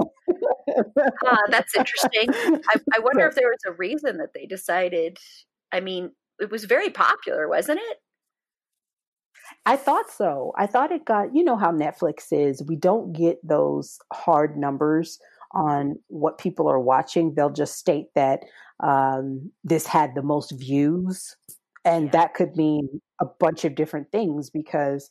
uh, 1.26 1.38
that's 1.48 1.74
interesting. 1.74 2.28
I, 2.30 2.80
I 2.94 3.00
wonder 3.00 3.26
if 3.26 3.36
there 3.36 3.48
was 3.48 3.62
a 3.66 3.72
reason 3.72 4.18
that 4.18 4.34
they 4.36 4.46
decided. 4.46 5.20
I 5.72 5.80
mean, 5.80 6.12
it 6.42 6.52
was 6.52 6.66
very 6.66 6.90
popular, 6.90 7.48
wasn't 7.48 7.80
it? 7.82 7.98
I 9.66 9.78
thought 9.78 10.12
so. 10.12 10.52
I 10.58 10.68
thought 10.68 10.92
it 10.92 11.06
got, 11.06 11.34
you 11.34 11.46
know 11.46 11.56
how 11.56 11.72
Netflix 11.72 12.28
is. 12.32 12.62
We 12.68 12.76
don't 12.76 13.14
get 13.14 13.38
those 13.42 13.98
hard 14.12 14.58
numbers 14.58 15.20
on 15.54 15.96
what 16.08 16.38
people 16.38 16.68
are 16.68 16.80
watching. 16.80 17.36
They'll 17.36 17.52
just 17.52 17.78
state 17.78 18.08
that 18.16 18.42
um, 18.84 19.50
this 19.64 19.88
had 19.88 20.14
the 20.14 20.24
most 20.24 20.52
views. 20.52 21.38
And 21.86 22.06
yeah. 22.06 22.12
that 22.12 22.34
could 22.34 22.58
mean 22.58 23.02
a 23.22 23.26
bunch 23.40 23.64
of 23.64 23.76
different 23.76 24.12
things 24.12 24.50
because 24.50 25.10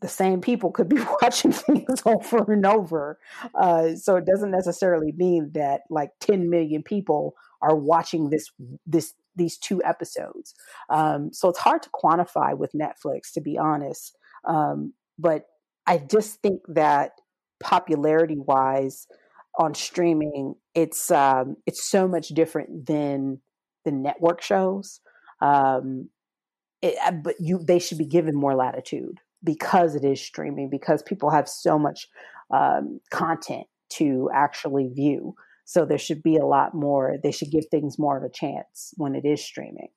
the 0.00 0.08
same 0.08 0.40
people 0.40 0.70
could 0.70 0.88
be 0.88 1.00
watching 1.22 1.52
things 1.52 2.02
over 2.06 2.52
and 2.52 2.66
over. 2.66 3.18
Uh, 3.54 3.94
so 3.94 4.16
it 4.16 4.26
doesn't 4.26 4.50
necessarily 4.50 5.12
mean 5.16 5.50
that 5.54 5.82
like 5.90 6.10
10 6.20 6.50
million 6.50 6.82
people 6.82 7.34
are 7.62 7.76
watching 7.76 8.30
this 8.30 8.50
this 8.86 9.14
these 9.36 9.58
two 9.58 9.82
episodes. 9.84 10.54
Um, 10.88 11.32
so 11.32 11.48
it's 11.48 11.58
hard 11.58 11.82
to 11.82 11.90
quantify 11.90 12.56
with 12.56 12.72
Netflix, 12.72 13.32
to 13.34 13.40
be 13.40 13.56
honest. 13.56 14.16
Um, 14.44 14.94
but 15.18 15.44
I 15.86 15.98
just 15.98 16.40
think 16.40 16.62
that 16.68 17.12
popularity 17.60 18.38
wise 18.38 19.06
on 19.58 19.74
streaming, 19.74 20.54
it's 20.74 21.10
um, 21.10 21.56
it's 21.66 21.84
so 21.84 22.08
much 22.08 22.28
different 22.28 22.86
than 22.86 23.40
the 23.84 23.92
network 23.92 24.42
shows. 24.42 25.00
Um, 25.40 26.08
it, 26.82 26.96
uh, 27.04 27.12
but 27.12 27.36
you 27.40 27.58
they 27.62 27.78
should 27.78 27.98
be 27.98 28.06
given 28.06 28.34
more 28.34 28.54
latitude 28.54 29.20
because 29.42 29.94
it 29.94 30.04
is 30.04 30.20
streaming, 30.20 30.68
because 30.70 31.02
people 31.02 31.30
have 31.30 31.48
so 31.48 31.78
much 31.78 32.08
um, 32.50 33.00
content 33.10 33.66
to 33.90 34.30
actually 34.34 34.88
view. 34.88 35.34
So 35.64 35.84
there 35.84 35.98
should 35.98 36.22
be 36.22 36.36
a 36.36 36.46
lot 36.46 36.74
more, 36.74 37.16
they 37.22 37.32
should 37.32 37.50
give 37.50 37.66
things 37.70 37.98
more 37.98 38.16
of 38.16 38.24
a 38.24 38.28
chance 38.28 38.92
when 38.96 39.14
it 39.14 39.24
is 39.24 39.42
streaming. 39.44 39.88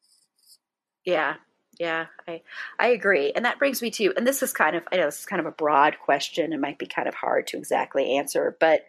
Yeah. 1.06 1.36
Yeah, 1.80 2.06
I 2.28 2.42
I 2.80 2.90
agree. 2.90 3.32
And 3.36 3.46
that 3.46 3.58
brings 3.58 3.82
me 3.82 3.90
to 3.92 4.14
and 4.16 4.28
this 4.28 4.44
is 4.44 4.54
kind 4.54 4.76
of 4.76 4.84
I 4.92 4.98
know 4.98 5.06
this 5.06 5.22
is 5.22 5.26
kind 5.26 5.40
of 5.40 5.48
a 5.48 5.52
broad 5.52 5.98
question. 6.00 6.54
It 6.54 6.60
might 6.60 6.78
be 6.78 6.86
kind 6.86 7.08
of 7.08 7.16
hard 7.16 7.48
to 7.48 7.58
exactly 7.58 8.16
answer, 8.16 8.56
but 8.60 8.82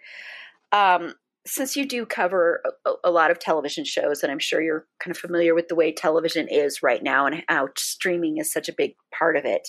um 0.71 1.15
since 1.47 1.77
you 1.77 1.87
do 1.87 2.07
cover 2.07 2.63
a, 2.87 2.93
a, 3.05 3.11
lot 3.11 3.31
of 3.31 3.39
television 3.39 3.85
shows, 3.85 4.23
and 4.23 4.33
I'm 4.33 4.39
sure 4.39 4.63
you're 4.63 4.87
kind 4.99 5.15
of 5.15 5.19
familiar 5.19 5.55
with 5.55 5.69
the 5.69 5.75
way 5.75 5.93
television 5.93 6.49
is 6.49 6.83
right 6.83 7.03
now 7.03 7.27
and 7.27 7.45
how 7.49 7.69
streaming 7.77 8.39
is 8.39 8.51
such 8.51 8.69
a 8.71 8.75
big 8.75 8.95
part 9.17 9.37
of 9.37 9.45
it, 9.45 9.69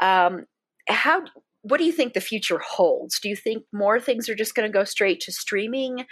um, 0.00 0.44
how 0.88 1.22
what 1.62 1.78
do 1.78 1.84
you 1.84 1.92
think 1.92 2.14
the 2.14 2.20
future 2.20 2.58
holds? 2.58 3.18
Do 3.20 3.28
you 3.28 3.36
think 3.36 3.64
more 3.72 4.00
things 4.00 4.28
are 4.28 4.34
just 4.34 4.54
going 4.54 4.70
to 4.70 4.72
go 4.72 4.84
straight 4.84 5.20
to 5.20 5.32
streaming? 5.32 6.06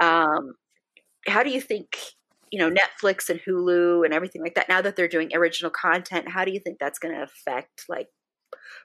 Um, 0.00 0.54
how 1.26 1.42
do 1.42 1.50
you 1.50 1.60
think 1.60 1.96
you 2.50 2.58
know 2.58 2.70
Netflix 2.70 3.28
and 3.28 3.40
Hulu 3.40 4.04
and 4.04 4.12
everything 4.12 4.42
like 4.42 4.54
that 4.54 4.68
now 4.68 4.80
that 4.82 4.96
they're 4.96 5.08
doing 5.08 5.30
original 5.34 5.70
content? 5.70 6.30
How 6.30 6.44
do 6.44 6.52
you 6.52 6.60
think 6.60 6.78
that's 6.78 6.98
going 6.98 7.14
to 7.14 7.22
affect 7.22 7.84
like 7.88 8.08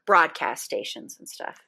broadcast 0.05 0.63
stations 0.63 1.17
and 1.19 1.27
stuff? 1.27 1.59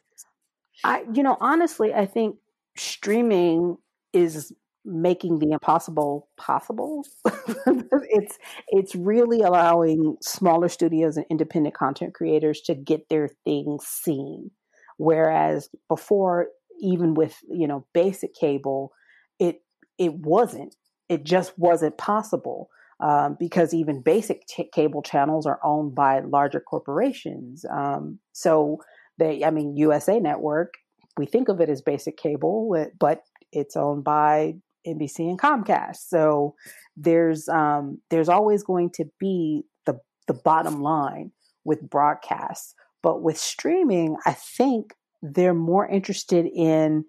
I 0.84 1.04
you 1.14 1.24
know 1.24 1.38
honestly, 1.40 1.94
I 1.94 2.06
think 2.06 2.38
streaming 2.78 3.78
is 4.14 4.54
making 4.86 5.40
the 5.40 5.52
impossible 5.52 6.30
possible. 6.38 7.06
it's 7.66 8.38
it's 8.70 8.96
really 8.96 9.42
allowing 9.42 10.18
smaller 10.22 10.70
studios 10.70 11.18
and 11.18 11.26
independent 11.30 11.76
content 11.76 12.14
creators 12.14 12.62
to 12.62 12.76
get 12.76 13.10
their 13.10 13.30
things 13.44 13.86
seen. 13.86 14.52
Whereas 14.98 15.70
before, 15.90 16.48
even 16.80 17.14
with 17.16 17.38
you 17.50 17.68
know 17.68 17.86
basic 17.94 18.36
cable, 18.36 18.92
it 19.40 19.62
it 19.98 20.14
wasn't. 20.14 20.76
It 21.10 21.24
just 21.24 21.58
wasn't 21.58 21.98
possible 21.98 22.70
um, 23.00 23.38
because 23.40 23.74
even 23.74 24.02
basic 24.02 24.46
t- 24.48 24.70
cable 24.74 25.02
channels 25.02 25.46
are 25.46 25.60
owned 25.64 25.94
by 25.96 26.22
larger 26.22 26.60
corporations. 26.60 27.66
Um, 27.70 28.20
so 28.32 28.80
they, 29.20 29.44
I 29.44 29.52
mean, 29.52 29.76
USA 29.78 30.20
Network. 30.20 30.74
We 31.18 31.26
think 31.26 31.48
of 31.48 31.62
it 31.62 31.70
as 31.70 31.82
basic 31.82 32.18
cable, 32.18 32.88
but 33.00 33.22
it's 33.52 33.76
owned 33.78 34.04
by 34.04 34.56
NBC 34.88 35.30
and 35.30 35.40
Comcast. 35.40 35.98
So 36.08 36.56
there's 36.96 37.48
um, 37.50 38.00
there's 38.10 38.30
always 38.30 38.64
going 38.64 38.92
to 38.92 39.06
be 39.20 39.64
the 39.86 40.00
the 40.28 40.34
bottom 40.34 40.82
line 40.82 41.32
with 41.64 41.90
broadcasts, 41.90 42.74
but 43.02 43.22
with 43.22 43.38
streaming, 43.38 44.18
I 44.26 44.34
think 44.34 44.94
they're 45.22 45.54
more 45.54 45.88
interested 45.88 46.46
in 46.46 47.06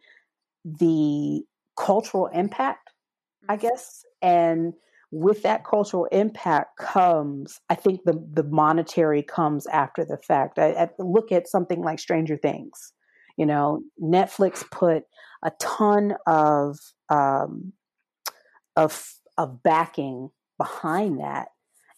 the 0.65 1.43
cultural 1.79 2.27
impact, 2.29 2.91
I 3.49 3.57
mm-hmm. 3.57 3.63
guess, 3.63 4.05
and 4.23 4.75
with 5.11 5.43
that 5.43 5.65
cultural 5.65 6.07
impact 6.07 6.79
comes, 6.79 7.61
I 7.71 7.75
think 7.75 8.01
the 8.05 8.23
the 8.33 8.43
monetary 8.43 9.23
comes 9.23 9.67
after 9.69 10.05
the 10.05 10.19
fact. 10.19 10.59
I, 10.59 10.73
I 10.73 10.89
look 10.99 11.33
at 11.33 11.49
something 11.49 11.83
like 11.83 11.99
Stranger 11.99 12.37
Things. 12.37 12.93
You 13.37 13.47
know, 13.47 13.83
Netflix 14.03 14.69
put 14.71 15.05
a 15.47 15.53
ton 15.61 16.17
of 16.27 16.79
um, 17.09 17.73
of 18.75 19.15
of 19.39 19.63
backing 19.63 20.31
behind 20.59 21.21
that, 21.21 21.49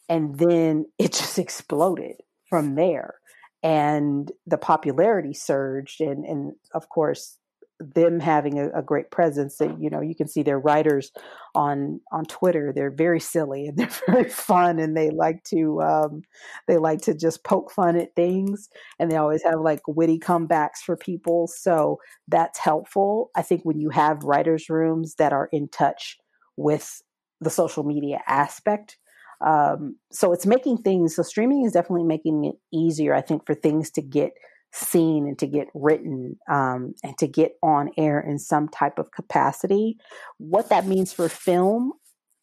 and 0.09 0.39
then 0.39 0.85
it 0.99 1.13
just 1.13 1.39
exploded 1.39 2.17
from 2.49 2.77
there, 2.77 3.15
and 3.63 4.31
the 4.47 4.59
popularity 4.59 5.33
surged, 5.33 6.01
and 6.01 6.25
and 6.25 6.53
of 6.75 6.89
course 6.89 7.39
them 7.81 8.21
having 8.21 8.59
a, 8.59 8.71
a, 8.71 8.83
great 8.83 9.11
presence 9.11 9.59
that 9.59 9.81
you 9.81 9.89
know 9.89 10.01
you 10.01 10.15
can 10.15 10.27
see 10.27 10.43
their 10.43 10.59
writers 10.59 11.13
on 11.55 12.01
on 12.13 12.25
twitter. 12.25 12.73
They're 12.75 12.91
very 12.91 13.21
silly 13.21 13.67
and 13.67 13.77
they're 13.79 13.91
very 14.07 14.29
fun 14.29 14.79
and 14.79 14.97
they 14.97 15.11
like 15.11 15.45
to 15.45 15.81
um, 15.83 16.23
they 16.67 16.79
like 16.79 17.03
to 17.03 17.15
just 17.15 17.45
poke 17.45 17.71
fun 17.71 17.97
at 17.97 18.15
things 18.17 18.69
and 18.99 19.11
they 19.11 19.17
always 19.17 19.43
have 19.45 19.61
like 19.61 19.81
witty 19.87 20.19
comebacks 20.19 20.79
for 20.85 20.97
people. 20.97 21.47
So 21.47 21.99
that's 22.27 22.59
helpful. 22.59 23.31
I 23.37 23.43
think 23.43 23.63
when 23.63 23.79
you 23.79 23.91
have 23.91 24.25
writers 24.25 24.69
rooms 24.69 25.15
that 25.17 25.33
are 25.33 25.49
in 25.53 25.69
touch 25.69 26.19
with 26.57 27.03
the 27.41 27.51
social 27.51 27.85
media 27.85 28.21
aspect 28.27 28.99
um, 29.41 29.97
so 30.11 30.33
it's 30.33 30.47
making 30.47 30.79
things 30.79 31.15
so 31.15 31.23
streaming 31.23 31.65
is 31.65 31.73
definitely 31.73 32.05
making 32.05 32.45
it 32.45 32.57
easier 32.73 33.15
i 33.15 33.21
think 33.21 33.47
for 33.47 33.55
things 33.55 33.91
to 33.91 34.03
get 34.03 34.33
seen 34.73 35.27
and 35.27 35.39
to 35.39 35.47
get 35.47 35.69
written 35.75 36.37
um, 36.51 36.95
and 37.03 37.17
to 37.19 37.27
get 37.27 37.53
on 37.63 37.91
air 37.97 38.21
in 38.21 38.39
some 38.39 38.69
type 38.69 38.99
of 38.99 39.11
capacity 39.13 39.97
what 40.39 40.69
that 40.69 40.87
means 40.87 41.13
for 41.13 41.29
film 41.29 41.93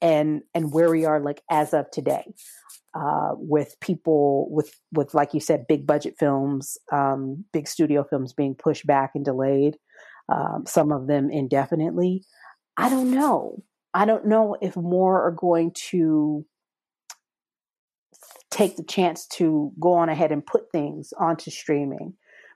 and 0.02 0.42
and 0.54 0.74
where 0.74 0.90
we 0.90 1.06
are 1.06 1.20
like 1.20 1.42
as 1.50 1.74
of 1.74 1.90
today 1.92 2.26
uh, 2.96 3.32
with 3.34 3.76
people 3.80 4.48
with 4.50 4.74
with 4.92 5.14
like 5.14 5.34
you 5.34 5.40
said 5.40 5.68
big 5.68 5.86
budget 5.86 6.16
films 6.18 6.78
um, 6.92 7.46
big 7.54 7.68
studio 7.68 8.04
films 8.04 8.34
being 8.34 8.56
pushed 8.56 8.88
back 8.88 9.12
and 9.14 9.24
delayed 9.24 9.78
um, 10.30 10.64
some 10.66 10.92
of 10.92 11.08
them 11.08 11.30
indefinitely. 11.30 12.24
I 12.78 12.90
don't 12.90 13.12
know. 13.12 13.64
I 13.94 14.06
don't 14.06 14.26
know 14.26 14.58
if 14.62 14.76
more 14.76 15.26
are 15.26 15.32
going 15.32 15.72
to 15.92 16.46
take 18.52 18.78
the 18.78 18.84
chance 18.84 19.28
to 19.28 19.72
go 19.80 19.94
on 19.94 20.10
ahead 20.10 20.32
and 20.32 20.46
put 20.46 20.72
things 20.72 21.14
onto 21.18 21.52
streaming 21.52 22.14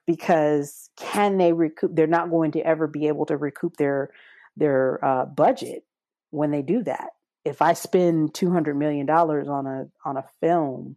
because 0.08 0.90
can 0.98 1.38
they 1.38 1.54
recoup 1.54 1.96
they're 1.96 2.08
not 2.08 2.30
going 2.30 2.52
to 2.52 2.62
ever 2.62 2.88
be 2.88 3.08
able 3.08 3.26
to 3.26 3.38
recoup 3.38 3.78
their 3.78 4.10
their 4.58 5.04
uh, 5.04 5.26
budget 5.26 5.84
when 6.32 6.52
they 6.52 6.62
do 6.62 6.84
that. 6.84 7.10
If 7.46 7.62
i 7.62 7.74
spend 7.74 8.34
200 8.34 8.76
million 8.76 9.06
dollars 9.06 9.48
on 9.48 9.66
a 9.66 9.86
on 10.06 10.18
a 10.18 10.26
film 10.42 10.96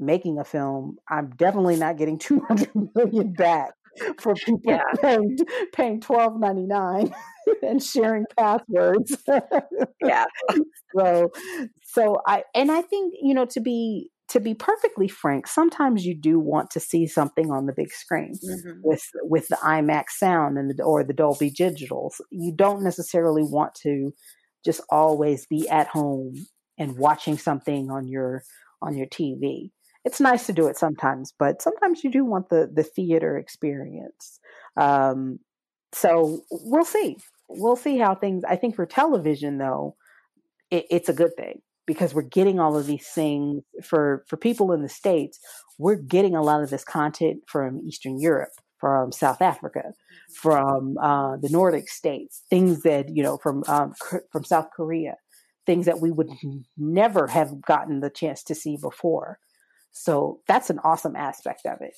making 0.00 0.38
a 0.38 0.44
film 0.44 0.96
i'm 1.08 1.30
definitely 1.36 1.76
not 1.76 1.96
getting 1.96 2.18
200 2.18 2.70
million 2.94 3.32
back 3.32 3.72
for 4.18 4.34
people 4.34 4.60
yeah. 4.64 4.82
paying 5.00 5.36
paying 5.72 6.00
12.99 6.00 7.12
and 7.62 7.82
sharing 7.82 8.24
passwords. 8.36 9.16
Yeah. 10.02 10.24
So 10.94 11.30
so 11.82 12.20
i 12.26 12.44
and 12.54 12.70
i 12.70 12.82
think 12.82 13.14
you 13.22 13.32
know 13.32 13.46
to 13.46 13.60
be 13.60 14.10
to 14.32 14.40
be 14.40 14.54
perfectly 14.54 15.08
frank, 15.08 15.46
sometimes 15.46 16.06
you 16.06 16.14
do 16.14 16.38
want 16.38 16.70
to 16.70 16.80
see 16.80 17.06
something 17.06 17.50
on 17.50 17.66
the 17.66 17.72
big 17.72 17.92
screen 17.92 18.34
mm-hmm. 18.42 18.80
with 18.82 19.04
with 19.22 19.48
the 19.48 19.56
IMAX 19.56 20.10
sound 20.16 20.56
and 20.56 20.70
the, 20.70 20.82
or 20.82 21.04
the 21.04 21.12
Dolby 21.12 21.50
Digitals. 21.50 22.14
You 22.30 22.52
don't 22.54 22.82
necessarily 22.82 23.42
want 23.42 23.74
to 23.82 24.14
just 24.64 24.80
always 24.90 25.46
be 25.46 25.68
at 25.68 25.86
home 25.88 26.34
and 26.78 26.96
watching 26.96 27.36
something 27.36 27.90
on 27.90 28.08
your 28.08 28.42
on 28.80 28.96
your 28.96 29.06
TV. 29.06 29.70
It's 30.06 30.20
nice 30.20 30.46
to 30.46 30.54
do 30.54 30.66
it 30.66 30.78
sometimes, 30.78 31.34
but 31.38 31.60
sometimes 31.60 32.02
you 32.02 32.10
do 32.10 32.24
want 32.24 32.48
the 32.48 32.70
the 32.72 32.84
theater 32.84 33.36
experience. 33.36 34.40
Um, 34.78 35.40
so 35.92 36.40
we'll 36.50 36.86
see. 36.86 37.18
We'll 37.50 37.76
see 37.76 37.98
how 37.98 38.14
things. 38.14 38.44
I 38.48 38.56
think 38.56 38.76
for 38.76 38.86
television, 38.86 39.58
though, 39.58 39.96
it, 40.70 40.86
it's 40.90 41.10
a 41.10 41.14
good 41.14 41.36
thing 41.36 41.60
because 41.86 42.14
we're 42.14 42.22
getting 42.22 42.60
all 42.60 42.76
of 42.76 42.86
these 42.86 43.06
things 43.08 43.62
for 43.82 44.24
for 44.28 44.36
people 44.36 44.72
in 44.72 44.82
the 44.82 44.88
states 44.88 45.38
we're 45.78 45.96
getting 45.96 46.34
a 46.34 46.42
lot 46.42 46.62
of 46.62 46.70
this 46.70 46.84
content 46.84 47.40
from 47.46 47.80
eastern 47.86 48.20
europe 48.20 48.52
from 48.78 49.12
south 49.12 49.40
africa 49.40 49.92
from 50.34 50.96
uh, 50.98 51.36
the 51.36 51.48
nordic 51.48 51.88
states 51.88 52.42
things 52.50 52.82
that 52.82 53.14
you 53.14 53.22
know 53.22 53.36
from 53.38 53.62
um, 53.66 53.92
from 54.30 54.44
south 54.44 54.68
korea 54.74 55.14
things 55.66 55.86
that 55.86 56.00
we 56.00 56.10
would 56.10 56.30
never 56.76 57.26
have 57.28 57.60
gotten 57.62 58.00
the 58.00 58.10
chance 58.10 58.42
to 58.44 58.54
see 58.54 58.76
before. 58.76 59.38
So 59.92 60.40
that's 60.48 60.70
an 60.70 60.80
awesome 60.84 61.16
aspect 61.16 61.66
of 61.66 61.80
it. 61.80 61.94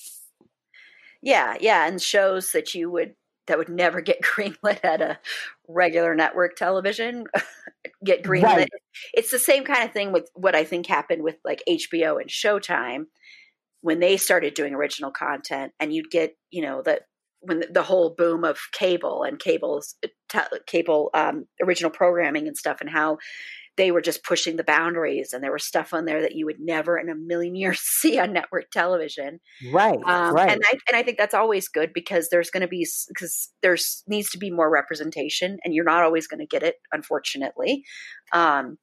Yeah 1.22 1.55
yeah 1.59 1.87
and 1.87 2.03
shows 2.03 2.53
that 2.53 2.74
you 2.74 2.91
would 2.91 3.14
that 3.47 3.57
would 3.57 3.70
never 3.70 4.01
get 4.01 4.20
greenlit 4.22 4.80
at 4.85 5.01
a 5.01 5.18
regular 5.68 6.14
network 6.14 6.57
television 6.57 7.24
get 8.05 8.22
greenlit. 8.22 8.42
Right. 8.42 8.68
It's 9.12 9.30
the 9.30 9.38
same 9.38 9.64
kind 9.64 9.84
of 9.84 9.92
thing 9.92 10.12
with 10.12 10.28
what 10.34 10.55
I 10.55 10.64
think 10.64 10.86
happened 10.86 11.22
with 11.22 11.36
like 11.44 11.62
HBO 11.68 12.20
and 12.20 12.30
Showtime 12.30 13.07
when 13.80 14.00
they 14.00 14.16
started 14.16 14.55
doing 14.55 14.74
original 14.74 15.11
content, 15.11 15.72
and 15.78 15.92
you'd 15.92 16.11
get 16.11 16.34
you 16.50 16.62
know 16.62 16.82
that 16.82 17.02
when 17.40 17.61
the, 17.61 17.68
the 17.70 17.82
whole 17.82 18.14
boom 18.16 18.44
of 18.44 18.59
cable 18.72 19.22
and 19.22 19.38
cable's 19.38 19.96
te- 20.28 20.38
cable 20.66 21.11
um, 21.14 21.46
original 21.62 21.90
programming 21.90 22.46
and 22.46 22.57
stuff, 22.57 22.80
and 22.80 22.90
how 22.90 23.18
they 23.77 23.91
were 23.91 24.01
just 24.01 24.25
pushing 24.25 24.57
the 24.57 24.64
boundaries 24.64 25.33
and 25.33 25.43
there 25.43 25.53
was 25.53 25.64
stuff 25.64 25.93
on 25.93 26.05
there 26.05 26.22
that 26.22 26.35
you 26.35 26.47
would 26.47 26.61
never 26.61 26.99
in 26.99 27.09
a 27.09 27.14
million 27.14 27.55
years 27.57 27.81
see 27.83 28.18
on 28.18 28.33
network 28.33 28.70
television. 28.70 29.41
Right 29.72 29.99
um, 30.05 30.35
right. 30.35 30.51
and 30.51 30.62
I, 30.64 30.79
and 30.89 30.97
I 30.97 31.03
think 31.03 31.18
that's 31.18 31.35
always 31.35 31.68
good 31.68 31.93
because 31.93 32.29
there's 32.29 32.51
going 32.51 32.62
to 32.62 32.68
be 32.68 32.87
because 33.09 33.51
there's 33.62 34.03
needs 34.07 34.31
to 34.31 34.39
be 34.39 34.51
more 34.51 34.70
representation 34.70 35.59
and 35.64 35.75
you're 35.75 35.85
not 35.85 36.03
always 36.03 36.27
going 36.27 36.41
to 36.41 36.47
get 36.47 36.62
it 36.62 36.77
unfortunately 36.93 37.85
um, 38.33 38.79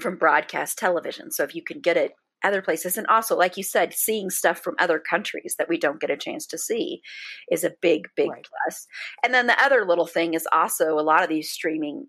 from 0.00 0.16
broadcast 0.16 0.78
television. 0.78 1.30
So 1.30 1.44
if 1.44 1.54
you 1.54 1.62
can 1.62 1.80
get 1.80 1.96
it 1.96 2.12
other 2.44 2.62
places 2.62 2.98
and 2.98 3.06
also 3.06 3.36
like 3.36 3.56
you 3.56 3.62
said 3.62 3.94
seeing 3.94 4.28
stuff 4.28 4.58
from 4.58 4.74
other 4.80 4.98
countries 4.98 5.54
that 5.58 5.68
we 5.68 5.78
don't 5.78 6.00
get 6.00 6.10
a 6.10 6.16
chance 6.16 6.44
to 6.44 6.58
see 6.58 7.00
is 7.52 7.62
a 7.62 7.72
big 7.80 8.08
big 8.16 8.30
right. 8.30 8.44
plus. 8.66 8.88
And 9.22 9.32
then 9.32 9.46
the 9.46 9.62
other 9.62 9.84
little 9.86 10.08
thing 10.08 10.34
is 10.34 10.48
also 10.52 10.98
a 10.98 11.06
lot 11.06 11.22
of 11.22 11.28
these 11.28 11.52
streaming 11.52 12.08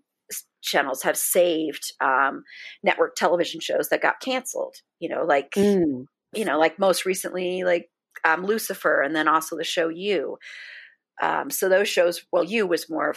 channels 0.64 1.02
have 1.02 1.16
saved 1.16 1.92
um, 2.00 2.42
network 2.82 3.14
television 3.16 3.60
shows 3.60 3.88
that 3.88 4.02
got 4.02 4.20
canceled. 4.20 4.76
You 4.98 5.08
know, 5.10 5.24
like 5.24 5.52
mm. 5.52 6.06
you 6.34 6.44
know, 6.44 6.58
like 6.58 6.78
most 6.78 7.04
recently, 7.04 7.64
like 7.64 7.90
um, 8.24 8.44
Lucifer, 8.44 9.00
and 9.00 9.14
then 9.14 9.28
also 9.28 9.56
the 9.56 9.64
show 9.64 9.88
You. 9.88 10.38
Um, 11.22 11.50
so 11.50 11.68
those 11.68 11.88
shows, 11.88 12.22
well, 12.32 12.44
You 12.44 12.66
was 12.66 12.90
more 12.90 13.14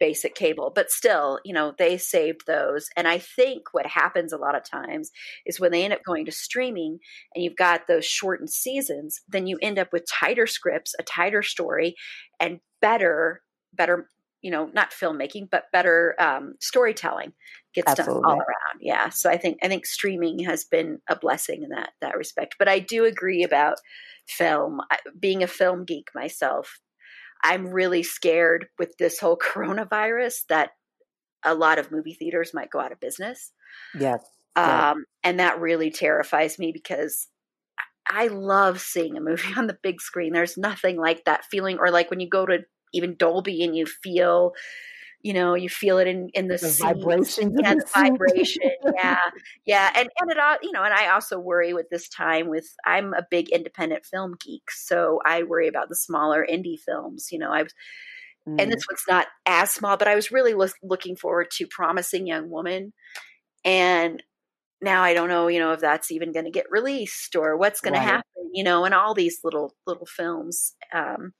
basic 0.00 0.34
cable, 0.34 0.72
but 0.74 0.90
still, 0.90 1.40
you 1.44 1.52
know, 1.52 1.74
they 1.76 1.98
saved 1.98 2.42
those. 2.46 2.88
And 2.96 3.08
I 3.08 3.18
think 3.18 3.64
what 3.72 3.86
happens 3.86 4.32
a 4.32 4.38
lot 4.38 4.54
of 4.54 4.64
times 4.64 5.10
is 5.44 5.58
when 5.58 5.72
they 5.72 5.84
end 5.84 5.92
up 5.92 6.04
going 6.04 6.24
to 6.26 6.32
streaming 6.32 6.98
and 7.34 7.42
you've 7.42 7.56
got 7.56 7.86
those 7.88 8.04
shortened 8.04 8.50
seasons, 8.50 9.20
then 9.28 9.46
you 9.46 9.58
end 9.60 9.78
up 9.78 9.92
with 9.92 10.06
tighter 10.08 10.46
scripts, 10.46 10.94
a 10.98 11.02
tighter 11.02 11.42
story, 11.42 11.94
and 12.40 12.60
better 12.80 13.42
better 13.74 14.08
you 14.42 14.50
know 14.50 14.70
not 14.72 14.90
filmmaking 14.90 15.48
but 15.50 15.64
better 15.72 16.14
um, 16.18 16.54
storytelling 16.60 17.32
gets 17.74 17.90
Absolutely. 17.90 18.22
done 18.22 18.30
all 18.30 18.36
around 18.36 18.80
yeah 18.80 19.08
so 19.08 19.30
i 19.30 19.36
think 19.36 19.58
i 19.62 19.68
think 19.68 19.86
streaming 19.86 20.38
has 20.40 20.64
been 20.64 20.98
a 21.08 21.16
blessing 21.16 21.62
in 21.62 21.70
that 21.70 21.90
that 22.00 22.16
respect 22.16 22.56
but 22.58 22.68
i 22.68 22.78
do 22.78 23.04
agree 23.04 23.42
about 23.42 23.76
film 24.26 24.80
being 25.18 25.42
a 25.42 25.46
film 25.46 25.84
geek 25.84 26.08
myself 26.14 26.80
i'm 27.42 27.66
really 27.68 28.02
scared 28.02 28.66
with 28.78 28.96
this 28.98 29.18
whole 29.18 29.36
coronavirus 29.54 30.44
that 30.48 30.70
a 31.44 31.54
lot 31.54 31.78
of 31.78 31.92
movie 31.92 32.14
theaters 32.14 32.52
might 32.52 32.70
go 32.70 32.80
out 32.80 32.92
of 32.92 33.00
business 33.00 33.52
yeah, 33.94 34.16
yeah. 34.56 34.90
Um, 34.90 35.04
and 35.22 35.38
that 35.38 35.60
really 35.60 35.90
terrifies 35.90 36.58
me 36.58 36.72
because 36.72 37.28
I 38.10 38.28
love 38.28 38.80
seeing 38.80 39.16
a 39.16 39.20
movie 39.20 39.52
on 39.56 39.66
the 39.66 39.78
big 39.82 40.00
screen. 40.00 40.32
There's 40.32 40.56
nothing 40.56 40.96
like 40.96 41.24
that 41.24 41.44
feeling, 41.50 41.78
or 41.78 41.90
like 41.90 42.10
when 42.10 42.20
you 42.20 42.28
go 42.28 42.46
to 42.46 42.58
even 42.92 43.16
Dolby 43.16 43.64
and 43.64 43.76
you 43.76 43.86
feel 43.86 44.54
you 45.22 45.32
know 45.32 45.54
you 45.54 45.68
feel 45.68 45.98
it 45.98 46.06
in 46.06 46.28
in 46.34 46.48
the, 46.48 46.56
the 46.56 46.78
vibration 46.80 47.54
yeah 47.60 47.74
the 47.74 47.86
vibration. 47.94 48.70
yeah. 48.94 49.16
Yeah. 49.66 49.90
And 49.94 50.08
and 50.20 50.30
it 50.30 50.38
all 50.38 50.56
you 50.62 50.72
know 50.72 50.82
and 50.84 50.94
i 50.94 51.08
also 51.08 51.38
worry 51.38 51.72
with 51.72 51.88
this 51.90 52.08
time 52.08 52.48
with 52.48 52.68
i'm 52.86 53.14
a 53.14 53.26
big 53.30 53.48
independent 53.48 54.06
film 54.06 54.36
geek 54.40 54.70
so 54.70 55.20
i 55.24 55.42
worry 55.42 55.68
about 55.68 55.88
the 55.88 55.96
smaller 55.96 56.46
indie 56.48 56.78
films 56.78 57.28
you 57.32 57.38
know 57.38 57.50
i've 57.50 57.72
mm. 58.48 58.60
and 58.60 58.70
this 58.70 58.84
one's 58.88 59.04
not 59.08 59.26
as 59.46 59.70
small 59.70 59.96
but 59.96 60.08
i 60.08 60.14
was 60.14 60.30
really 60.30 60.54
lo- 60.54 60.68
looking 60.82 61.16
forward 61.16 61.48
to 61.52 61.66
promising 61.66 62.26
young 62.26 62.48
woman. 62.48 62.92
And 63.64 64.22
now 64.80 65.02
i 65.02 65.14
don't 65.14 65.28
know 65.28 65.48
you 65.48 65.58
know 65.58 65.72
if 65.72 65.80
that's 65.80 66.12
even 66.12 66.32
going 66.32 66.44
to 66.44 66.50
get 66.50 66.70
released 66.70 67.34
or 67.34 67.56
what's 67.56 67.80
going 67.80 67.94
right. 67.94 68.00
to 68.00 68.06
happen 68.06 68.50
you 68.52 68.62
know 68.62 68.84
and 68.84 68.94
all 68.94 69.14
these 69.14 69.40
little 69.42 69.74
little 69.86 70.06
films 70.06 70.74
um 70.94 71.32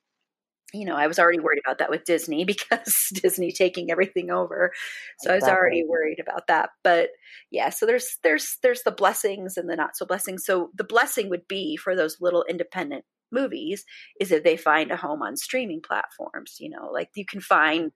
you 0.75 0.85
know, 0.85 0.97
I 0.97 1.07
was 1.07 1.19
already 1.19 1.41
worried 1.41 1.61
about 1.65 1.79
that 1.79 1.91
with 1.91 2.05
Disney 2.05 2.45
because 2.47 3.09
Disney 3.15 3.53
taking 3.53 3.91
everything 3.91 4.31
over. 4.31 4.73
So 5.21 5.33
exactly. 5.33 5.33
I 5.33 5.37
was 5.37 5.59
already 5.59 5.85
worried 5.85 6.21
about 6.21 6.47
that. 6.49 6.71
But 6.85 7.11
yeah, 7.51 7.71
so 7.71 7.87
there's 7.87 8.19
there's 8.23 8.59
there's 8.63 8.83
the 8.83 8.93
blessings 8.93 9.57
and 9.57 9.69
the 9.69 9.77
not 9.77 9.97
so 9.97 10.07
blessings. 10.07 10.45
So 10.45 10.71
the 10.75 10.85
blessing 10.85 11.31
would 11.31 11.49
be 11.49 11.77
for 11.77 11.97
those 11.97 12.21
little 12.21 12.45
independent 12.49 13.05
movies 13.31 13.85
is 14.21 14.33
if 14.33 14.43
they 14.43 14.57
find 14.57 14.91
a 14.91 14.97
home 14.97 15.23
on 15.23 15.37
streaming 15.37 15.83
platforms, 15.83 16.57
you 16.61 16.71
know, 16.71 16.91
like 16.93 17.11
you 17.15 17.25
can 17.27 17.41
find 17.41 17.93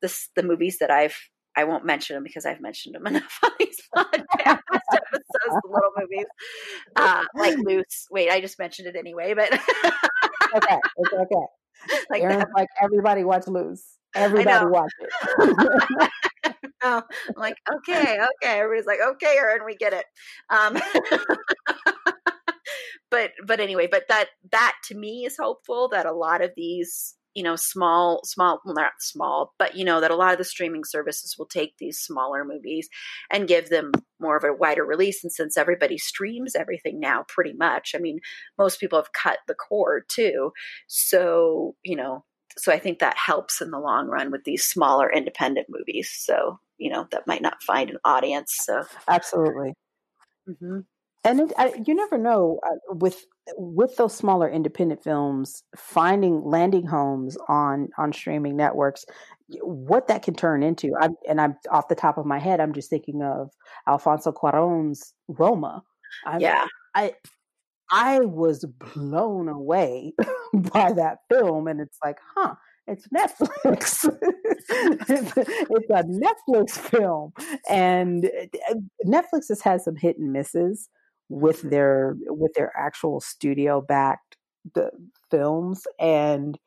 this 0.00 0.28
the 0.36 0.42
movies 0.42 0.78
that 0.80 0.90
I've 0.90 1.16
I 1.54 1.64
won't 1.64 1.84
mention 1.84 2.14
them 2.14 2.24
because 2.24 2.46
I've 2.46 2.60
mentioned 2.60 2.94
them 2.94 3.06
enough 3.08 3.38
on 3.42 3.50
these 3.58 3.80
podcast 3.96 4.60
episodes, 4.72 5.24
the 5.44 5.62
little 5.64 5.92
movies. 5.96 6.26
Uh, 6.96 7.24
like 7.34 7.56
Luce. 7.58 8.06
Wait, 8.10 8.30
I 8.30 8.40
just 8.40 8.58
mentioned 8.58 8.88
it 8.88 8.96
anyway, 8.96 9.34
but 9.34 9.52
okay, 9.52 10.78
it's 10.96 11.12
okay. 11.12 11.46
like 12.10 12.22
like 12.54 12.68
everybody 12.82 13.24
watch 13.24 13.46
Luce. 13.46 13.98
Everybody 14.14 14.66
watch 14.66 14.92
it. 15.00 16.10
I'm 16.82 17.02
like, 17.36 17.56
okay, 17.72 18.18
okay. 18.18 18.58
Everybody's 18.60 18.86
like, 18.86 18.98
okay, 19.12 19.36
Erin, 19.38 19.64
we 19.64 19.76
get 19.76 19.92
it. 19.92 20.04
Um, 20.50 20.76
but 23.10 23.30
but 23.46 23.60
anyway, 23.60 23.88
but 23.90 24.04
that 24.08 24.26
that 24.50 24.74
to 24.88 24.96
me 24.96 25.24
is 25.24 25.36
hopeful 25.38 25.88
that 25.90 26.06
a 26.06 26.12
lot 26.12 26.42
of 26.42 26.50
these 26.56 27.14
you 27.34 27.42
know 27.42 27.56
small 27.56 28.20
small 28.24 28.60
well 28.64 28.74
not 28.74 28.92
small 29.00 29.54
but 29.58 29.76
you 29.76 29.84
know 29.84 30.00
that 30.00 30.10
a 30.10 30.16
lot 30.16 30.32
of 30.32 30.38
the 30.38 30.44
streaming 30.44 30.84
services 30.84 31.36
will 31.38 31.46
take 31.46 31.76
these 31.78 31.98
smaller 31.98 32.44
movies 32.44 32.88
and 33.30 33.48
give 33.48 33.68
them 33.68 33.92
more 34.20 34.36
of 34.36 34.44
a 34.44 34.52
wider 34.52 34.84
release. 34.84 35.24
And 35.24 35.32
since 35.32 35.56
everybody 35.56 35.98
streams 35.98 36.54
everything 36.54 37.00
now 37.00 37.24
pretty 37.28 37.52
much 37.54 37.94
i 37.96 37.98
mean 37.98 38.20
most 38.58 38.80
people 38.80 38.98
have 38.98 39.12
cut 39.12 39.38
the 39.48 39.54
cord 39.54 40.04
too. 40.08 40.52
So 40.86 41.74
you 41.82 41.96
know 41.96 42.24
so 42.58 42.72
i 42.72 42.78
think 42.78 42.98
that 42.98 43.16
helps 43.16 43.60
in 43.60 43.70
the 43.70 43.78
long 43.80 44.08
run 44.08 44.30
with 44.30 44.44
these 44.44 44.64
smaller 44.64 45.10
independent 45.10 45.66
movies. 45.70 46.10
So 46.14 46.58
you 46.78 46.90
know 46.90 47.06
that 47.10 47.26
might 47.26 47.42
not 47.42 47.62
find 47.62 47.90
an 47.90 47.98
audience 48.04 48.54
so. 48.60 48.84
Absolutely. 49.08 49.74
Mm-hmm. 50.48 50.80
And 51.24 51.40
it, 51.40 51.52
I, 51.56 51.72
you 51.86 51.94
never 51.94 52.18
know 52.18 52.58
uh, 52.66 52.94
with 52.94 53.24
with 53.56 53.96
those 53.96 54.14
smaller 54.14 54.48
independent 54.48 55.02
films 55.02 55.62
finding 55.76 56.42
landing 56.44 56.86
homes 56.86 57.36
on 57.48 57.88
on 57.98 58.12
streaming 58.12 58.56
networks 58.56 59.04
what 59.60 60.06
that 60.06 60.22
can 60.22 60.34
turn 60.34 60.62
into 60.62 60.92
I'm, 61.00 61.16
and 61.28 61.40
i'm 61.40 61.56
off 61.70 61.88
the 61.88 61.96
top 61.96 62.18
of 62.18 62.24
my 62.24 62.38
head 62.38 62.60
i'm 62.60 62.72
just 62.72 62.88
thinking 62.88 63.20
of 63.20 63.50
alfonso 63.88 64.30
cuarón's 64.30 65.12
roma 65.26 65.82
I'm, 66.24 66.40
yeah 66.40 66.66
I 66.94 67.14
I 67.90 68.20
was 68.20 68.64
blown 68.94 69.48
away 69.48 70.14
by 70.54 70.92
that 70.92 71.18
film, 71.30 71.68
and 71.68 71.80
it's 71.80 71.98
like, 72.02 72.18
huh, 72.34 72.54
it's 72.86 73.06
Netflix. 73.08 74.08
it's, 75.08 75.36
it's, 75.36 75.90
a 75.90 76.02
Netflix 76.04 76.70
film, 76.70 77.32
and 77.68 78.24
uh, 78.70 78.74
Netflix 79.06 79.48
has 79.48 79.60
had 79.60 79.82
some 79.82 79.96
hit 79.96 80.18
and 80.18 80.32
misses 80.32 80.88
with 81.32 81.62
their 81.62 82.14
with 82.26 82.52
their 82.54 82.72
actual 82.76 83.20
studio 83.20 83.80
backed 83.80 84.36
films, 85.30 85.86
and 85.98 86.58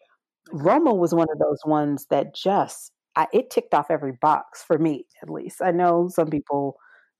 Roma 0.52 0.94
was 0.94 1.14
one 1.14 1.28
of 1.32 1.40
those 1.40 1.60
ones 1.66 2.08
that 2.10 2.36
just 2.36 2.92
I, 3.16 3.28
it 3.32 3.50
ticked 3.50 3.74
off 3.74 3.92
every 3.92 4.14
box 4.14 4.64
for 4.64 4.78
me, 4.78 5.06
at 5.22 5.30
least. 5.30 5.62
I 5.62 5.72
know 5.72 6.10
some 6.10 6.30
people 6.30 6.78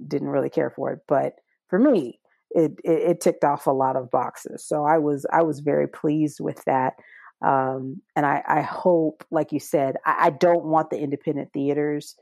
didn't 0.08 0.30
really 0.30 0.50
care 0.50 0.70
for 0.70 0.92
it, 0.92 1.00
but 1.08 1.36
for 1.70 1.80
me, 1.80 2.20
it, 2.52 2.74
it, 2.84 3.10
it 3.12 3.22
ticked 3.22 3.44
off 3.44 3.68
a 3.68 3.72
lot 3.72 3.96
of 3.96 4.12
boxes. 4.12 4.66
So 4.66 4.84
I 4.84 4.98
was 4.98 5.26
I 5.32 5.44
was 5.44 5.60
very 5.60 5.88
pleased 5.88 6.40
with 6.40 6.64
that. 6.66 6.94
Um, 7.42 8.02
and 8.16 8.26
I, 8.26 8.42
I, 8.48 8.62
hope, 8.62 9.26
like 9.30 9.52
you 9.52 9.60
said, 9.60 9.98
I, 10.06 10.28
I, 10.28 10.30
don't 10.30 10.64
want 10.64 10.90
the 10.90 10.98
independent 10.98 11.52
theaters 11.52 12.16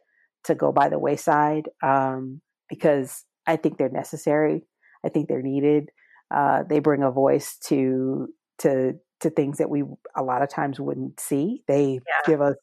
to 0.45 0.55
go 0.55 0.71
by 0.71 0.89
the 0.89 0.97
wayside 0.97 1.69
um, 1.83 2.41
because 2.67 3.23
I 3.45 3.55
think 3.55 3.77
they're 3.77 3.89
necessary. 3.89 4.65
I 5.05 5.09
think 5.09 5.27
they're 5.27 5.41
needed. 5.41 5.89
Uh, 6.33 6.63
they 6.67 6.79
bring 6.79 7.03
a 7.03 7.11
voice 7.11 7.57
to 7.67 8.27
to 8.59 8.93
to 9.23 9.29
things 9.29 9.57
that 9.57 9.69
we 9.69 9.83
a 10.15 10.23
lot 10.23 10.41
of 10.41 10.49
times 10.49 10.79
wouldn't 10.79 11.19
see. 11.19 11.63
They 11.67 11.93
yeah. 11.93 12.31
give 12.31 12.41
us 12.41 12.55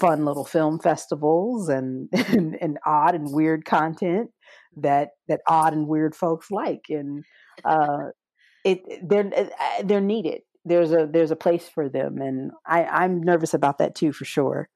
fun 0.00 0.24
little 0.24 0.44
film 0.44 0.80
festivals 0.80 1.68
and, 1.68 2.08
and, 2.12 2.56
and 2.60 2.78
odd 2.84 3.14
and 3.14 3.32
weird 3.32 3.64
content 3.64 4.30
that 4.76 5.10
that 5.28 5.40
odd 5.46 5.72
and 5.72 5.86
weird 5.86 6.14
folks 6.14 6.50
like, 6.50 6.86
and 6.88 7.24
uh, 7.64 8.08
it 8.64 8.80
they're 9.08 9.30
uh, 9.36 9.82
they're 9.84 10.00
needed. 10.00 10.42
There's 10.64 10.92
a 10.92 11.08
there's 11.10 11.30
a 11.30 11.36
place 11.36 11.68
for 11.68 11.88
them, 11.88 12.18
and 12.20 12.52
I 12.66 12.84
I'm 12.84 13.22
nervous 13.22 13.54
about 13.54 13.78
that 13.78 13.94
too 13.94 14.12
for 14.12 14.24
sure. 14.24 14.68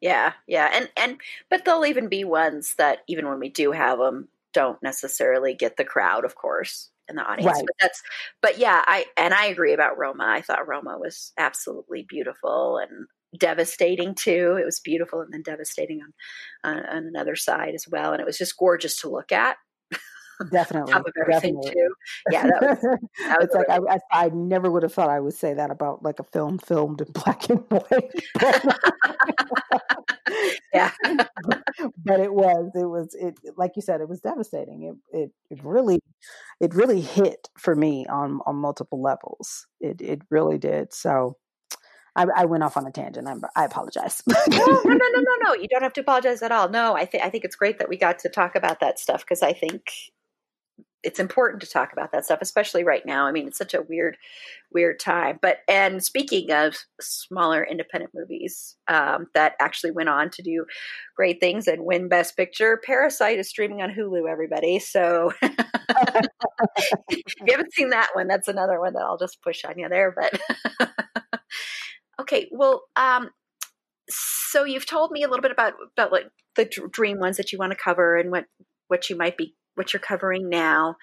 Yeah, 0.00 0.32
yeah, 0.46 0.70
and 0.72 0.90
and 0.96 1.20
but 1.48 1.64
there'll 1.64 1.86
even 1.86 2.08
be 2.08 2.24
ones 2.24 2.74
that 2.78 2.98
even 3.06 3.28
when 3.28 3.38
we 3.38 3.48
do 3.48 3.72
have 3.72 3.98
them, 3.98 4.28
don't 4.52 4.82
necessarily 4.82 5.54
get 5.54 5.76
the 5.76 5.84
crowd, 5.84 6.24
of 6.24 6.34
course 6.34 6.90
in 7.08 7.16
the 7.16 7.22
audience. 7.22 7.52
Right. 7.52 7.64
But 7.66 7.74
that's 7.80 8.02
but 8.40 8.58
yeah, 8.58 8.82
I 8.86 9.06
and 9.16 9.34
I 9.34 9.46
agree 9.46 9.72
about 9.72 9.98
Roma. 9.98 10.24
I 10.26 10.40
thought 10.40 10.68
Roma 10.68 10.98
was 10.98 11.32
absolutely 11.38 12.06
beautiful 12.08 12.78
and 12.78 13.06
devastating 13.38 14.14
too. 14.14 14.58
It 14.60 14.64
was 14.64 14.80
beautiful 14.80 15.20
and 15.20 15.32
then 15.32 15.42
devastating 15.42 16.00
on, 16.64 16.76
on, 16.76 16.84
on 16.86 17.06
another 17.06 17.36
side 17.36 17.74
as 17.74 17.86
well. 17.90 18.12
And 18.12 18.20
it 18.20 18.26
was 18.26 18.38
just 18.38 18.56
gorgeous 18.58 18.98
to 19.00 19.08
look 19.08 19.32
at. 19.32 19.56
Definitely. 20.50 20.92
top 20.92 21.06
of 21.06 21.12
everything 21.20 21.60
definitely. 21.60 21.70
too. 21.70 21.94
Yeah, 22.30 22.42
that 22.42 22.62
was, 22.62 22.78
that 23.18 23.38
was 23.38 23.44
it's 23.44 23.54
like 23.54 23.70
I, 23.70 23.78
I, 23.94 24.26
I, 24.26 24.28
never 24.30 24.70
would 24.70 24.82
have 24.82 24.92
thought 24.92 25.08
I 25.08 25.20
would 25.20 25.34
say 25.34 25.54
that 25.54 25.70
about 25.70 26.02
like 26.02 26.18
a 26.18 26.24
film 26.24 26.58
filmed 26.58 27.00
in 27.00 27.08
black 27.12 27.48
and 27.48 27.60
white. 27.68 28.10
Yeah, 30.72 30.92
but 32.04 32.20
it 32.20 32.32
was 32.32 32.70
it 32.74 32.84
was 32.84 33.14
it 33.14 33.34
like 33.56 33.72
you 33.76 33.82
said 33.82 34.00
it 34.00 34.08
was 34.08 34.20
devastating. 34.20 35.00
It 35.12 35.18
it 35.18 35.32
it 35.50 35.64
really 35.64 36.00
it 36.60 36.74
really 36.74 37.00
hit 37.00 37.48
for 37.58 37.74
me 37.74 38.06
on 38.06 38.40
on 38.46 38.56
multiple 38.56 39.02
levels. 39.02 39.66
It 39.80 40.00
it 40.00 40.22
really 40.30 40.58
did. 40.58 40.92
So 40.92 41.36
I, 42.14 42.26
I, 42.36 42.44
went 42.44 42.62
off 42.62 42.76
on 42.76 42.86
a 42.86 42.90
tangent. 42.90 43.26
I'm, 43.26 43.42
i 43.56 43.64
apologize. 43.64 44.22
no, 44.28 44.36
no, 44.50 44.80
no, 44.84 44.94
no, 44.94 45.20
no, 45.20 45.36
no. 45.44 45.54
You 45.54 45.66
don't 45.68 45.82
have 45.82 45.94
to 45.94 46.02
apologize 46.02 46.42
at 46.42 46.52
all. 46.52 46.68
No, 46.68 46.94
I 46.94 47.06
think 47.06 47.24
I 47.24 47.30
think 47.30 47.44
it's 47.44 47.56
great 47.56 47.78
that 47.78 47.88
we 47.88 47.96
got 47.96 48.18
to 48.20 48.28
talk 48.28 48.54
about 48.54 48.80
that 48.80 48.98
stuff 48.98 49.22
because 49.22 49.42
I 49.42 49.52
think 49.52 49.90
it's 51.02 51.18
important 51.18 51.62
to 51.62 51.68
talk 51.68 51.92
about 51.92 52.12
that 52.12 52.24
stuff, 52.24 52.38
especially 52.42 52.84
right 52.84 53.04
now. 53.04 53.26
I 53.26 53.32
mean, 53.32 53.48
it's 53.48 53.58
such 53.58 53.74
a 53.74 53.82
weird, 53.82 54.16
weird 54.72 55.00
time. 55.00 55.38
But 55.42 55.58
and 55.68 56.02
speaking 56.02 56.50
of 56.52 56.76
smaller 57.00 57.64
independent 57.64 58.12
movies 58.14 58.76
um, 58.88 59.26
that 59.34 59.54
actually 59.60 59.90
went 59.90 60.08
on 60.08 60.30
to 60.30 60.42
do 60.42 60.64
great 61.16 61.40
things 61.40 61.66
and 61.66 61.84
win 61.84 62.08
Best 62.08 62.36
Picture, 62.36 62.80
Parasite 62.84 63.38
is 63.38 63.48
streaming 63.48 63.82
on 63.82 63.90
Hulu. 63.90 64.30
Everybody, 64.30 64.78
so 64.78 65.32
if 65.42 67.34
you 67.40 67.46
haven't 67.50 67.72
seen 67.72 67.90
that 67.90 68.08
one, 68.14 68.28
that's 68.28 68.48
another 68.48 68.80
one 68.80 68.92
that 68.92 69.02
I'll 69.02 69.18
just 69.18 69.42
push 69.42 69.64
on 69.64 69.78
you 69.78 69.88
there. 69.88 70.14
But 70.16 70.40
Okay, 72.22 72.48
well, 72.52 72.82
um, 72.96 73.30
so 74.08 74.64
you've 74.64 74.86
told 74.86 75.10
me 75.10 75.22
a 75.22 75.28
little 75.28 75.42
bit 75.42 75.50
about 75.50 75.74
about 75.96 76.12
like 76.12 76.28
the 76.56 76.64
dream 76.64 77.18
ones 77.18 77.36
that 77.36 77.52
you 77.52 77.58
want 77.58 77.72
to 77.72 77.78
cover 77.82 78.16
and 78.16 78.30
what 78.30 78.44
what 78.88 79.08
you 79.10 79.16
might 79.16 79.36
be 79.36 79.54
what 79.74 79.92
you're 79.92 80.00
covering 80.00 80.48
now. 80.48 80.96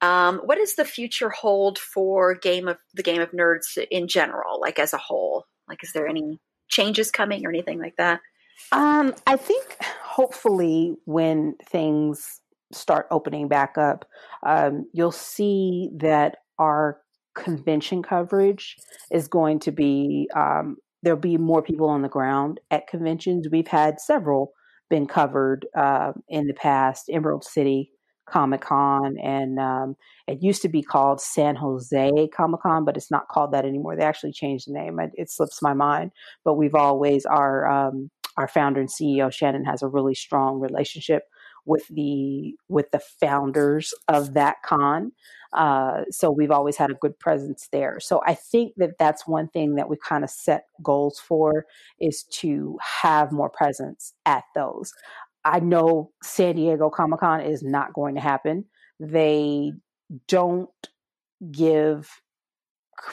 Um, 0.00 0.40
what 0.44 0.58
does 0.58 0.74
the 0.74 0.84
future 0.84 1.30
hold 1.30 1.78
for 1.78 2.34
game 2.34 2.68
of 2.68 2.76
the 2.94 3.02
game 3.02 3.22
of 3.22 3.30
nerds 3.30 3.78
in 3.90 4.08
general, 4.08 4.60
like 4.60 4.78
as 4.78 4.92
a 4.92 4.98
whole? 4.98 5.46
Like, 5.68 5.82
is 5.82 5.92
there 5.92 6.06
any 6.06 6.40
changes 6.68 7.10
coming 7.10 7.46
or 7.46 7.48
anything 7.48 7.78
like 7.78 7.96
that? 7.96 8.20
Um, 8.72 9.14
I 9.26 9.36
think 9.36 9.76
hopefully 10.02 10.96
when 11.04 11.54
things 11.70 12.40
start 12.72 13.06
opening 13.10 13.48
back 13.48 13.78
up, 13.78 14.04
um, 14.44 14.88
you'll 14.92 15.12
see 15.12 15.90
that 15.96 16.36
our 16.58 17.00
convention 17.34 18.02
coverage 18.02 18.76
is 19.10 19.26
going 19.26 19.58
to 19.60 19.72
be 19.72 20.28
um, 20.36 20.76
there'll 21.02 21.18
be 21.18 21.36
more 21.36 21.62
people 21.62 21.88
on 21.88 22.02
the 22.02 22.08
ground 22.08 22.60
at 22.70 22.86
conventions. 22.86 23.48
We've 23.50 23.68
had 23.68 24.00
several 24.00 24.52
been 24.90 25.06
covered 25.06 25.66
uh, 25.76 26.12
in 26.28 26.46
the 26.46 26.54
past. 26.54 27.10
Emerald 27.10 27.44
City 27.44 27.90
Comic 28.26 28.62
Con, 28.62 29.16
and 29.18 29.58
um, 29.58 29.96
it 30.26 30.42
used 30.42 30.62
to 30.62 30.68
be 30.68 30.82
called 30.82 31.20
San 31.20 31.56
Jose 31.56 32.28
Comic 32.34 32.62
Con, 32.62 32.84
but 32.84 32.96
it's 32.96 33.10
not 33.10 33.28
called 33.28 33.52
that 33.52 33.64
anymore. 33.64 33.96
They 33.96 34.04
actually 34.04 34.32
changed 34.32 34.68
the 34.68 34.72
name. 34.72 34.98
It, 34.98 35.12
it 35.14 35.30
slips 35.30 35.62
my 35.62 35.74
mind, 35.74 36.12
but 36.44 36.54
we've 36.54 36.74
always 36.74 37.26
our 37.26 37.66
um, 37.66 38.10
our 38.36 38.48
founder 38.48 38.80
and 38.80 38.88
CEO 38.88 39.32
Shannon 39.32 39.64
has 39.64 39.82
a 39.82 39.88
really 39.88 40.14
strong 40.14 40.60
relationship 40.60 41.24
with 41.66 41.86
the 41.88 42.54
with 42.68 42.90
the 42.90 43.00
founders 43.20 43.94
of 44.08 44.34
that 44.34 44.56
con. 44.64 45.12
Uh, 45.52 46.02
so 46.10 46.32
we've 46.32 46.50
always 46.50 46.76
had 46.76 46.90
a 46.90 46.94
good 46.94 47.18
presence 47.20 47.68
there. 47.70 48.00
So 48.00 48.20
I 48.26 48.34
think 48.34 48.72
that 48.76 48.98
that's 48.98 49.26
one 49.26 49.48
thing 49.48 49.76
that 49.76 49.88
we 49.88 49.96
kind 49.96 50.24
of 50.24 50.30
set 50.30 50.64
goals 50.82 51.20
for 51.20 51.66
is 52.00 52.24
to 52.40 52.76
have 53.02 53.30
more 53.30 53.48
presence 53.48 54.14
at 54.26 54.42
those. 54.56 54.92
I 55.44 55.60
know 55.60 56.10
San 56.22 56.56
Diego 56.56 56.90
Comic 56.90 57.20
Con 57.20 57.40
is 57.40 57.62
not 57.62 57.92
going 57.92 58.14
to 58.14 58.20
happen. 58.20 58.64
They 58.98 59.72
don't 60.28 60.70
give 61.50 62.08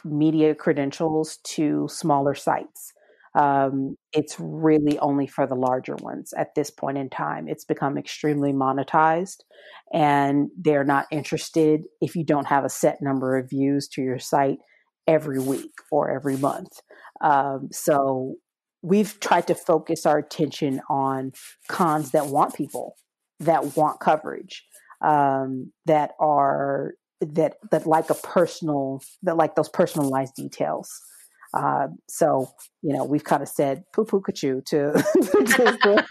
media 0.06 0.56
credentials 0.56 1.38
to 1.44 1.88
smaller 1.90 2.36
sites. 2.36 2.94
Um, 3.34 3.96
it's 4.12 4.36
really 4.40 5.00
only 5.00 5.26
for 5.26 5.48
the 5.48 5.56
larger 5.56 5.96
ones 5.96 6.34
at 6.34 6.54
this 6.56 6.70
point 6.70 6.98
in 6.98 7.10
time. 7.10 7.48
It's 7.48 7.64
become 7.64 7.98
extremely 7.98 8.52
monetized, 8.52 9.38
and 9.94 10.50
they're 10.60 10.84
not 10.84 11.06
interested 11.12 11.82
if 12.02 12.16
you 12.16 12.26
don't 12.26 12.48
have 12.48 12.66
a 12.66 12.70
set 12.70 13.02
number 13.02 13.38
of 13.38 13.50
views 13.50 13.88
to 13.90 14.02
your 14.02 14.20
site 14.20 14.60
every 15.08 15.40
week 15.40 15.72
or 15.92 16.12
every 16.12 16.38
month. 16.38 16.82
Um, 17.22 17.70
so 17.72 18.36
we've 18.82 19.20
tried 19.20 19.48
to 19.48 19.56
focus 19.56 20.06
our 20.06 20.18
attention 20.18 20.82
on 20.90 21.34
cons 21.68 22.12
that 22.12 22.28
want 22.28 22.56
people, 22.56 22.96
that 23.40 23.76
want 23.76 24.00
coverage, 24.00 24.66
um, 25.02 25.72
that 25.86 26.12
are 26.20 26.94
that 27.20 27.58
that 27.72 27.86
like 27.86 28.10
a 28.10 28.16
personal 28.16 29.02
that 29.24 29.38
like 29.38 29.56
those 29.56 29.70
personalized 29.70 30.36
details. 30.36 31.02
Uh, 31.54 31.88
so, 32.08 32.50
you 32.82 32.94
know, 32.96 33.04
we've 33.04 33.26
kind 33.26 33.44
of 33.44 33.50
said 33.50 33.84
poo 33.94 34.06
poo 34.06 34.22
to, 34.34 34.62
to, 34.62 34.62
to 34.62 36.06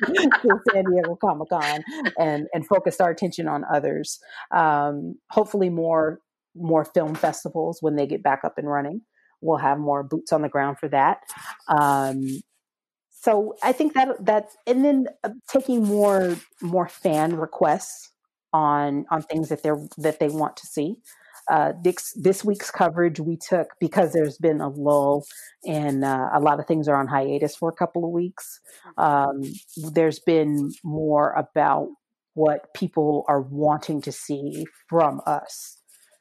San 0.70 0.84
Diego 0.84 1.16
Comic 1.16 1.48
Con 1.48 1.82
and, 2.18 2.46
and 2.52 2.66
focused 2.66 3.00
our 3.00 3.10
attention 3.10 3.48
on 3.48 3.64
others. 3.72 4.18
Um, 4.54 5.16
hopefully, 5.30 5.70
more 5.70 6.20
more 6.56 6.84
film 6.84 7.14
festivals 7.14 7.78
when 7.80 7.96
they 7.96 8.06
get 8.06 8.22
back 8.22 8.40
up 8.44 8.58
and 8.58 8.68
running. 8.68 9.02
We'll 9.40 9.58
have 9.58 9.78
more 9.78 10.02
boots 10.02 10.32
on 10.32 10.42
the 10.42 10.48
ground 10.48 10.78
for 10.78 10.88
that. 10.88 11.20
Um, 11.68 12.40
so 13.20 13.54
I 13.62 13.72
think 13.72 13.94
that 13.94 14.24
that's 14.24 14.56
and 14.66 14.84
then 14.84 15.06
uh, 15.24 15.30
taking 15.48 15.84
more 15.84 16.36
more 16.62 16.88
fan 16.88 17.36
requests 17.36 18.10
on 18.52 19.06
on 19.10 19.22
things 19.22 19.48
that 19.50 19.62
they're 19.62 19.80
that 19.98 20.20
they 20.20 20.28
want 20.28 20.56
to 20.58 20.66
see 20.66 20.96
uh, 21.50 21.72
this, 21.82 22.12
this, 22.12 22.44
week's 22.44 22.70
coverage 22.70 23.18
we 23.18 23.36
took 23.36 23.70
because 23.80 24.12
there's 24.12 24.38
been 24.38 24.60
a 24.60 24.68
lull 24.68 25.24
and 25.66 26.04
uh, 26.04 26.28
a 26.32 26.38
lot 26.38 26.60
of 26.60 26.66
things 26.66 26.86
are 26.86 26.94
on 26.94 27.08
hiatus 27.08 27.56
for 27.56 27.68
a 27.68 27.72
couple 27.74 28.04
of 28.04 28.12
weeks. 28.12 28.60
Um, 28.96 29.42
there's 29.92 30.20
been 30.20 30.70
more 30.84 31.32
about 31.32 31.88
what 32.34 32.72
people 32.74 33.24
are 33.26 33.40
wanting 33.40 34.00
to 34.02 34.12
see 34.12 34.64
from 34.88 35.20
us. 35.26 35.78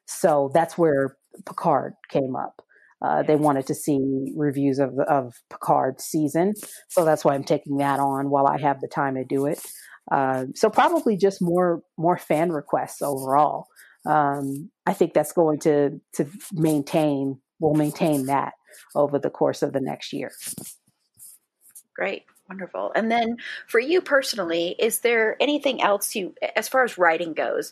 So 0.07 0.49
that's 0.51 0.79
where 0.79 1.15
Picard 1.45 1.93
came 2.09 2.35
up. 2.35 2.63
Uh, 3.01 3.23
they 3.23 3.35
wanted 3.35 3.65
to 3.67 3.75
see 3.75 4.33
reviews 4.35 4.79
of 4.79 4.97
of 4.99 5.35
Picard 5.49 6.01
season, 6.01 6.53
so 6.89 7.05
that's 7.05 7.23
why 7.23 7.33
I'm 7.33 7.43
taking 7.43 7.77
that 7.77 7.99
on 7.99 8.29
while 8.29 8.47
I 8.47 8.59
have 8.59 8.81
the 8.81 8.87
time 8.87 9.15
to 9.15 9.23
do 9.23 9.45
it. 9.45 9.59
Uh, 10.11 10.45
so 10.55 10.69
probably 10.69 11.15
just 11.17 11.41
more 11.41 11.81
more 11.97 12.17
fan 12.17 12.51
requests 12.51 13.01
overall 13.01 13.67
um, 14.05 14.71
I 14.85 14.93
think 14.93 15.13
that's 15.13 15.33
going 15.33 15.59
to 15.59 16.01
to 16.13 16.25
maintain 16.53 17.39
We'll 17.59 17.73
maintain 17.73 18.27
that 18.27 18.53
over 18.95 19.19
the 19.19 19.29
course 19.29 19.61
of 19.61 19.73
the 19.73 19.81
next 19.81 20.13
year. 20.13 20.31
Great. 21.93 22.23
Wonderful. 22.47 22.91
And 22.95 23.11
then 23.11 23.37
for 23.67 23.79
you 23.79 24.01
personally, 24.01 24.75
is 24.79 25.01
there 25.01 25.35
anything 25.39 25.83
else 25.83 26.15
you, 26.15 26.33
as 26.55 26.67
far 26.67 26.83
as 26.83 26.97
writing 26.97 27.33
goes, 27.33 27.71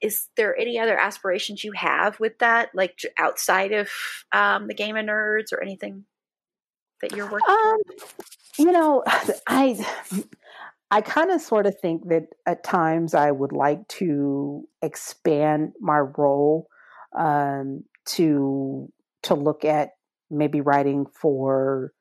is 0.00 0.28
there 0.36 0.56
any 0.56 0.78
other 0.78 0.98
aspirations 0.98 1.64
you 1.64 1.72
have 1.72 2.18
with 2.20 2.38
that, 2.38 2.70
like 2.74 3.00
outside 3.18 3.72
of 3.72 3.88
um, 4.32 4.66
the 4.68 4.74
Game 4.74 4.96
of 4.96 5.04
Nerds 5.04 5.52
or 5.52 5.62
anything 5.62 6.04
that 7.00 7.12
you're 7.12 7.30
working? 7.30 7.48
Um, 7.48 7.78
you 8.58 8.72
know, 8.72 9.02
I 9.46 9.84
I 10.90 11.00
kind 11.00 11.30
of 11.30 11.40
sort 11.40 11.66
of 11.66 11.78
think 11.80 12.08
that 12.08 12.28
at 12.46 12.64
times 12.64 13.14
I 13.14 13.30
would 13.30 13.52
like 13.52 13.86
to 13.88 14.66
expand 14.82 15.72
my 15.80 15.98
role 15.98 16.68
um, 17.16 17.84
to 18.06 18.90
to 19.24 19.34
look 19.34 19.64
at 19.64 19.90
maybe 20.30 20.60
writing 20.60 21.06
for. 21.06 21.92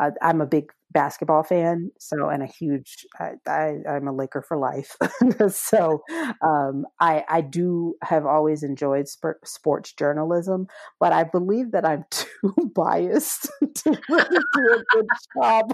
Uh, 0.00 0.10
I'm 0.22 0.40
a 0.40 0.46
big 0.46 0.70
basketball 0.90 1.42
fan, 1.42 1.90
so 1.98 2.28
and 2.28 2.42
a 2.42 2.46
huge 2.46 3.06
I, 3.18 3.32
I 3.46 3.96
am 3.96 4.08
a 4.08 4.12
Laker 4.12 4.42
for 4.42 4.56
life. 4.56 4.96
so 5.50 6.02
um, 6.42 6.86
I 7.00 7.24
I 7.28 7.40
do 7.42 7.94
have 8.02 8.26
always 8.26 8.62
enjoyed 8.62 9.08
sp- 9.10 9.44
sports 9.44 9.92
journalism, 9.92 10.66
but 11.00 11.12
I 11.12 11.24
believe 11.24 11.72
that 11.72 11.84
I'm 11.86 12.04
too 12.10 12.54
biased 12.74 13.48
to 13.76 13.98
really 14.08 14.38
do 14.54 14.72
a 14.72 14.84
good 14.92 15.06
job. 15.36 15.72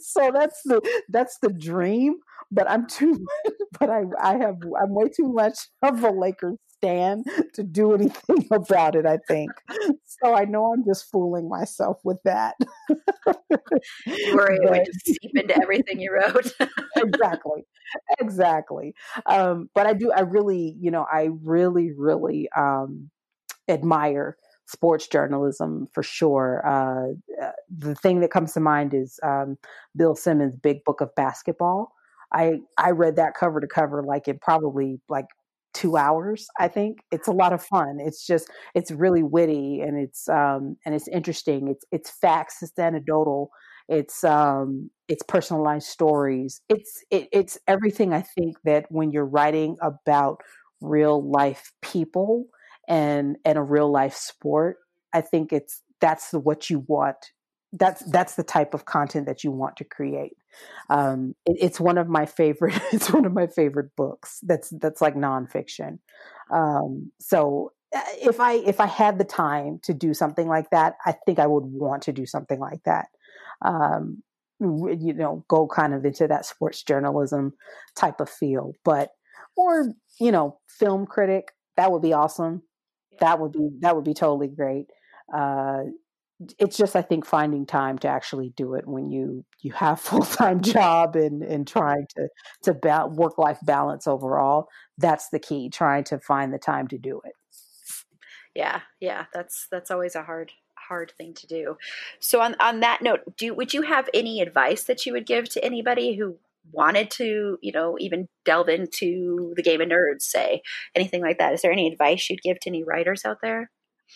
so 0.00 0.30
that's 0.32 0.60
the 0.64 0.80
that's 1.08 1.38
the 1.38 1.50
dream, 1.50 2.16
but 2.50 2.68
I'm 2.70 2.86
too 2.86 3.26
but 3.78 3.90
I 3.90 4.04
I 4.22 4.36
have 4.38 4.56
I'm 4.80 4.94
way 4.94 5.08
too 5.08 5.32
much 5.32 5.58
of 5.82 6.02
a 6.04 6.10
Lakers 6.10 6.56
stan 6.78 7.24
to 7.54 7.62
do 7.62 7.94
anything 7.94 8.46
about 8.50 8.94
it, 8.94 9.06
I 9.06 9.18
think. 9.28 9.50
So 10.04 10.34
I 10.34 10.44
know 10.44 10.72
I'm 10.72 10.84
just 10.84 11.10
fooling 11.10 11.48
myself 11.48 11.98
with 12.04 12.18
that. 12.24 12.56
you 12.88 12.96
it 14.06 14.70
would 14.70 14.86
just 14.86 15.06
seep 15.06 15.32
into 15.34 15.60
everything 15.60 16.00
you 16.00 16.12
wrote. 16.12 16.52
exactly. 16.96 17.66
Exactly. 18.20 18.94
Um, 19.26 19.68
but 19.74 19.86
I 19.86 19.92
do, 19.92 20.10
I 20.12 20.20
really, 20.20 20.76
you 20.80 20.90
know, 20.90 21.06
I 21.12 21.30
really, 21.42 21.92
really 21.96 22.48
um, 22.56 23.10
admire 23.68 24.36
sports 24.66 25.06
journalism 25.06 25.88
for 25.92 26.02
sure. 26.02 26.62
Uh, 26.66 27.12
uh, 27.42 27.52
the 27.76 27.94
thing 27.94 28.20
that 28.20 28.30
comes 28.30 28.52
to 28.54 28.60
mind 28.60 28.94
is 28.94 29.20
um, 29.22 29.56
Bill 29.96 30.14
Simmons' 30.14 30.56
Big 30.56 30.84
Book 30.84 31.00
of 31.00 31.14
Basketball. 31.14 31.92
I 32.32 32.58
I 32.76 32.90
read 32.90 33.16
that 33.16 33.34
cover 33.34 33.60
to 33.60 33.68
cover 33.68 34.02
like 34.02 34.26
in 34.26 34.38
probably 34.40 35.00
like 35.08 35.26
two 35.76 35.96
hours 35.96 36.46
i 36.58 36.68
think. 36.68 36.98
It's 37.12 37.28
a 37.28 37.32
lot 37.32 37.52
of 37.52 37.62
fun. 37.62 37.98
It's 38.00 38.26
just 38.26 38.48
it's 38.74 38.90
really 38.90 39.22
witty 39.22 39.80
and 39.80 39.96
it's 39.98 40.28
um 40.28 40.76
and 40.84 40.94
it's 40.94 41.08
interesting. 41.08 41.68
It's 41.68 41.84
it's 41.92 42.10
facts 42.10 42.62
it's 42.62 42.78
anecdotal. 42.78 43.50
It's 43.88 44.24
um 44.24 44.90
it's 45.08 45.22
personalized 45.22 45.88
stories. 45.88 46.60
It's 46.68 47.04
it, 47.10 47.28
it's 47.32 47.58
everything 47.68 48.12
i 48.12 48.22
think 48.22 48.56
that 48.64 48.86
when 48.90 49.10
you're 49.12 49.26
writing 49.38 49.76
about 49.82 50.40
real 50.80 51.16
life 51.40 51.72
people 51.82 52.46
and 52.88 53.36
and 53.44 53.58
a 53.58 53.62
real 53.62 53.90
life 53.90 54.14
sport 54.14 54.76
i 55.12 55.20
think 55.20 55.52
it's 55.52 55.82
that's 56.00 56.32
what 56.32 56.68
you 56.70 56.84
want 56.86 57.16
that's 57.72 58.02
that's 58.10 58.34
the 58.34 58.44
type 58.44 58.74
of 58.74 58.84
content 58.84 59.26
that 59.26 59.44
you 59.44 59.50
want 59.50 59.76
to 59.76 59.84
create. 59.84 60.36
Um, 60.88 61.34
it, 61.44 61.56
it's 61.60 61.80
one 61.80 61.98
of 61.98 62.08
my 62.08 62.26
favorite. 62.26 62.80
It's 62.92 63.12
one 63.12 63.24
of 63.24 63.32
my 63.32 63.46
favorite 63.46 63.94
books. 63.96 64.40
That's 64.42 64.70
that's 64.80 65.00
like 65.00 65.14
nonfiction. 65.14 65.98
Um, 66.50 67.12
so 67.20 67.72
uh, 67.94 68.00
if 68.20 68.40
I 68.40 68.54
if 68.54 68.80
I 68.80 68.86
had 68.86 69.18
the 69.18 69.24
time 69.24 69.80
to 69.84 69.94
do 69.94 70.14
something 70.14 70.48
like 70.48 70.70
that, 70.70 70.94
I 71.04 71.14
think 71.26 71.38
I 71.38 71.46
would 71.46 71.64
want 71.64 72.02
to 72.04 72.12
do 72.12 72.26
something 72.26 72.60
like 72.60 72.82
that. 72.84 73.08
Um, 73.62 74.22
you 74.60 75.12
know, 75.12 75.44
go 75.48 75.66
kind 75.66 75.92
of 75.92 76.04
into 76.04 76.26
that 76.28 76.46
sports 76.46 76.82
journalism 76.82 77.52
type 77.94 78.20
of 78.20 78.30
feel, 78.30 78.72
but 78.84 79.10
or 79.56 79.92
you 80.20 80.32
know, 80.32 80.58
film 80.68 81.06
critic. 81.06 81.52
That 81.76 81.92
would 81.92 82.02
be 82.02 82.14
awesome. 82.14 82.62
That 83.20 83.38
would 83.38 83.52
be 83.52 83.70
that 83.80 83.94
would 83.96 84.04
be 84.04 84.14
totally 84.14 84.48
great. 84.48 84.86
Uh, 85.34 85.84
it's 86.58 86.76
just 86.76 86.94
I 86.94 87.02
think 87.02 87.24
finding 87.24 87.64
time 87.64 87.98
to 88.00 88.08
actually 88.08 88.52
do 88.56 88.74
it 88.74 88.86
when 88.86 89.10
you 89.10 89.44
you 89.62 89.72
have 89.72 90.00
full 90.00 90.22
time 90.22 90.60
job 90.60 91.16
and 91.16 91.42
and 91.42 91.66
trying 91.66 92.06
to 92.16 92.28
to 92.64 92.74
ba- 92.74 93.08
work 93.08 93.38
life 93.38 93.58
balance 93.62 94.06
overall. 94.06 94.68
That's 94.98 95.28
the 95.30 95.38
key. 95.38 95.70
Trying 95.70 96.04
to 96.04 96.18
find 96.18 96.52
the 96.52 96.58
time 96.58 96.88
to 96.88 96.98
do 96.98 97.20
it. 97.24 97.32
Yeah, 98.54 98.80
yeah, 99.00 99.26
that's 99.34 99.66
that's 99.70 99.90
always 99.90 100.14
a 100.14 100.22
hard 100.22 100.52
hard 100.88 101.12
thing 101.18 101.34
to 101.34 101.46
do. 101.46 101.76
So 102.20 102.40
on 102.40 102.56
on 102.60 102.80
that 102.80 103.02
note, 103.02 103.36
do 103.36 103.54
would 103.54 103.74
you 103.74 103.82
have 103.82 104.08
any 104.14 104.40
advice 104.40 104.84
that 104.84 105.04
you 105.06 105.12
would 105.12 105.26
give 105.26 105.48
to 105.50 105.64
anybody 105.64 106.16
who 106.16 106.38
wanted 106.72 107.10
to, 107.12 107.58
you 107.62 107.72
know, 107.72 107.96
even 108.00 108.28
delve 108.44 108.68
into 108.68 109.52
the 109.56 109.62
game 109.62 109.80
of 109.80 109.88
nerds, 109.88 110.22
say 110.22 110.62
anything 110.94 111.22
like 111.22 111.38
that? 111.38 111.52
Is 111.52 111.62
there 111.62 111.72
any 111.72 111.86
advice 111.90 112.28
you'd 112.28 112.42
give 112.42 112.58
to 112.60 112.70
any 112.70 112.82
writers 112.82 113.24
out 113.24 113.38
there? 113.42 113.70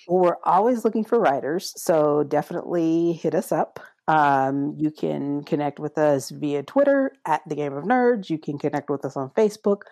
We're 0.09 0.37
always 0.45 0.85
looking 0.85 1.05
for 1.05 1.19
writers, 1.19 1.73
so 1.77 2.23
definitely 2.23 3.13
hit 3.13 3.35
us 3.35 3.53
up. 3.53 3.81
Um, 4.09 4.75
you 4.77 4.91
can 4.91 5.45
connect 5.45 5.79
with 5.79 5.97
us 5.97 6.31
via 6.31 6.65
Twitter 6.65 7.13
at 7.25 7.43
the 7.47 7.55
Game 7.55 7.75
of 7.75 7.85
Nerds. 7.85 8.29
You 8.29 8.39
can 8.39 8.59
connect 8.59 8.91
with 8.91 9.05
us 9.05 9.17
on 9.17 9.31
Facebook, 9.31 9.83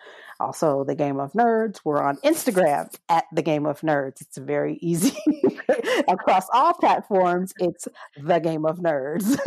also 0.41 0.83
the 0.83 0.95
Game 0.95 1.21
of 1.21 1.31
Nerds. 1.33 1.79
We're 1.85 2.03
on 2.03 2.17
Instagram 2.17 2.93
at 3.07 3.25
the 3.31 3.41
Game 3.41 3.65
of 3.65 3.79
Nerds. 3.79 4.19
It's 4.21 4.37
very 4.37 4.77
easy 4.81 5.15
across 6.07 6.47
all 6.53 6.73
platforms. 6.73 7.53
It's 7.59 7.87
the 8.17 8.39
Game 8.39 8.65
of 8.65 8.79
Nerds. 8.79 9.37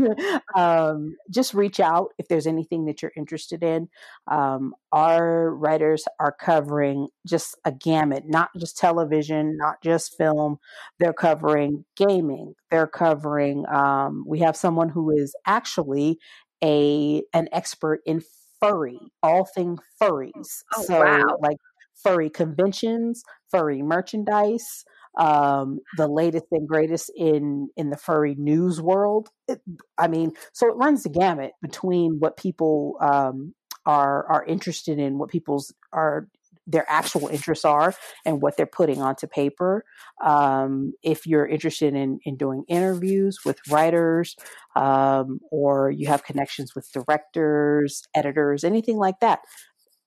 um, 0.57 1.17
just 1.31 1.55
reach 1.55 1.81
out 1.81 2.09
if 2.19 2.29
there's 2.29 2.47
anything 2.47 2.87
that 2.87 3.03
you're 3.03 3.13
interested 3.17 3.63
in. 3.63 3.89
Um, 4.31 4.75
our 4.93 5.51
writers 5.55 6.05
are 6.21 6.35
covering 6.39 7.09
just 7.27 7.57
a 7.65 7.73
gamut, 7.73 8.25
not 8.27 8.51
just 8.59 8.77
television, 8.77 9.57
not 9.57 9.83
just 9.83 10.17
film. 10.17 10.59
They're 10.99 11.13
covering 11.13 11.85
gaming. 11.97 12.55
They're 12.71 12.87
covering. 12.87 13.65
Um, 13.69 14.25
we 14.27 14.41
have 14.41 14.57
someone 14.57 14.89
who 14.89 15.11
is 15.11 15.35
actually 15.47 16.19
a 16.63 17.23
an 17.33 17.49
expert 17.53 18.01
in 18.07 18.23
furry, 18.61 19.01
all 19.23 19.45
thing 19.45 19.79
furries. 20.01 20.63
Oh, 20.77 20.83
so 20.83 21.01
wow. 21.01 21.37
like 21.41 21.57
furry 22.03 22.31
conventions, 22.31 23.23
furry 23.51 23.83
merchandise, 23.83 24.85
um, 25.19 25.81
the 25.97 26.09
latest 26.09 26.47
and 26.53 26.67
greatest 26.67 27.11
in 27.17 27.69
in 27.77 27.91
the 27.91 27.97
furry 27.97 28.35
news 28.37 28.81
world. 28.81 29.29
It, 29.49 29.61
I 29.99 30.09
mean, 30.09 30.33
so 30.53 30.69
it 30.69 30.77
runs 30.77 31.03
the 31.03 31.11
gamut 31.11 31.53
between 31.61 32.19
what 32.19 32.37
people 32.37 32.97
um, 33.01 33.55
are 33.87 34.27
are 34.27 34.45
interested 34.45 34.99
in, 34.99 35.19
what 35.19 35.31
people's 35.31 35.73
are 35.93 36.29
their 36.67 36.87
actual 36.89 37.27
interests 37.29 37.65
are 37.65 37.95
and 38.25 38.41
what 38.41 38.57
they're 38.57 38.67
putting 38.67 39.03
onto 39.03 39.27
paper. 39.27 39.85
Um, 40.25 40.93
if 41.03 41.27
you're 41.27 41.47
interested 41.47 41.95
in, 41.95 42.21
in 42.25 42.37
doing 42.37 42.65
interviews 42.69 43.39
with 43.45 43.59
writers 43.69 44.37
um, 44.77 45.41
or 45.51 45.91
you 45.91 46.07
have 46.07 46.23
connections 46.25 46.75
with 46.75 46.89
directors, 46.93 48.05
editors, 48.15 48.63
anything 48.63 48.97
like 48.97 49.19
that, 49.21 49.41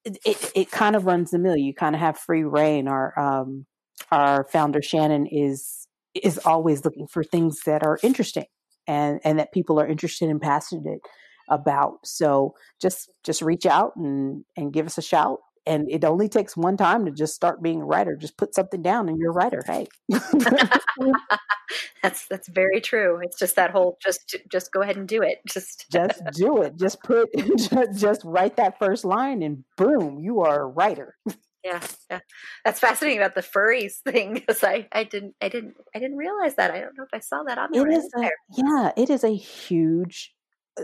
it, 0.06 0.18
it, 0.26 0.52
it 0.56 0.72
kind 0.72 0.96
of 0.96 1.06
runs 1.06 1.32
the 1.32 1.40
mill. 1.40 1.58
You 1.58 1.74
kind 1.74 1.96
of 1.96 2.00
have 2.00 2.18
free 2.18 2.44
rein. 2.44 2.88
or 2.88 3.18
um, 3.20 3.66
our 4.12 4.46
founder 4.46 4.82
Shannon 4.82 5.28
is 5.28 5.88
is 6.14 6.40
always 6.40 6.86
looking 6.86 7.08
for 7.08 7.24
things 7.24 7.60
that 7.66 7.86
are 7.86 8.00
interesting 8.02 8.46
and 8.88 9.20
and 9.24 9.40
that 9.40 9.52
people 9.52 9.80
are 9.80 9.88
interested 9.88 10.30
and 10.30 10.42
passionate 10.42 11.02
about. 11.50 12.00
So 12.04 12.56
just 12.82 13.10
just 13.24 13.42
reach 13.42 13.66
out 13.66 13.96
and 13.96 14.44
and 14.56 14.74
give 14.74 14.86
us 14.86 14.98
a 14.98 15.02
shout. 15.02 15.40
And 15.68 15.90
it 15.90 16.06
only 16.06 16.30
takes 16.30 16.56
one 16.56 16.78
time 16.78 17.06
to 17.06 17.12
just 17.12 17.34
start 17.34 17.64
being 17.64 17.82
a 17.82 17.86
writer. 17.86 18.16
Just 18.16 18.38
put 18.38 18.54
something 18.54 18.84
down 18.84 19.10
and 19.10 19.18
you're 19.18 19.32
a 19.32 19.34
writer. 19.34 19.64
Hey. 19.66 19.88
That's 22.04 22.28
that's 22.28 22.48
very 22.50 22.82
true. 22.82 23.20
It's 23.24 23.40
just 23.40 23.56
that 23.56 23.72
whole 23.72 23.98
just 24.00 24.36
just 24.52 24.72
go 24.72 24.84
ahead 24.84 24.96
and 24.96 25.08
do 25.08 25.24
it. 25.24 25.40
Just 25.50 25.86
just 25.92 26.22
do 26.34 26.62
it. 26.62 26.78
Just 26.78 27.02
put 27.02 27.30
just 27.58 28.00
just 28.00 28.22
write 28.24 28.58
that 28.58 28.78
first 28.78 29.06
line 29.06 29.42
and 29.42 29.64
boom 29.76 30.20
you 30.20 30.42
are 30.42 30.62
a 30.62 30.68
writer 30.68 31.16
yeah 31.66 31.82
yeah 32.10 32.20
that's 32.64 32.80
fascinating 32.80 33.20
about 33.20 33.36
the 33.36 33.42
furries 33.42 33.96
thing 34.06 34.34
because 34.34 34.64
i 34.64 34.88
i 34.92 35.04
didn't 35.04 35.36
i 35.42 35.50
didn't 35.50 35.76
i 35.94 36.00
didn't 36.00 36.18
realize 36.18 36.56
that 36.56 36.72
i 36.72 36.80
don't 36.80 36.98
know 36.98 37.04
if 37.04 37.14
i 37.14 37.20
saw 37.20 37.44
that 37.44 37.58
on 37.58 37.70
there, 37.72 37.88
it 37.88 37.94
is 37.94 38.10
a, 38.18 38.30
yeah 38.56 38.92
it 38.96 39.10
is 39.10 39.24
a 39.24 39.36
huge 39.36 40.32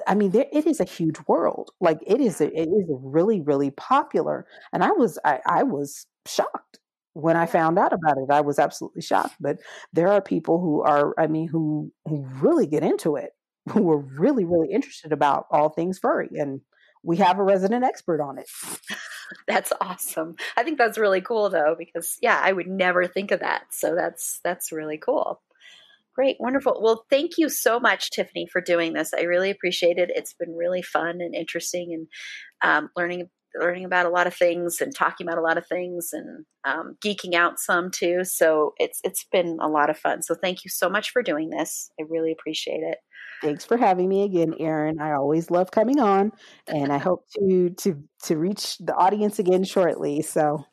I 0.08 0.16
mean, 0.16 0.32
there, 0.32 0.46
it 0.54 0.66
is 0.66 0.80
a 0.80 0.86
huge 0.86 1.18
world. 1.28 1.72
Like 1.82 2.00
it 2.08 2.22
is, 2.22 2.40
a, 2.40 2.46
it 2.46 2.70
is 2.70 2.86
really, 2.88 3.42
really 3.42 3.72
popular. 3.72 4.48
And 4.72 4.86
I 4.86 4.92
was, 4.92 5.20
I, 5.26 5.40
I 5.46 5.64
was 5.64 6.06
shocked 6.26 6.80
when 7.14 7.36
I 7.36 7.46
found 7.46 7.78
out 7.78 7.94
about 7.94 8.18
it. 8.18 8.32
I 8.32 8.42
was 8.42 8.60
absolutely 8.60 9.02
shocked. 9.02 9.36
But 9.40 9.58
there 9.92 10.08
are 10.08 10.22
people 10.22 10.62
who 10.62 10.82
are, 10.82 11.14
I 11.20 11.28
mean, 11.28 11.48
who 11.48 11.92
who 12.06 12.26
really 12.40 12.68
get 12.68 12.84
into 12.84 13.16
it, 13.16 13.32
who 13.70 13.92
are 13.92 13.98
really, 13.98 14.46
really 14.46 14.72
interested 14.72 15.12
about 15.12 15.46
all 15.52 15.70
things 15.70 16.00
furry, 16.00 16.30
and 16.36 16.62
we 17.04 17.18
have 17.18 17.40
a 17.40 17.44
resident 17.44 17.84
expert 17.84 18.22
on 18.22 18.38
it. 18.38 18.48
That's 19.48 19.72
awesome. 19.82 20.36
I 20.58 20.64
think 20.64 20.78
that's 20.78 20.98
really 20.98 21.22
cool 21.22 21.50
though, 21.50 21.76
because 21.78 22.18
yeah, 22.22 22.40
I 22.44 22.52
would 22.52 22.68
never 22.68 23.08
think 23.08 23.32
of 23.32 23.40
that. 23.42 23.64
So 23.72 23.96
that's 23.96 24.40
that's 24.44 24.72
really 24.72 24.98
cool. 24.98 25.42
Great, 26.16 26.38
wonderful. 26.40 26.80
Well, 26.82 27.06
thank 27.10 27.38
you 27.38 27.48
so 27.50 27.80
much, 27.80 28.12
Tiffany, 28.12 28.48
for 28.52 28.62
doing 28.62 28.94
this. 28.94 29.14
I 29.14 29.22
really 29.22 29.50
appreciate 29.50 29.98
it. 29.98 30.12
It's 30.14 30.34
been 30.34 30.56
really 30.56 30.82
fun 30.82 31.22
and 31.22 31.34
interesting, 31.34 31.94
and 31.94 32.08
um, 32.64 32.90
learning 32.98 33.30
learning 33.56 33.86
about 33.86 34.06
a 34.06 34.10
lot 34.10 34.28
of 34.28 34.36
things 34.36 34.80
and 34.82 34.96
talking 34.96 35.28
about 35.28 35.38
a 35.38 35.42
lot 35.42 35.58
of 35.58 35.68
things 35.68 36.10
and 36.14 36.46
um, 36.66 36.98
geeking 37.06 37.34
out 37.34 37.60
some 37.60 37.92
too. 37.92 38.24
So 38.26 38.74
it's 38.78 39.00
it's 39.04 39.26
been 39.32 39.58
a 39.62 39.68
lot 39.70 39.90
of 39.90 39.98
fun. 39.98 40.22
So 40.22 40.36
thank 40.36 40.66
you 40.66 40.70
so 40.70 40.90
much 40.90 41.12
for 41.12 41.24
doing 41.24 41.50
this. 41.50 41.92
I 42.00 42.04
really 42.10 42.32
appreciate 42.32 42.82
it. 42.82 42.98
Thanks 43.42 43.66
for 43.66 43.78
having 43.78 44.08
me 44.08 44.24
again, 44.24 44.54
Erin. 44.60 45.02
I 45.02 45.14
always 45.14 45.50
love 45.50 45.72
coming 45.72 46.00
on, 46.00 46.32
and 46.68 46.92
I 46.92 46.98
hope 46.98 47.26
to 47.40 47.70
to 47.70 48.04
to 48.24 48.38
reach 48.38 48.78
the 48.78 48.96
audience 48.96 49.40
again 49.40 49.64
shortly. 49.64 50.22
So 50.22 50.66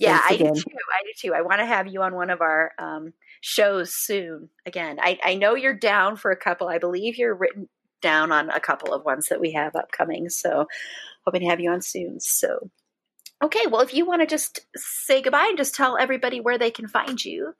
yeah, 0.00 0.20
I 0.22 0.34
again. 0.34 0.52
do 0.54 0.60
too. 0.60 0.76
I 0.92 1.02
do 1.04 1.28
too. 1.28 1.34
I 1.34 1.42
want 1.42 1.60
to 1.60 1.66
have 1.66 1.86
you 1.86 2.02
on 2.02 2.14
one 2.14 2.30
of 2.30 2.40
our 2.40 2.72
um, 2.78 3.12
shows 3.40 3.94
soon. 3.94 4.48
Again, 4.66 4.98
I, 5.00 5.18
I 5.22 5.34
know 5.34 5.54
you're 5.54 5.74
down 5.74 6.16
for 6.16 6.30
a 6.30 6.36
couple. 6.36 6.68
I 6.68 6.78
believe 6.78 7.16
you're 7.16 7.34
written 7.34 7.68
down 8.00 8.32
on 8.32 8.50
a 8.50 8.60
couple 8.60 8.92
of 8.92 9.04
ones 9.04 9.26
that 9.28 9.40
we 9.40 9.52
have 9.52 9.74
upcoming. 9.74 10.28
So 10.28 10.66
hoping 11.24 11.42
to 11.42 11.48
have 11.48 11.60
you 11.60 11.70
on 11.70 11.82
soon. 11.82 12.20
So 12.20 12.70
okay, 13.42 13.66
well, 13.66 13.82
if 13.82 13.94
you 13.94 14.06
want 14.06 14.22
to 14.22 14.26
just 14.26 14.60
say 14.76 15.22
goodbye 15.22 15.46
and 15.48 15.58
just 15.58 15.74
tell 15.74 15.96
everybody 15.96 16.40
where 16.40 16.58
they 16.58 16.70
can 16.70 16.88
find 16.88 17.24
you. 17.24 17.54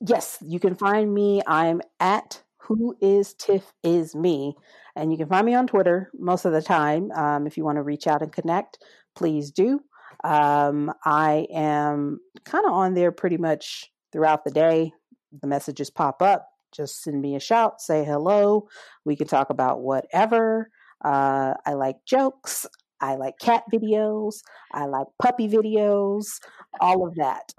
Yes, 0.00 0.38
you 0.40 0.60
can 0.60 0.74
find 0.74 1.12
me. 1.12 1.42
I'm 1.46 1.80
at 1.98 2.42
who 2.68 2.94
is 3.00 3.34
Tiff 3.34 3.72
is 3.82 4.14
me. 4.14 4.54
And 4.94 5.10
you 5.10 5.18
can 5.18 5.28
find 5.28 5.46
me 5.46 5.54
on 5.54 5.66
Twitter 5.66 6.10
most 6.18 6.44
of 6.44 6.52
the 6.52 6.62
time. 6.62 7.10
Um, 7.12 7.46
if 7.46 7.56
you 7.56 7.64
want 7.64 7.76
to 7.76 7.82
reach 7.82 8.06
out 8.06 8.22
and 8.22 8.32
connect, 8.32 8.78
please 9.16 9.50
do. 9.50 9.80
Um, 10.24 10.92
I 11.04 11.46
am 11.52 12.20
kind 12.44 12.66
of 12.66 12.72
on 12.72 12.94
there 12.94 13.12
pretty 13.12 13.38
much 13.38 13.90
throughout 14.12 14.44
the 14.44 14.50
day. 14.50 14.92
The 15.40 15.46
messages 15.46 15.90
pop 15.90 16.22
up. 16.22 16.48
Just 16.72 17.02
send 17.02 17.22
me 17.22 17.34
a 17.34 17.40
shout, 17.40 17.80
say 17.80 18.04
hello. 18.04 18.68
We 19.06 19.16
can 19.16 19.26
talk 19.26 19.48
about 19.48 19.80
whatever. 19.80 20.70
Uh, 21.02 21.54
I 21.64 21.72
like 21.74 22.04
jokes. 22.04 22.66
I 23.00 23.16
like 23.16 23.38
cat 23.38 23.64
videos. 23.72 24.36
I 24.72 24.86
like 24.86 25.06
puppy 25.22 25.48
videos, 25.48 26.26
all 26.80 27.06
of 27.06 27.14
that. 27.16 27.52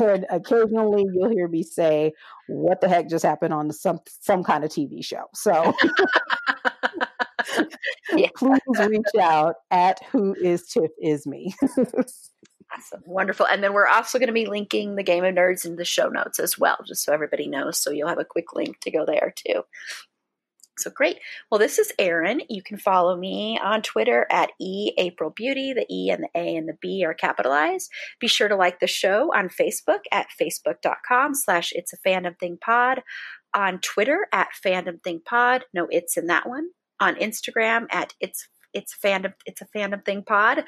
and 0.00 0.26
occasionally 0.30 1.04
you'll 1.12 1.30
hear 1.30 1.48
me 1.48 1.62
say, 1.62 2.12
What 2.48 2.80
the 2.80 2.88
heck 2.88 3.08
just 3.08 3.24
happened 3.24 3.54
on 3.54 3.72
some 3.72 4.00
some 4.20 4.42
kind 4.42 4.64
of 4.64 4.70
TV 4.70 5.04
show? 5.04 5.24
So 5.34 5.74
please 8.36 8.88
reach 8.88 9.04
out 9.20 9.56
at 9.70 10.00
who 10.10 10.34
is 10.34 10.66
Tiff 10.66 10.90
is 11.00 11.26
me. 11.26 11.54
Awesome. 12.72 13.02
Wonderful. 13.04 13.46
And 13.46 13.64
then 13.64 13.72
we're 13.72 13.88
also 13.88 14.18
going 14.18 14.28
to 14.28 14.32
be 14.32 14.46
linking 14.46 14.94
the 14.94 15.02
Game 15.02 15.24
of 15.24 15.34
Nerds 15.34 15.64
in 15.64 15.74
the 15.76 15.84
show 15.84 16.08
notes 16.08 16.38
as 16.38 16.56
well, 16.56 16.78
just 16.86 17.04
so 17.04 17.12
everybody 17.12 17.48
knows. 17.48 17.78
So 17.78 17.90
you'll 17.90 18.08
have 18.08 18.20
a 18.20 18.24
quick 18.24 18.54
link 18.54 18.78
to 18.80 18.92
go 18.92 19.04
there 19.04 19.34
too. 19.34 19.62
So 20.80 20.90
great. 20.90 21.18
Well, 21.50 21.58
this 21.58 21.78
is 21.78 21.92
Erin. 21.98 22.42
You 22.48 22.62
can 22.62 22.78
follow 22.78 23.16
me 23.16 23.58
on 23.62 23.82
Twitter 23.82 24.26
at 24.30 24.50
E 24.58 24.92
April 24.98 25.30
Beauty. 25.30 25.72
The 25.72 25.86
E 25.90 26.10
and 26.10 26.24
the 26.24 26.40
A 26.40 26.56
and 26.56 26.68
the 26.68 26.76
B 26.80 27.04
are 27.04 27.14
capitalized. 27.14 27.90
Be 28.18 28.28
sure 28.28 28.48
to 28.48 28.56
like 28.56 28.80
the 28.80 28.86
show 28.86 29.32
on 29.34 29.48
Facebook 29.48 30.00
at 30.10 30.28
facebook.com 30.40 31.34
slash 31.34 31.72
it's 31.72 31.92
a 31.92 31.98
fandom 31.98 32.38
thing 32.38 32.58
pod. 32.60 33.02
On 33.54 33.80
Twitter 33.80 34.26
at 34.32 34.48
fandom 34.64 35.02
thing 35.02 35.20
pod. 35.24 35.64
No, 35.74 35.86
it's 35.90 36.16
in 36.16 36.26
that 36.26 36.48
one. 36.48 36.68
On 37.00 37.14
Instagram 37.16 37.86
at 37.90 38.14
it's 38.20 38.48
it's 38.74 38.96
fandom 39.04 39.32
it's 39.46 39.60
a 39.60 39.66
fandom 39.76 40.04
thing 40.04 40.22
pod. 40.22 40.64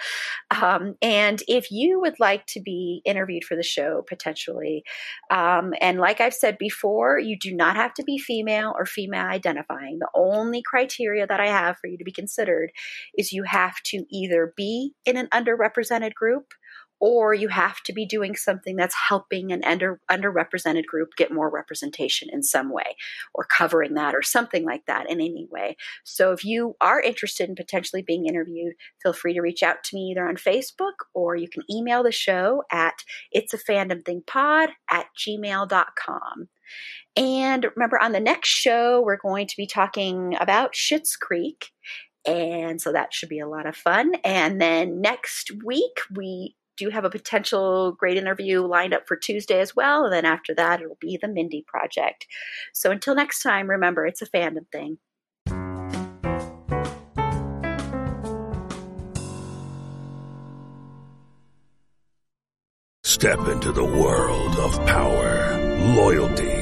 Um, 0.50 0.96
and 1.03 1.42
if 1.48 1.70
you 1.70 2.00
would 2.00 2.18
like 2.20 2.46
to 2.46 2.61
be 2.61 3.03
interviewed 3.05 3.44
for 3.44 3.57
the 3.57 3.62
show 3.62 4.05
potentially 4.09 4.84
um, 5.30 5.72
and 5.80 5.98
like 5.98 6.20
i've 6.20 6.34
said 6.34 6.59
before 6.59 7.18
you 7.18 7.38
do 7.38 7.55
not 7.55 7.76
have 7.76 7.94
to 7.94 8.03
be 8.05 8.18
female 8.18 8.74
or 8.78 8.86
female 8.86 9.26
identifying. 9.26 9.98
The 9.98 10.09
only 10.14 10.62
criteria 10.62 11.26
that 11.26 11.40
i 11.40 11.46
have 11.46 11.76
for 11.78 11.86
you 11.86 11.98
to 11.98 12.05
be 12.05 12.12
considered 12.12 12.70
is 13.16 13.32
you 13.32 13.44
have 13.44 13.80
to 13.84 14.05
either 14.11 14.53
be 14.57 14.92
in 15.05 15.16
an 15.16 15.28
underrepresented 15.28 16.14
group 16.14 16.53
or 17.03 17.34
you 17.34 17.48
have 17.48 17.82
to 17.82 17.92
be 17.92 18.07
doing 18.07 18.36
something 18.36 18.76
that's 18.76 18.94
helping 19.09 19.50
an 19.50 19.64
under, 19.64 20.00
underrepresented 20.09 20.86
group 20.86 21.09
get 21.16 21.32
more 21.32 21.50
representation 21.50 22.28
in 22.32 22.44
some 22.44 22.72
way 22.72 22.94
or 23.34 23.42
covering 23.44 23.94
that 23.94 24.14
or 24.14 24.22
something 24.22 24.64
like 24.64 24.86
that 24.86 25.11
in 25.11 25.20
any 25.20 25.48
way. 25.50 25.76
So 26.05 26.30
if 26.30 26.44
you 26.44 26.76
are 26.80 27.00
interested 27.00 27.48
in 27.48 27.57
potentially 27.57 28.03
being 28.03 28.26
interviewed, 28.26 28.74
feel 29.03 29.12
free 29.12 29.34
to 29.34 29.40
reach 29.40 29.64
out 29.64 29.82
to 29.82 29.96
me 29.96 30.12
either 30.12 30.28
on 30.28 30.36
Facebook 30.36 30.92
or 31.12 31.34
you 31.34 31.48
can 31.48 31.64
email 31.68 32.05
the 32.05 32.12
show 32.12 32.62
at 32.70 33.03
it's 33.32 33.53
a 33.53 33.59
fandom 33.59 34.05
thing 34.05 34.22
pod 34.24 34.70
at 34.88 35.07
gmail.com. 35.18 36.48
And 37.16 37.66
remember, 37.74 38.00
on 38.00 38.12
the 38.12 38.20
next 38.20 38.48
show, 38.48 39.03
we're 39.03 39.16
going 39.16 39.48
to 39.48 39.57
be 39.57 39.66
talking 39.66 40.36
about 40.38 40.74
Schitt's 40.74 41.16
Creek. 41.16 41.72
And 42.24 42.80
so 42.80 42.92
that 42.92 43.12
should 43.12 43.28
be 43.28 43.40
a 43.40 43.48
lot 43.48 43.66
of 43.66 43.74
fun. 43.74 44.14
And 44.24 44.61
then 44.61 45.00
next 45.00 45.50
week, 45.64 45.98
we 46.14 46.55
do 46.83 46.91
have 46.91 47.05
a 47.05 47.11
potential 47.11 47.93
great 47.93 48.16
interview 48.16 48.62
lined 48.62 48.95
up 48.95 49.07
for 49.07 49.16
Tuesday 49.16 49.61
as 49.61 49.76
well. 49.76 50.05
And 50.05 50.12
then 50.12 50.24
after 50.24 50.55
that, 50.55 50.80
it'll 50.80 50.99
be 51.01 51.18
the 51.20 51.28
Mindy 51.28 51.64
Project. 51.66 52.26
So 52.72 52.91
until 52.91 53.14
next 53.14 53.43
time, 53.43 53.68
remember, 53.68 54.07
it's 54.07 54.22
a 54.22 54.26
fandom 54.26 54.66
thing. 54.72 54.99
Step 63.05 63.47
into 63.47 63.70
the 63.70 63.85
world 63.85 64.57
of 64.57 64.85
power, 64.85 65.95
loyalty, 65.95 66.61